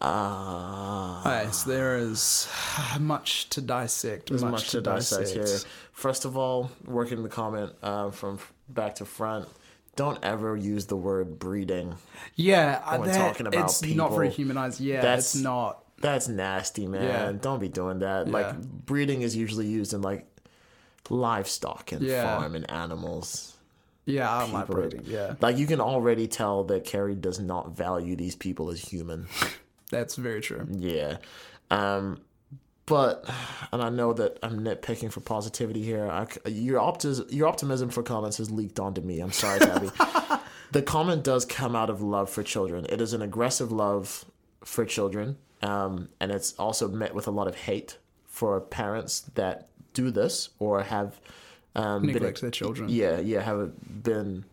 Ah. 0.00 1.20
Okay, 1.20 1.50
so 1.52 1.70
there 1.70 1.96
is 1.96 2.48
much 3.00 3.48
to 3.50 3.60
dissect. 3.60 4.28
There's 4.28 4.42
much, 4.42 4.52
much 4.52 4.70
to 4.70 4.80
dissect 4.80 5.30
here. 5.30 5.58
First 5.92 6.24
of 6.24 6.36
all, 6.36 6.70
working 6.84 7.22
the 7.22 7.28
comment 7.28 7.72
uh, 7.82 8.10
from 8.10 8.38
back 8.68 8.96
to 8.96 9.04
front. 9.04 9.48
Don't 9.96 10.18
ever 10.24 10.56
use 10.56 10.86
the 10.86 10.94
word 10.96 11.40
breeding. 11.40 11.96
Yeah, 12.36 12.80
uh, 12.84 12.98
When 12.98 13.08
that, 13.08 13.16
talking 13.18 13.48
about 13.48 13.64
it's 13.64 13.82
not 13.82 14.12
very 14.12 14.30
humanized. 14.30 14.80
Yeah, 14.80 15.00
that's- 15.00 15.34
it's 15.34 15.42
not. 15.42 15.84
That's 16.00 16.28
nasty, 16.28 16.86
man. 16.86 17.02
Yeah. 17.02 17.32
Don't 17.32 17.58
be 17.58 17.68
doing 17.68 17.98
that. 17.98 18.28
Like 18.28 18.56
breeding 18.60 19.22
is 19.22 19.34
usually 19.34 19.66
used 19.66 19.92
in 19.92 20.00
like 20.00 20.28
livestock 21.10 21.92
and 21.92 22.02
Yeah. 22.02 22.38
farm 22.38 22.54
and 22.54 22.70
animals. 22.70 23.54
Yeah, 24.04 24.32
I 24.34 24.40
don't 24.40 24.52
like 24.52 24.66
People- 24.68 24.82
breeding. 24.82 25.02
Yeah, 25.06 25.34
Like 25.40 25.58
you 25.58 25.66
can 25.66 25.80
already 25.80 26.26
tell 26.28 26.64
that 26.64 26.84
Carrie 26.84 27.14
does 27.14 27.38
not 27.38 27.76
value 27.76 28.16
these 28.16 28.34
people 28.36 28.70
as 28.70 28.80
human. 28.80 29.26
that's 29.90 30.16
very 30.16 30.40
true. 30.40 30.66
Yeah. 30.70 31.18
Um, 31.70 32.20
but, 32.86 33.28
and 33.70 33.82
I 33.82 33.90
know 33.90 34.14
that 34.14 34.38
I'm 34.42 34.60
nitpicking 34.60 35.12
for 35.12 35.20
positivity 35.20 35.82
here. 35.82 36.08
I 36.10 36.26
your, 36.48 36.80
optis- 36.80 37.30
your 37.30 37.46
optimism 37.46 37.90
for 37.90 38.02
comments 38.02 38.38
has 38.38 38.50
leaked 38.50 38.80
onto 38.80 39.02
me. 39.02 39.20
I'm 39.20 39.32
sorry, 39.32 39.58
Tabby. 39.60 39.90
the 40.72 40.80
comment 40.80 41.22
does 41.22 41.44
come 41.44 41.76
out 41.76 41.90
of 41.90 42.00
love 42.00 42.30
for 42.30 42.42
children. 42.42 42.86
It 42.88 43.02
is 43.02 43.12
an 43.12 43.20
aggressive 43.20 43.70
love 43.70 44.24
for 44.64 44.86
children. 44.86 45.36
Um, 45.60 46.08
and 46.18 46.30
it's 46.32 46.54
also 46.54 46.88
met 46.88 47.14
with 47.14 47.26
a 47.26 47.30
lot 47.30 47.46
of 47.46 47.56
hate 47.56 47.98
for 48.26 48.58
parents 48.60 49.20
that 49.34 49.68
do 50.00 50.10
this 50.20 50.50
or 50.58 50.82
have 50.82 51.10
um, 51.74 52.02
been- 52.02 52.14
Neglect 52.14 52.40
their 52.40 52.50
children. 52.60 52.88
Yeah, 52.88 53.18
yeah, 53.20 53.40
have 53.42 53.60
been 54.10 54.44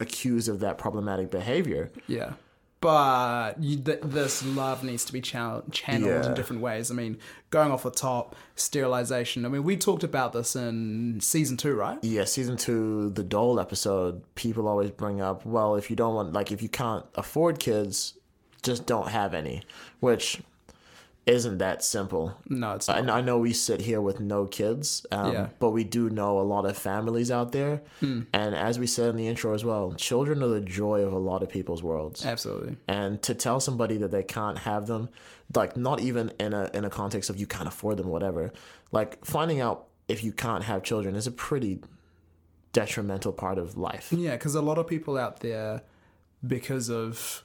accused 0.00 0.48
of 0.48 0.56
that 0.60 0.78
problematic 0.78 1.30
behavior. 1.30 1.84
Yeah. 2.08 2.32
But 2.80 3.62
you, 3.62 3.76
th- 3.78 4.00
this 4.02 4.44
love 4.44 4.82
needs 4.82 5.04
to 5.04 5.12
be 5.12 5.20
channel- 5.20 5.62
channeled 5.70 6.10
Yeah. 6.24 6.26
in 6.28 6.34
different 6.34 6.60
ways. 6.62 6.90
I 6.90 6.94
mean, 6.94 7.18
going 7.50 7.70
off 7.70 7.84
the 7.84 7.92
top, 7.92 8.34
sterilization. 8.56 9.44
I 9.46 9.48
mean, 9.48 9.62
we 9.62 9.76
talked 9.76 10.02
about 10.02 10.32
this 10.32 10.56
in 10.56 11.20
season 11.20 11.56
two, 11.56 11.74
right? 11.74 11.98
yeah, 12.02 12.24
season 12.24 12.56
two, 12.56 13.10
the 13.10 13.22
Dole 13.22 13.60
episode, 13.60 14.22
people 14.34 14.66
always 14.66 14.90
bring 14.90 15.20
up, 15.20 15.46
well, 15.46 15.76
if 15.76 15.90
you 15.90 15.94
don't 15.96 16.14
want, 16.16 16.32
like, 16.32 16.50
if 16.50 16.60
you 16.60 16.68
can't 16.68 17.04
afford 17.14 17.60
kids, 17.60 18.14
just 18.64 18.84
don't 18.86 19.08
have 19.10 19.32
any, 19.34 19.62
which 20.00 20.40
isn't 21.24 21.58
that 21.58 21.84
simple. 21.84 22.36
No, 22.48 22.72
it's 22.72 22.88
not. 22.88 22.98
And 22.98 23.08
I 23.10 23.20
know 23.20 23.38
we 23.38 23.52
sit 23.52 23.80
here 23.82 24.00
with 24.00 24.18
no 24.18 24.44
kids, 24.46 25.06
um, 25.12 25.32
Yeah. 25.32 25.48
but 25.60 25.70
we 25.70 25.84
do 25.84 26.10
know 26.10 26.40
a 26.40 26.42
lot 26.42 26.64
of 26.66 26.76
families 26.76 27.30
out 27.30 27.52
there. 27.52 27.82
Hmm. 28.00 28.22
And 28.32 28.54
as 28.56 28.78
we 28.80 28.88
said 28.88 29.10
in 29.10 29.16
the 29.16 29.28
intro 29.28 29.54
as 29.54 29.64
well, 29.64 29.92
children 29.92 30.42
are 30.42 30.48
the 30.48 30.60
joy 30.60 31.02
of 31.02 31.12
a 31.12 31.18
lot 31.18 31.42
of 31.44 31.48
people's 31.48 31.82
worlds. 31.82 32.26
Absolutely. 32.26 32.76
and 32.88 33.22
to 33.22 33.34
tell 33.34 33.60
somebody 33.60 33.96
that 33.98 34.10
they 34.10 34.24
can't 34.24 34.58
have 34.58 34.86
them 34.86 35.08
like 35.54 35.76
not 35.76 36.00
even 36.00 36.32
in 36.40 36.52
a 36.54 36.70
in 36.74 36.84
a 36.84 36.90
context 36.90 37.28
of 37.30 37.36
you 37.38 37.46
can't 37.46 37.68
afford 37.68 37.98
them 37.98 38.08
whatever 38.08 38.50
like 38.90 39.22
finding 39.24 39.60
out 39.60 39.86
if 40.08 40.24
you 40.24 40.32
can't 40.32 40.64
have 40.64 40.82
children 40.82 41.14
is 41.14 41.26
a 41.26 41.30
pretty 41.30 41.80
detrimental 42.72 43.32
part 43.32 43.58
of 43.58 43.76
life 43.76 44.12
Yeah, 44.12 44.32
because 44.32 44.54
a 44.54 44.62
lot 44.62 44.78
of 44.78 44.86
people 44.86 45.18
out 45.18 45.40
there, 45.40 45.82
because 46.46 46.88
of 46.88 47.44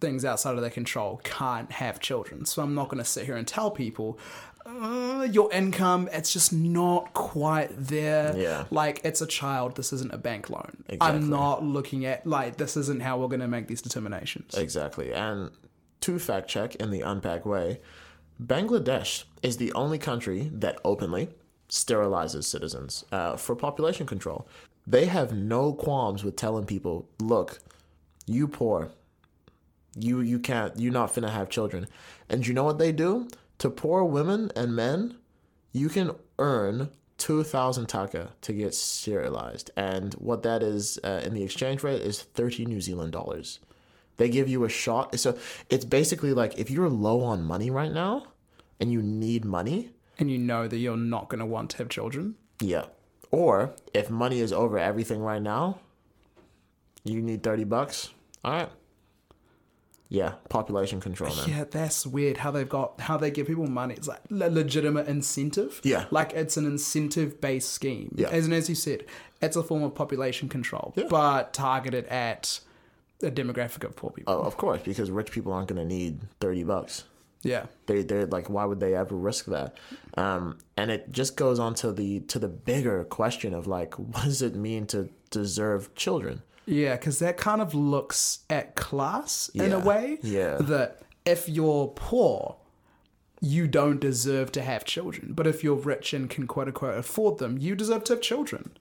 things 0.00 0.24
outside 0.24 0.54
of 0.54 0.60
their 0.60 0.70
control, 0.70 1.20
can't 1.24 1.72
have 1.72 2.00
children. 2.00 2.44
So 2.44 2.62
I'm 2.62 2.74
not 2.74 2.88
going 2.88 2.98
to 2.98 3.04
sit 3.04 3.26
here 3.26 3.36
and 3.36 3.46
tell 3.46 3.70
people, 3.70 4.18
uh, 4.66 5.26
your 5.30 5.52
income, 5.52 6.08
it's 6.12 6.32
just 6.32 6.52
not 6.52 7.14
quite 7.14 7.70
there. 7.76 8.36
Yeah. 8.36 8.64
Like, 8.70 9.00
it's 9.04 9.20
a 9.20 9.26
child. 9.26 9.76
This 9.76 9.92
isn't 9.92 10.12
a 10.12 10.18
bank 10.18 10.50
loan. 10.50 10.84
Exactly. 10.88 10.98
I'm 11.00 11.30
not 11.30 11.64
looking 11.64 12.04
at, 12.04 12.26
like, 12.26 12.58
this 12.58 12.76
isn't 12.76 13.02
how 13.02 13.18
we're 13.18 13.28
going 13.28 13.40
to 13.40 13.48
make 13.48 13.66
these 13.66 13.82
determinations. 13.82 14.54
Exactly. 14.54 15.12
And 15.12 15.50
to 16.00 16.18
fact 16.18 16.48
check 16.48 16.74
in 16.76 16.90
the 16.90 17.00
unpack 17.00 17.46
way, 17.46 17.80
Bangladesh 18.40 19.24
is 19.42 19.56
the 19.56 19.72
only 19.72 19.98
country 19.98 20.50
that 20.54 20.78
openly 20.84 21.30
sterilizes 21.68 22.44
citizens 22.44 23.04
uh, 23.10 23.36
for 23.36 23.56
population 23.56 24.06
control. 24.06 24.46
They 24.86 25.06
have 25.06 25.34
no 25.34 25.72
qualms 25.72 26.24
with 26.24 26.36
telling 26.36 26.64
people, 26.64 27.08
look, 27.20 27.58
you 28.26 28.46
poor, 28.48 28.90
you 30.02 30.20
you 30.20 30.38
can't, 30.38 30.78
you're 30.78 30.92
not 30.92 31.12
finna 31.14 31.30
have 31.30 31.48
children. 31.48 31.86
And 32.28 32.46
you 32.46 32.54
know 32.54 32.64
what 32.64 32.78
they 32.78 32.92
do? 32.92 33.28
To 33.58 33.70
poor 33.70 34.04
women 34.04 34.50
and 34.54 34.74
men, 34.76 35.16
you 35.72 35.88
can 35.88 36.12
earn 36.38 36.90
2,000 37.18 37.86
taka 37.86 38.30
to 38.42 38.52
get 38.52 38.74
sterilized. 38.74 39.70
And 39.76 40.14
what 40.14 40.42
that 40.44 40.62
is 40.62 40.98
uh, 41.02 41.20
in 41.24 41.34
the 41.34 41.42
exchange 41.42 41.82
rate 41.82 42.00
is 42.02 42.22
30 42.22 42.66
New 42.66 42.80
Zealand 42.80 43.12
dollars. 43.12 43.58
They 44.16 44.28
give 44.28 44.48
you 44.48 44.64
a 44.64 44.68
shot. 44.68 45.18
So 45.18 45.36
it's 45.70 45.84
basically 45.84 46.32
like 46.32 46.58
if 46.58 46.70
you're 46.70 46.88
low 46.88 47.22
on 47.22 47.42
money 47.44 47.70
right 47.70 47.92
now 47.92 48.26
and 48.80 48.92
you 48.92 49.02
need 49.02 49.44
money, 49.44 49.90
And 50.18 50.30
you 50.30 50.38
know 50.38 50.66
that 50.68 50.76
you're 50.78 50.96
not 50.96 51.28
going 51.28 51.40
to 51.40 51.46
want 51.46 51.70
to 51.70 51.76
have 51.78 51.88
children. 51.88 52.36
yeah. 52.60 52.86
Or 53.30 53.74
if 53.92 54.08
money 54.08 54.40
is 54.40 54.52
over 54.54 54.78
everything 54.78 55.20
right 55.20 55.42
now, 55.42 55.80
you 57.04 57.20
need 57.20 57.42
30 57.42 57.64
bucks. 57.64 58.08
All 58.42 58.52
right. 58.52 58.70
Yeah, 60.10 60.32
population 60.48 61.00
control, 61.00 61.34
man. 61.36 61.48
Yeah, 61.48 61.64
that's 61.70 62.06
weird 62.06 62.38
how 62.38 62.50
they've 62.50 62.68
got 62.68 62.98
how 63.00 63.18
they 63.18 63.30
give 63.30 63.46
people 63.46 63.66
money. 63.66 63.94
It's 63.94 64.08
like 64.08 64.20
a 64.30 64.48
legitimate 64.50 65.06
incentive. 65.06 65.80
Yeah. 65.84 66.06
like 66.10 66.32
it's 66.32 66.56
an 66.56 66.64
incentive 66.64 67.40
based 67.42 67.70
scheme. 67.72 68.14
Yeah. 68.16 68.28
as 68.28 68.46
and 68.46 68.54
as 68.54 68.68
you 68.70 68.74
said, 68.74 69.04
it's 69.42 69.56
a 69.56 69.62
form 69.62 69.82
of 69.82 69.94
population 69.94 70.48
control, 70.48 70.94
Yeah. 70.96 71.04
but 71.10 71.52
targeted 71.52 72.06
at 72.06 72.60
a 73.22 73.30
demographic 73.30 73.84
of 73.84 73.96
poor 73.96 74.10
people. 74.10 74.32
Oh, 74.32 74.40
of 74.40 74.56
course, 74.56 74.80
because 74.82 75.10
rich 75.10 75.30
people 75.30 75.52
aren't 75.52 75.68
going 75.68 75.80
to 75.80 75.94
need 75.94 76.20
30 76.40 76.64
bucks. 76.64 77.04
Yeah, 77.42 77.66
they 77.86 78.02
they're 78.02 78.26
like 78.26 78.48
why 78.50 78.64
would 78.64 78.80
they 78.80 78.96
ever 78.96 79.14
risk 79.14 79.44
that 79.46 79.76
um 80.16 80.58
and 80.76 80.90
it 80.90 81.12
just 81.12 81.36
goes 81.36 81.60
on 81.60 81.74
to 81.74 81.92
the 81.92 82.18
to 82.20 82.38
the 82.40 82.48
bigger 82.48 83.04
question 83.04 83.54
of 83.54 83.66
like 83.68 83.96
what 83.98 84.24
does 84.24 84.42
it 84.42 84.56
mean 84.56 84.86
to 84.88 85.08
deserve 85.30 85.94
children 85.94 86.42
yeah, 86.68 86.96
because 86.96 87.18
that 87.18 87.36
kind 87.36 87.60
of 87.60 87.74
looks 87.74 88.40
at 88.50 88.74
class 88.74 89.50
in 89.54 89.72
a 89.72 89.78
way. 89.78 90.18
Yeah. 90.22 90.56
that 90.60 91.00
if 91.24 91.48
you're 91.48 91.88
poor. 91.88 92.56
You 93.40 93.68
don't 93.68 94.00
deserve 94.00 94.50
to 94.50 94.62
have 94.62 94.84
children, 94.84 95.32
but 95.32 95.46
if 95.46 95.62
you're 95.62 95.76
rich 95.76 96.12
and 96.12 96.28
can 96.28 96.48
quote 96.48 96.66
unquote 96.66 96.98
afford 96.98 97.38
them, 97.38 97.56
you 97.56 97.76
deserve 97.76 98.02
to 98.04 98.14
have 98.14 98.20
children. 98.20 98.76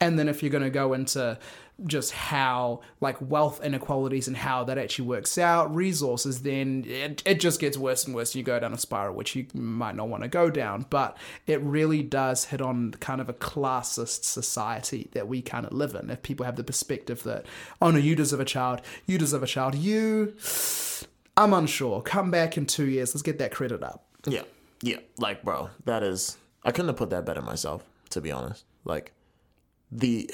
And 0.00 0.18
then 0.18 0.28
if 0.28 0.42
you're 0.42 0.50
going 0.50 0.64
to 0.64 0.70
go 0.70 0.92
into 0.92 1.38
just 1.86 2.12
how 2.12 2.80
like 3.00 3.16
wealth 3.20 3.64
inequalities 3.64 4.28
and 4.28 4.36
how 4.36 4.62
that 4.64 4.78
actually 4.78 5.06
works 5.08 5.38
out, 5.38 5.74
resources, 5.74 6.42
then 6.42 6.84
it, 6.86 7.22
it 7.26 7.40
just 7.40 7.58
gets 7.60 7.76
worse 7.76 8.04
and 8.04 8.14
worse. 8.14 8.34
You 8.34 8.42
go 8.42 8.60
down 8.60 8.72
a 8.72 8.78
spiral, 8.78 9.14
which 9.14 9.34
you 9.34 9.46
might 9.54 9.96
not 9.96 10.08
want 10.08 10.22
to 10.22 10.28
go 10.28 10.50
down. 10.50 10.86
But 10.90 11.16
it 11.46 11.60
really 11.62 12.02
does 12.02 12.46
hit 12.46 12.60
on 12.60 12.92
kind 13.00 13.20
of 13.20 13.28
a 13.28 13.32
classist 13.34 14.24
society 14.24 15.08
that 15.12 15.26
we 15.26 15.42
kind 15.42 15.66
of 15.66 15.72
live 15.72 15.94
in. 15.94 16.10
If 16.10 16.22
people 16.22 16.44
have 16.46 16.56
the 16.56 16.64
perspective 16.64 17.22
that, 17.24 17.46
oh 17.80 17.90
no, 17.90 17.98
you 17.98 18.14
deserve 18.14 18.40
a 18.40 18.44
child, 18.44 18.82
you 19.06 19.18
deserve 19.18 19.42
a 19.42 19.46
child, 19.46 19.74
you, 19.74 20.34
I'm 21.36 21.52
unsure. 21.52 22.02
Come 22.02 22.30
back 22.30 22.56
in 22.56 22.66
two 22.66 22.86
years. 22.86 23.14
Let's 23.14 23.22
get 23.22 23.38
that 23.38 23.52
credit 23.52 23.82
up. 23.82 24.04
yeah 24.28 24.42
yeah 24.82 24.98
like 25.18 25.42
bro 25.42 25.70
that 25.86 26.02
is 26.02 26.36
i 26.64 26.70
couldn't 26.70 26.88
have 26.88 26.96
put 26.96 27.08
that 27.10 27.24
better 27.24 27.40
myself 27.40 27.82
to 28.10 28.20
be 28.20 28.30
honest 28.30 28.64
like 28.84 29.12
the 29.94 30.30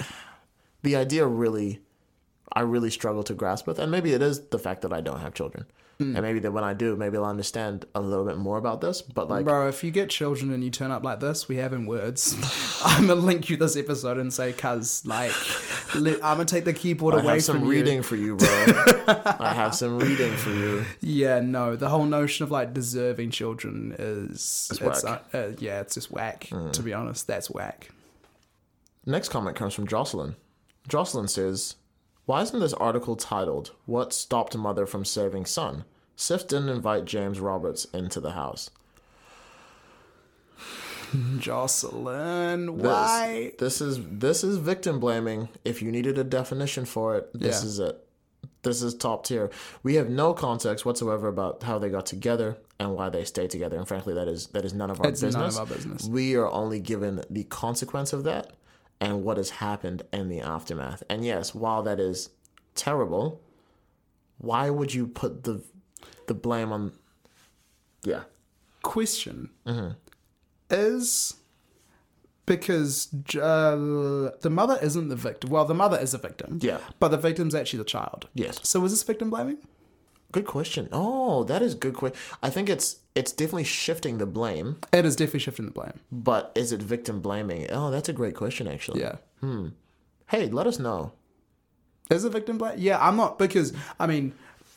the 0.82 0.96
idea 0.96 1.26
really 1.26 1.80
i 2.52 2.60
really 2.60 2.90
struggle 2.90 3.22
to 3.22 3.34
grasp 3.34 3.66
with 3.66 3.78
and 3.78 3.92
maybe 3.92 4.12
it 4.14 4.22
is 4.22 4.40
the 4.48 4.58
fact 4.58 4.80
that 4.82 4.92
i 4.92 5.00
don't 5.00 5.20
have 5.20 5.34
children 5.34 5.64
and 6.02 6.22
maybe 6.22 6.38
that 6.38 6.50
when 6.50 6.64
i 6.64 6.72
do 6.72 6.96
maybe 6.96 7.18
i'll 7.18 7.26
understand 7.26 7.84
a 7.94 8.00
little 8.00 8.24
bit 8.24 8.38
more 8.38 8.56
about 8.56 8.80
this 8.80 9.02
but 9.02 9.28
like 9.28 9.44
Bro, 9.44 9.68
if 9.68 9.84
you 9.84 9.90
get 9.90 10.08
children 10.08 10.50
and 10.50 10.64
you 10.64 10.70
turn 10.70 10.90
up 10.90 11.04
like 11.04 11.20
this, 11.20 11.46
we 11.46 11.56
have 11.56 11.74
in 11.74 11.84
words. 11.84 12.34
I'm 12.86 13.06
gonna 13.06 13.20
link 13.20 13.50
you 13.50 13.58
this 13.58 13.76
episode 13.76 14.16
and 14.16 14.32
say, 14.32 14.54
"Cuz, 14.54 15.04
like, 15.04 15.30
li- 15.94 16.14
I'm 16.22 16.38
gonna 16.38 16.46
take 16.46 16.64
the 16.64 16.72
keyboard 16.72 17.12
away 17.12 17.22
from 17.22 17.24
you. 17.26 17.26
I 17.26 17.34
away 17.34 17.34
have 17.34 17.44
some 17.44 17.56
from 17.58 17.64
you." 17.66 17.70
reading 17.70 18.02
for 18.02 18.16
you, 18.16 18.36
bro. 18.36 18.48
I 19.48 19.52
have 19.54 19.74
some 19.74 19.98
reading 19.98 20.34
for 20.36 20.48
you. 20.62 20.86
Yeah, 21.02 21.40
no, 21.40 21.76
the 21.76 21.90
whole 21.90 22.06
notion 22.06 22.44
of 22.44 22.50
like 22.50 22.72
deserving 22.72 23.30
children 23.32 23.94
is 23.98 24.68
It's 24.72 24.80
it's, 24.80 25.04
uh, 25.04 25.18
uh, 25.34 25.48
yeah, 25.58 25.80
it's 25.82 25.92
just 25.96 26.10
whack. 26.10 26.48
To 26.72 26.82
be 26.82 26.94
honest, 26.94 27.26
that's 27.26 27.50
whack. 27.50 27.90
Next 29.06 29.28
comment 29.30 29.56
comes 29.56 29.74
from 29.74 29.86
Jocelyn. 29.86 30.36
Jocelyn 30.88 31.28
says, 31.28 31.76
Why 32.26 32.42
isn't 32.42 32.60
this 32.60 32.74
article 32.74 33.16
titled, 33.16 33.72
What 33.86 34.12
Stopped 34.12 34.56
Mother 34.56 34.86
from 34.86 35.04
Saving 35.04 35.46
Son? 35.46 35.84
CYFS 36.16 36.48
didn't 36.48 36.68
invite 36.68 37.06
James 37.06 37.40
Roberts 37.40 37.86
into 37.86 38.20
the 38.20 38.32
house. 38.32 38.70
Jocelyn, 41.38 42.78
why? 42.78 43.52
This 43.58 43.80
is 43.80 43.98
this 44.06 44.44
is 44.44 44.58
victim 44.58 45.00
blaming. 45.00 45.48
If 45.64 45.82
you 45.82 45.90
needed 45.90 46.18
a 46.18 46.24
definition 46.24 46.84
for 46.84 47.16
it, 47.16 47.30
this 47.32 47.62
Yeah. 47.62 47.68
is 47.68 47.78
it. 47.78 48.06
This 48.62 48.82
is 48.82 48.94
top 48.94 49.24
tier. 49.24 49.50
We 49.82 49.94
have 49.94 50.10
no 50.10 50.34
context 50.34 50.84
whatsoever 50.84 51.26
about 51.28 51.62
how 51.62 51.78
they 51.78 51.88
got 51.88 52.04
together 52.06 52.58
and 52.78 52.94
why 52.94 53.08
they 53.08 53.24
stayed 53.24 53.50
together. 53.50 53.76
And 53.78 53.88
frankly, 53.88 54.12
that 54.14 54.28
is 54.28 54.48
that 54.48 54.64
is 54.66 54.74
none 54.74 54.90
of 54.90 55.00
our 55.00 55.08
It's 55.08 55.22
none 55.22 55.34
of 55.42 55.56
our 55.58 55.66
business. 55.66 56.06
We 56.06 56.36
are 56.36 56.48
only 56.50 56.78
given 56.78 57.24
the 57.30 57.44
consequence 57.44 58.12
of 58.12 58.24
that 58.24 58.52
and 59.00 59.24
what 59.24 59.36
has 59.36 59.50
happened 59.50 60.02
in 60.12 60.28
the 60.28 60.40
aftermath. 60.40 61.02
And 61.08 61.24
yes, 61.24 61.54
while 61.54 61.82
that 61.84 61.98
is 62.00 62.30
terrible, 62.74 63.40
why 64.38 64.70
would 64.70 64.92
you 64.94 65.06
put 65.06 65.44
the 65.44 65.62
the 66.26 66.34
blame 66.34 66.72
on? 66.72 66.92
Yeah, 68.02 68.22
Question 68.82 69.50
Mm-hmm. 69.66 69.90
is 70.70 71.34
because 72.46 73.08
uh, 73.36 74.30
the 74.40 74.50
mother 74.50 74.78
isn't 74.82 75.08
the 75.08 75.16
victim. 75.16 75.50
Well, 75.50 75.64
the 75.64 75.74
mother 75.74 75.98
is 75.98 76.14
a 76.14 76.18
victim. 76.18 76.58
Yeah. 76.62 76.78
but 76.98 77.08
the 77.08 77.16
victim's 77.18 77.54
actually 77.54 77.78
the 77.78 77.84
child. 77.84 78.28
yes. 78.34 78.58
So 78.62 78.84
is 78.84 78.92
this 78.92 79.02
victim 79.02 79.30
blaming? 79.30 79.58
Good 80.32 80.46
question. 80.46 80.88
Oh, 80.92 81.44
that 81.44 81.60
is 81.62 81.74
good 81.74 81.94
question. 81.94 82.18
I 82.42 82.50
think 82.50 82.68
it's 82.68 82.96
it's 83.14 83.32
definitely 83.32 83.64
shifting 83.64 84.18
the 84.18 84.26
blame, 84.26 84.78
It 84.92 85.04
is 85.04 85.16
definitely 85.16 85.40
shifting 85.40 85.66
the 85.66 85.72
blame. 85.72 85.94
but 86.12 86.52
is 86.54 86.70
it 86.72 86.80
victim 86.82 87.20
blaming? 87.20 87.66
Oh, 87.70 87.90
that's 87.90 88.08
a 88.08 88.12
great 88.12 88.34
question 88.36 88.68
actually. 88.68 89.00
Yeah. 89.00 89.16
Hmm. 89.40 89.68
Hey, 90.28 90.48
let 90.48 90.66
us 90.68 90.78
know. 90.78 91.12
Is 92.10 92.24
it 92.24 92.30
victim 92.32 92.58
blame? 92.58 92.74
Yeah, 92.78 92.98
I'm 93.04 93.16
not 93.16 93.38
because 93.38 93.72
I 93.98 94.06
mean, 94.06 94.32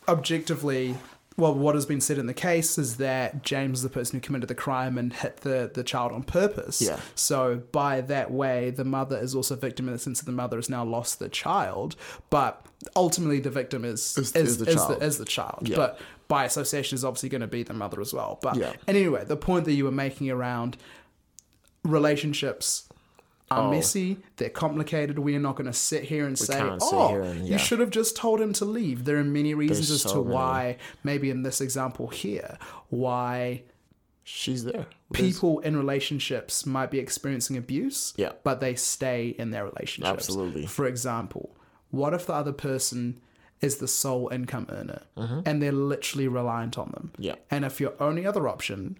objectively, 0.07 0.95
well, 1.37 1.53
what 1.53 1.73
has 1.75 1.85
been 1.85 2.01
said 2.01 2.17
in 2.19 2.27
the 2.27 2.33
case 2.33 2.77
is 2.77 2.97
that 2.97 3.43
James 3.43 3.79
is 3.79 3.83
the 3.83 3.89
person 3.89 4.17
who 4.17 4.21
committed 4.21 4.49
the 4.49 4.55
crime 4.55 4.97
and 4.97 5.11
hit 5.13 5.37
the 5.37 5.69
the 5.73 5.83
child 5.83 6.11
on 6.11 6.23
purpose. 6.23 6.81
Yeah. 6.81 6.99
So 7.15 7.61
by 7.71 8.01
that 8.01 8.31
way, 8.31 8.69
the 8.69 8.85
mother 8.85 9.17
is 9.17 9.33
also 9.35 9.55
a 9.55 9.57
victim 9.57 9.87
in 9.87 9.93
the 9.93 9.99
sense 9.99 10.19
that 10.19 10.25
the 10.25 10.31
mother 10.31 10.57
has 10.57 10.69
now 10.69 10.83
lost 10.83 11.19
the 11.19 11.29
child, 11.29 11.95
but 12.29 12.65
ultimately 12.95 13.39
the 13.39 13.49
victim 13.49 13.85
is 13.85 14.17
Is- 14.17 14.31
is, 14.35 14.35
is 14.35 14.57
the 14.59 14.65
is 14.69 14.75
child. 14.75 14.99
the, 14.99 15.05
is 15.05 15.17
the 15.17 15.25
child. 15.25 15.59
Yeah. 15.69 15.75
But 15.75 15.99
by 16.27 16.45
association 16.45 16.95
is 16.95 17.03
obviously 17.05 17.29
going 17.29 17.41
to 17.41 17.47
be 17.47 17.63
the 17.63 17.73
mother 17.73 18.01
as 18.01 18.13
well. 18.13 18.39
But 18.41 18.55
Yeah. 18.57 18.73
anyway, 18.87 19.25
the 19.25 19.37
point 19.37 19.65
that 19.65 19.73
you 19.73 19.83
were 19.85 19.91
making 19.91 20.29
around 20.31 20.77
relationships 21.83 22.87
are 23.51 23.67
Oh. 23.67 23.71
messy, 23.71 24.17
they're 24.37 24.49
complicated. 24.49 25.19
We 25.19 25.35
are 25.35 25.39
not 25.39 25.55
going 25.55 25.67
to 25.67 25.73
sit 25.73 26.03
here 26.05 26.25
and 26.25 26.37
say, 26.39 26.59
"Oh, 26.81 27.15
and- 27.21 27.45
yeah. 27.45 27.53
you 27.53 27.57
should 27.59 27.79
have 27.79 27.89
just 27.91 28.15
told 28.15 28.39
him 28.41 28.53
to 28.53 28.65
leave." 28.65 29.05
There 29.05 29.17
are 29.17 29.23
many 29.23 29.53
reasons 29.53 29.89
There's 29.89 30.05
as 30.05 30.11
so 30.11 30.19
to 30.19 30.23
many. 30.23 30.33
why, 30.35 30.77
maybe 31.03 31.29
in 31.29 31.43
this 31.43 31.61
example 31.61 32.07
here, 32.07 32.57
why 32.89 33.63
She's 34.23 34.63
there. 34.63 34.87
people 35.11 35.59
in 35.59 35.75
relationships 35.75 36.65
might 36.65 36.89
be 36.89 36.97
experiencing 36.99 37.57
abuse, 37.57 38.13
Yeah. 38.15 38.31
but 38.43 38.59
they 38.61 38.73
stay 38.75 39.35
in 39.37 39.51
their 39.51 39.65
relationships. 39.65 40.09
Absolutely. 40.29 40.65
For 40.65 40.85
example, 40.85 41.52
what 41.93 42.13
if 42.13 42.25
the 42.25 42.33
other 42.33 42.51
person 42.53 43.21
is 43.61 43.77
the 43.77 43.87
sole 43.87 44.27
income 44.29 44.65
earner 44.69 45.03
and 45.45 45.61
they're 45.61 45.71
literally 45.71 46.27
reliant 46.27 46.77
on 46.77 46.89
them? 46.91 47.11
Mm-hmm. 47.13 47.21
Yeah. 47.23 47.35
And 47.51 47.63
if 47.63 47.79
your 47.79 47.93
only 47.99 48.25
other 48.25 48.47
option 48.47 48.97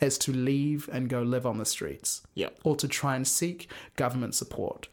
is 0.00 0.16
to 0.18 0.32
leave 0.32 0.88
and 0.92 1.08
go 1.08 1.22
live 1.22 1.46
on 1.46 1.58
the 1.58 1.64
streets, 1.64 2.22
Yeah. 2.34 2.48
or 2.64 2.74
to 2.76 2.88
try 2.88 3.14
and 3.16 3.28
seek 3.28 3.70
government 3.96 4.34
support. 4.34 4.88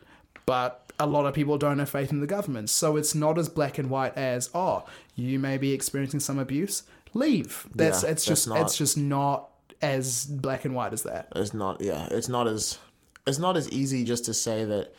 But 0.45 0.91
a 0.99 1.07
lot 1.07 1.25
of 1.25 1.33
people 1.33 1.57
don't 1.57 1.79
have 1.79 1.89
faith 1.89 2.11
in 2.11 2.19
the 2.19 2.27
government. 2.27 2.69
So 2.69 2.97
it's 2.97 3.15
not 3.15 3.37
as 3.39 3.47
black 3.49 3.77
and 3.79 3.89
white 3.89 4.15
as, 4.17 4.49
oh, 4.53 4.83
you 5.15 5.39
may 5.39 5.57
be 5.57 5.71
experiencing 5.73 6.19
some 6.19 6.37
abuse, 6.37 6.83
leave. 7.13 7.67
That's 7.73 8.03
Yeah, 8.03 8.09
it's 8.11 8.25
just 8.25 8.47
not- 8.47 8.59
it's 8.61 8.77
just 8.77 8.97
not 8.97 9.49
as 9.81 10.25
black 10.25 10.65
and 10.65 10.75
white 10.75 10.91
as 10.93 11.03
that. 11.03 11.29
It's 11.35 11.53
not. 11.53 11.81
Yeah. 11.81 12.07
It's 12.11 12.27
not 12.29 12.47
as. 12.47 12.77
It's 13.25 13.39
not 13.39 13.55
as 13.57 13.69
easy 13.71 14.03
just 14.03 14.25
to 14.25 14.33
say 14.33 14.65
that 14.65 14.93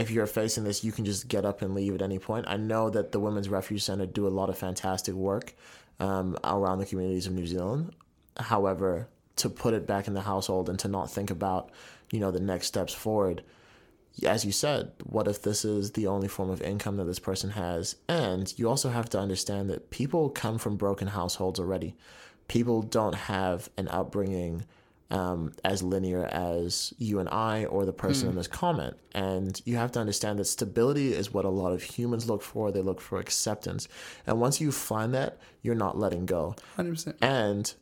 if 0.00 0.10
you're 0.10 0.26
facing 0.26 0.64
this, 0.64 0.82
you 0.82 0.92
can 0.92 1.04
just 1.04 1.28
get 1.28 1.44
up 1.44 1.60
and 1.60 1.74
leave 1.74 1.94
at 1.94 2.00
any 2.00 2.18
point. 2.18 2.46
I 2.48 2.56
know 2.56 2.88
that 2.88 3.12
the 3.12 3.20
Women's 3.20 3.50
Refuge 3.50 3.82
Center 3.82 4.06
do 4.06 4.26
a 4.26 4.28
lot 4.28 4.48
of 4.48 4.56
fantastic 4.56 5.14
work 5.14 5.54
um, 6.00 6.38
around 6.42 6.78
the 6.78 6.86
communities 6.86 7.26
of 7.26 7.34
New 7.34 7.46
Zealand. 7.46 7.94
However, 8.38 9.08
to 9.36 9.50
put 9.50 9.74
it 9.74 9.86
back 9.86 10.08
in 10.08 10.14
the 10.14 10.22
household 10.22 10.70
and 10.70 10.78
to 10.78 10.88
not 10.88 11.10
think 11.10 11.30
about, 11.30 11.70
you 12.10 12.18
know, 12.18 12.30
the 12.30 12.40
next 12.40 12.66
steps 12.66 12.94
forward. 12.94 13.44
As 14.26 14.42
you 14.42 14.52
said, 14.52 14.92
what 15.04 15.28
if 15.28 15.42
this 15.42 15.66
is 15.66 15.92
the 15.92 16.06
only 16.06 16.28
form 16.28 16.48
of 16.48 16.62
income 16.62 16.96
that 16.96 17.04
this 17.04 17.18
person 17.18 17.50
has? 17.50 17.96
And 18.08 18.52
you 18.58 18.70
also 18.70 18.88
have 18.88 19.10
to 19.10 19.18
understand 19.18 19.68
that 19.68 19.90
people 19.90 20.30
come 20.30 20.56
from 20.56 20.78
broken 20.78 21.08
households 21.08 21.60
already. 21.60 21.94
People 22.48 22.80
don't 22.80 23.14
have 23.14 23.68
an 23.76 23.88
upbringing 23.88 24.64
um, 25.10 25.52
as 25.64 25.82
linear 25.82 26.24
as 26.26 26.94
you 26.98 27.18
and 27.18 27.28
I 27.28 27.64
or 27.64 27.84
the 27.84 27.92
person 27.92 28.28
in 28.28 28.36
this 28.36 28.46
comment. 28.46 28.96
And 29.14 29.60
you 29.64 29.76
have 29.76 29.92
to 29.92 30.00
understand 30.00 30.38
that 30.38 30.44
stability 30.44 31.12
is 31.12 31.32
what 31.32 31.44
a 31.44 31.48
lot 31.50 31.72
of 31.72 31.82
humans 31.82 32.28
look 32.28 32.42
for. 32.42 32.70
They 32.70 32.80
look 32.80 33.00
for 33.00 33.18
acceptance. 33.18 33.88
And 34.26 34.40
once 34.40 34.60
you 34.60 34.70
find 34.70 35.12
that, 35.14 35.38
you're 35.62 35.74
not 35.74 35.98
letting 35.98 36.26
go. 36.26 36.54
100%. 36.78 37.14
And 37.20 37.72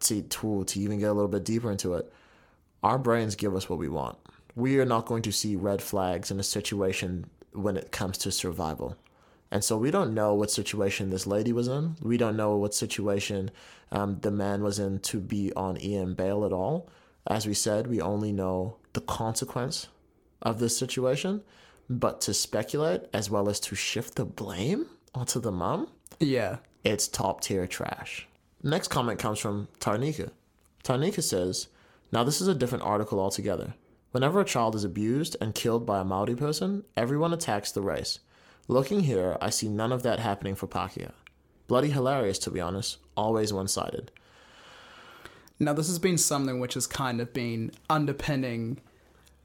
to, 0.00 0.22
to, 0.22 0.64
to 0.64 0.80
even 0.80 0.98
get 0.98 1.10
a 1.10 1.12
little 1.12 1.28
bit 1.28 1.44
deeper 1.44 1.70
into 1.70 1.94
it, 1.94 2.10
our 2.82 2.98
brains 2.98 3.34
give 3.34 3.54
us 3.54 3.68
what 3.68 3.78
we 3.78 3.88
want. 3.88 4.18
We 4.56 4.78
are 4.78 4.84
not 4.84 5.06
going 5.06 5.22
to 5.22 5.32
see 5.32 5.56
red 5.56 5.82
flags 5.82 6.30
in 6.30 6.38
a 6.38 6.44
situation 6.44 7.26
when 7.52 7.76
it 7.76 7.92
comes 7.92 8.18
to 8.18 8.30
survival. 8.30 8.96
And 9.54 9.62
so 9.62 9.78
we 9.78 9.92
don't 9.92 10.14
know 10.14 10.34
what 10.34 10.50
situation 10.50 11.10
this 11.10 11.28
lady 11.28 11.52
was 11.52 11.68
in. 11.68 11.94
We 12.02 12.16
don't 12.16 12.36
know 12.36 12.56
what 12.56 12.74
situation 12.74 13.52
um, 13.92 14.18
the 14.20 14.32
man 14.32 14.64
was 14.64 14.80
in 14.80 14.98
to 15.10 15.20
be 15.20 15.52
on 15.54 15.76
EM 15.76 16.14
bail 16.14 16.44
at 16.44 16.52
all. 16.52 16.88
As 17.28 17.46
we 17.46 17.54
said, 17.54 17.86
we 17.86 18.00
only 18.00 18.32
know 18.32 18.78
the 18.94 19.00
consequence 19.00 19.86
of 20.42 20.58
this 20.58 20.76
situation. 20.76 21.42
But 21.88 22.20
to 22.22 22.34
speculate 22.34 23.02
as 23.12 23.30
well 23.30 23.48
as 23.48 23.60
to 23.60 23.76
shift 23.76 24.16
the 24.16 24.24
blame 24.24 24.86
onto 25.14 25.38
the 25.38 25.52
mom, 25.52 25.88
Yeah. 26.18 26.56
it's 26.82 27.06
top 27.06 27.40
tier 27.40 27.68
trash. 27.68 28.26
Next 28.60 28.88
comment 28.88 29.20
comes 29.20 29.38
from 29.38 29.68
Tarnika. 29.78 30.30
Tarnika 30.82 31.22
says, 31.22 31.68
Now 32.10 32.24
this 32.24 32.40
is 32.40 32.48
a 32.48 32.54
different 32.56 32.82
article 32.82 33.20
altogether. 33.20 33.74
Whenever 34.10 34.40
a 34.40 34.44
child 34.44 34.74
is 34.74 34.82
abused 34.82 35.36
and 35.40 35.54
killed 35.54 35.86
by 35.86 36.00
a 36.00 36.04
Maori 36.04 36.34
person, 36.34 36.82
everyone 36.96 37.32
attacks 37.32 37.70
the 37.70 37.82
race. 37.82 38.18
Looking 38.68 39.00
here, 39.00 39.36
I 39.40 39.50
see 39.50 39.68
none 39.68 39.92
of 39.92 40.02
that 40.02 40.18
happening 40.18 40.54
for 40.54 40.66
Pakeha. 40.66 41.12
Bloody 41.66 41.90
hilarious, 41.90 42.38
to 42.40 42.50
be 42.50 42.60
honest. 42.60 42.98
Always 43.16 43.52
one 43.52 43.68
sided. 43.68 44.10
Now, 45.58 45.72
this 45.72 45.88
has 45.88 45.98
been 45.98 46.18
something 46.18 46.60
which 46.60 46.74
has 46.74 46.86
kind 46.86 47.20
of 47.20 47.32
been 47.32 47.70
underpinning 47.88 48.80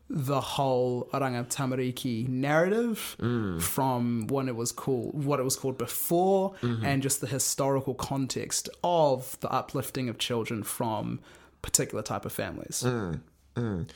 the 0.09 0.41
whole 0.41 1.07
Oranga 1.13 1.47
Tamariki 1.47 2.28
narrative 2.28 3.15
mm. 3.20 3.61
from 3.61 4.26
when 4.28 4.47
it 4.47 4.55
was 4.55 4.72
called 4.72 5.24
what 5.24 5.39
it 5.39 5.43
was 5.43 5.55
called 5.55 5.78
before 5.78 6.53
mm-hmm. 6.61 6.84
and 6.84 7.03
just 7.03 7.22
the 7.22 7.28
historical 7.28 7.93
context 7.93 8.70
of 8.84 9.39
the 9.41 9.51
uplifting 9.51 10.09
of 10.09 10.17
children 10.17 10.63
from 10.63 11.20
particular 11.61 12.01
type 12.01 12.26
of 12.26 12.32
families. 12.32 12.82
Mm, 12.84 13.20
mm. 13.55 13.88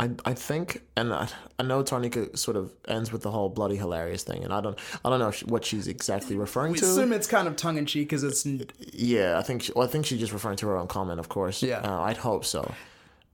I, 0.00 0.10
I 0.24 0.34
think, 0.34 0.82
and 0.96 1.12
I, 1.12 1.28
I 1.60 1.62
know 1.62 1.84
Tarnika 1.84 2.36
sort 2.36 2.56
of 2.56 2.72
ends 2.88 3.12
with 3.12 3.22
the 3.22 3.30
whole 3.30 3.48
bloody 3.48 3.76
hilarious 3.76 4.24
thing, 4.24 4.42
and 4.42 4.52
I 4.52 4.60
don't 4.60 4.76
I 5.04 5.10
don't 5.10 5.20
know 5.20 5.30
she- 5.30 5.44
what 5.44 5.64
she's 5.64 5.86
exactly 5.86 6.34
referring 6.36 6.72
We 6.72 6.78
to. 6.78 6.84
assume 6.84 7.12
it's 7.12 7.26
kind 7.28 7.46
of 7.46 7.54
tongue 7.56 7.78
in 7.78 7.86
cheek 7.86 8.08
because 8.08 8.24
it's 8.24 8.44
Yeah, 8.92 9.38
I 9.38 9.42
think 9.42 9.62
she, 9.62 9.72
well, 9.76 9.86
I 9.86 9.90
think 9.90 10.06
she's 10.06 10.18
just 10.18 10.32
referring 10.32 10.56
to 10.56 10.66
her 10.68 10.76
own 10.76 10.88
comment, 10.88 11.20
of 11.20 11.28
course. 11.28 11.62
Yeah. 11.62 11.78
uh, 11.80 12.00
I'd 12.00 12.16
hope 12.16 12.44
so. 12.44 12.72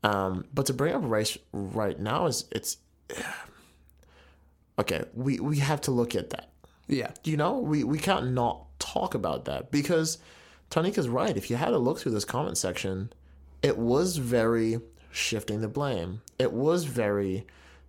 Um, 0.05 0.45
but 0.53 0.67
to 0.67 0.75
bring 0.75 0.95
up 0.95 1.03
race 1.05 1.39
right 1.53 1.99
now 1.99 2.27
is 2.27 2.45
it's 2.53 2.77
okay. 4.79 5.05
We 5.15 5.41
we 5.41 5.59
have 5.59 5.81
to 5.83 5.91
look 5.91 6.15
at 6.15 6.31
that. 6.31 6.51
yeah 6.87 7.11
You 7.25 7.37
know, 7.37 7.59
we 7.59 7.85
we 7.85 7.99
can't 7.99 8.33
not 8.33 8.67
talk 8.79 9.15
about 9.15 9.45
that 9.47 9.71
because 9.71 10.19
Tarnika's 10.71 11.09
right. 11.09 11.37
If 11.37 11.51
you 11.51 11.57
had 11.57 11.73
a 11.73 11.79
look 11.79 11.99
through 11.99 12.13
this 12.13 12.25
comment 12.25 12.59
section, 12.59 13.11
it 13.63 13.79
was 13.79 14.17
very 14.19 14.81
shifting 15.11 15.61
the 15.63 15.69
blame. 15.69 16.21
It 16.39 16.53
was 16.53 16.85
very 16.85 17.47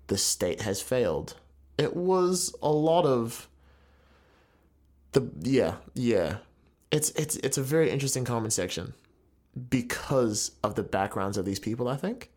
the 0.07 0.17
state 0.17 0.61
has 0.61 0.81
failed. 0.81 1.35
It 1.77 1.95
was 1.95 2.53
a 2.61 2.71
lot 2.71 3.05
of 3.05 3.47
the 5.11 5.29
yeah 5.41 5.75
yeah. 5.93 6.37
It's 6.91 7.11
it's 7.11 7.35
it's 7.37 7.57
a 7.57 7.63
very 7.63 7.89
interesting 7.91 8.25
comment 8.25 8.53
section 8.53 8.93
because 9.69 10.51
of 10.63 10.75
the 10.75 10.83
backgrounds 10.83 11.37
of 11.37 11.45
these 11.45 11.59
people. 11.59 11.87
I 11.87 11.95
think. 11.95 12.29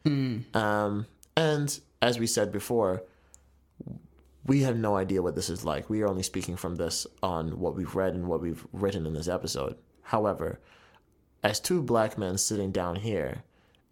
Um, 0.54 1.06
and 1.36 1.80
as 2.02 2.18
we 2.18 2.26
said 2.26 2.52
before, 2.52 3.02
we 4.44 4.62
have 4.62 4.76
no 4.76 4.96
idea 4.96 5.22
what 5.22 5.34
this 5.34 5.48
is 5.48 5.64
like. 5.64 5.88
We 5.88 6.02
are 6.02 6.08
only 6.08 6.22
speaking 6.22 6.56
from 6.56 6.76
this 6.76 7.06
on 7.22 7.58
what 7.58 7.76
we've 7.76 7.94
read 7.94 8.14
and 8.14 8.26
what 8.26 8.40
we've 8.40 8.66
written 8.72 9.06
in 9.06 9.14
this 9.14 9.28
episode. 9.28 9.76
However, 10.02 10.58
as 11.42 11.60
two 11.60 11.82
black 11.82 12.18
men 12.18 12.38
sitting 12.38 12.72
down 12.72 12.96
here 12.96 13.44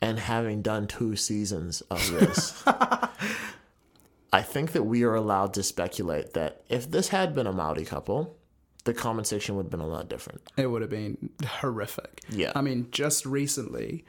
and 0.03 0.18
having 0.18 0.62
done 0.62 0.86
two 0.86 1.16
seasons 1.16 1.80
of 1.90 1.98
this, 2.18 2.62
I 2.66 4.42
think 4.42 4.72
that 4.72 4.84
we 4.84 5.03
are 5.03 5.14
allowed 5.14 5.55
to 5.55 5.62
speculate 5.62 6.34
that 6.34 6.62
if 6.68 6.90
this 6.90 7.09
had 7.09 7.34
been 7.34 7.46
a 7.46 7.53
Maori 7.53 7.84
couple, 7.84 8.36
the 8.84 8.94
comment 8.94 9.26
section 9.26 9.57
would 9.57 9.64
have 9.64 9.70
been 9.70 9.80
a 9.80 9.86
lot 9.86 10.09
different. 10.09 10.40
it 10.57 10.66
would 10.68 10.80
have 10.82 10.90
been 10.90 11.30
horrific. 11.44 12.22
Yeah. 12.30 12.53
I 12.55 12.62
mean, 12.62 12.88
just 12.92 13.26
recently, 13.26 14.05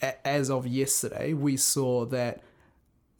a- 0.00 0.26
as 0.26 0.50
of 0.50 0.66
yesterday, 0.66 1.32
we 1.32 1.56
saw 1.56 2.04
that 2.06 2.40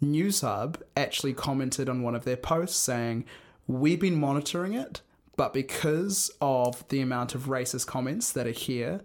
NewsHub 0.03 0.77
actually 0.97 1.33
commented 1.33 1.89
on 1.89 2.03
one 2.03 2.15
of 2.15 2.25
their 2.25 2.37
posts 2.37 2.77
saying, 2.79 3.25
We've 3.69 4.01
been 4.01 4.19
monitoring 4.19 4.75
it, 4.75 5.01
but 5.37 5.55
because 5.55 6.31
of 6.41 6.87
the 6.89 7.01
amount 7.01 7.35
of 7.35 7.43
racist 7.45 7.87
comments 7.87 8.33
that 8.33 8.47
are 8.47 8.51
here, 8.51 9.01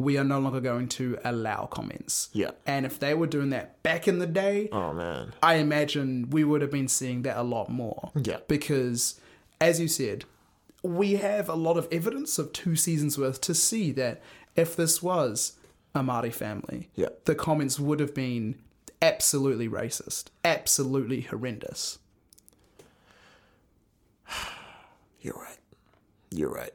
we 0.00 0.16
are 0.16 0.24
no 0.24 0.38
longer 0.40 0.60
going 0.62 0.88
to 0.88 1.18
allow 1.24 1.66
comments. 1.66 2.30
Yeah. 2.32 2.52
And 2.66 2.86
if 2.86 2.98
they 2.98 3.12
were 3.12 3.26
doing 3.26 3.50
that 3.50 3.82
back 3.82 4.08
in 4.08 4.18
the 4.18 4.26
day, 4.26 4.68
Oh 4.72 4.94
man. 4.94 5.34
I 5.42 5.54
imagine 5.56 6.30
we 6.30 6.42
would 6.42 6.62
have 6.62 6.70
been 6.70 6.88
seeing 6.88 7.20
that 7.22 7.36
a 7.36 7.42
lot 7.42 7.68
more. 7.68 8.10
Yeah. 8.14 8.38
Because, 8.48 9.20
as 9.60 9.78
you 9.78 9.88
said, 9.88 10.24
we 10.82 11.16
have 11.16 11.50
a 11.50 11.54
lot 11.54 11.76
of 11.76 11.86
evidence 11.92 12.38
of 12.38 12.52
two 12.54 12.76
seasons 12.76 13.18
worth 13.18 13.42
to 13.42 13.54
see 13.54 13.92
that 13.92 14.22
if 14.56 14.74
this 14.74 15.02
was 15.02 15.58
a 15.94 16.00
Māori 16.00 16.32
family, 16.32 16.88
Yeah. 16.96 17.10
the 17.26 17.34
comments 17.34 17.78
would 17.78 18.00
have 18.00 18.14
been 18.14 18.54
absolutely 19.02 19.68
racist, 19.68 20.28
absolutely 20.44 21.20
horrendous. 21.20 21.98
You're 25.20 25.34
right. 25.34 25.58
You're 26.30 26.50
right. 26.52 26.72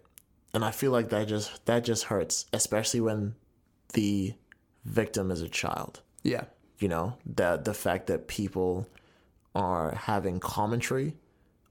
And 0.55 0.63
I 0.63 0.71
feel 0.71 0.91
like 0.91 1.09
that 1.09 1.27
just 1.27 1.65
that 1.65 1.83
just 1.83 2.05
hurts, 2.05 2.45
especially 2.53 3.01
when 3.01 3.35
the 3.91 4.35
victim 4.85 5.29
is 5.29 5.41
a 5.41 5.49
child. 5.49 6.01
Yeah. 6.23 6.45
You 6.79 6.87
know, 6.87 7.17
that 7.35 7.65
the 7.65 7.73
fact 7.73 8.07
that 8.07 8.29
people 8.29 8.87
are 9.53 9.93
having 9.93 10.39
commentary 10.39 11.17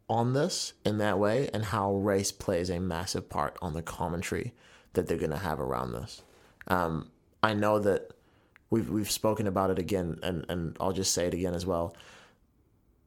on 0.06 0.34
this 0.34 0.74
in 0.84 0.98
that 0.98 1.18
way 1.18 1.48
and 1.54 1.64
how 1.64 1.94
race 1.94 2.30
plays 2.30 2.68
a 2.68 2.78
massive 2.78 3.30
part 3.30 3.56
on 3.62 3.72
the 3.72 3.80
commentary 3.80 4.52
that 4.92 5.06
they're 5.06 5.16
gonna 5.16 5.38
have 5.38 5.60
around 5.60 5.92
this. 5.92 6.22
Um, 6.68 7.10
I 7.42 7.54
know 7.54 7.78
that 7.78 8.10
we've 8.68 8.90
we've 8.90 9.10
spoken 9.10 9.46
about 9.46 9.70
it 9.70 9.78
again 9.78 10.18
and, 10.22 10.44
and 10.50 10.76
I'll 10.78 10.92
just 10.92 11.14
say 11.14 11.26
it 11.26 11.32
again 11.32 11.54
as 11.54 11.64
well. 11.64 11.96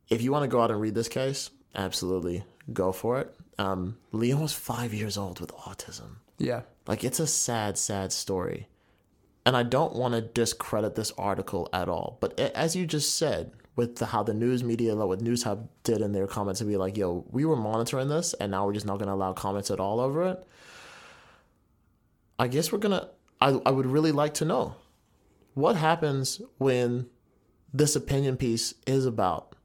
If 0.09 0.23
you 0.23 0.31
want 0.31 0.41
to 0.41 0.47
go 0.47 0.59
out 0.59 0.71
and 0.71 0.81
read 0.81 0.95
this 0.95 1.07
case, 1.07 1.51
absolutely 1.75 2.43
go 2.73 2.91
for 2.91 3.19
it. 3.19 3.35
Um, 3.57 3.97
Leon 4.11 4.41
was 4.41 4.53
five 4.53 4.93
years 4.93 5.17
old 5.17 5.39
with 5.39 5.51
autism. 5.51 6.17
Yeah. 6.37 6.61
Like 6.85 7.03
it's 7.03 7.19
a 7.19 7.27
sad, 7.27 7.77
sad 7.77 8.11
story. 8.11 8.67
And 9.45 9.55
I 9.55 9.63
don't 9.63 9.95
want 9.95 10.13
to 10.13 10.21
discredit 10.21 10.95
this 10.95 11.11
article 11.17 11.69
at 11.71 11.87
all. 11.87 12.17
But 12.19 12.39
a- 12.39 12.55
as 12.55 12.75
you 12.75 12.85
just 12.85 13.17
said, 13.17 13.51
with 13.75 13.95
the, 13.97 14.07
how 14.07 14.23
the 14.23 14.33
news 14.33 14.63
media, 14.63 14.95
like 14.95 15.07
what 15.07 15.21
News 15.21 15.43
Hub 15.43 15.69
did 15.83 16.01
in 16.01 16.11
their 16.11 16.27
comments, 16.27 16.59
to 16.59 16.65
be 16.65 16.77
like, 16.77 16.97
yo, 16.97 17.25
we 17.29 17.45
were 17.45 17.55
monitoring 17.55 18.07
this 18.09 18.33
and 18.33 18.51
now 18.51 18.65
we're 18.65 18.73
just 18.73 18.85
not 18.87 18.97
going 18.97 19.07
to 19.07 19.13
allow 19.13 19.33
comments 19.33 19.69
at 19.71 19.79
all 19.79 19.99
over 19.99 20.27
it. 20.27 20.43
I 22.39 22.47
guess 22.47 22.71
we're 22.71 22.79
going 22.79 22.99
to, 22.99 23.09
I, 23.39 23.59
I 23.65 23.71
would 23.71 23.85
really 23.85 24.11
like 24.11 24.33
to 24.35 24.45
know 24.45 24.75
what 25.53 25.75
happens 25.75 26.41
when 26.57 27.07
this 27.73 27.95
opinion 27.95 28.37
piece 28.37 28.73
is 28.85 29.05
about 29.05 29.55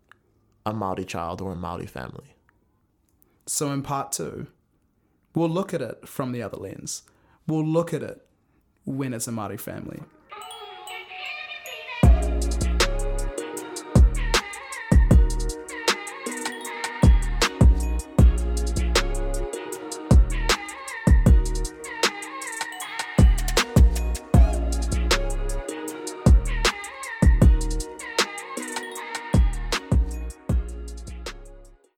a 0.64 0.72
Maori 0.72 1.04
child 1.04 1.40
or 1.40 1.52
a 1.52 1.56
Maori 1.56 1.86
family. 1.86 2.34
So 3.46 3.70
in 3.72 3.82
part 3.82 4.12
two, 4.12 4.46
we'll 5.34 5.48
look 5.48 5.74
at 5.74 5.82
it 5.82 6.08
from 6.08 6.32
the 6.32 6.42
other 6.42 6.56
lens. 6.56 7.02
We'll 7.46 7.66
look 7.66 7.92
at 7.92 8.02
it 8.02 8.26
when 8.84 9.12
it's 9.12 9.28
a 9.28 9.32
Māori 9.32 9.58
family. 9.58 10.00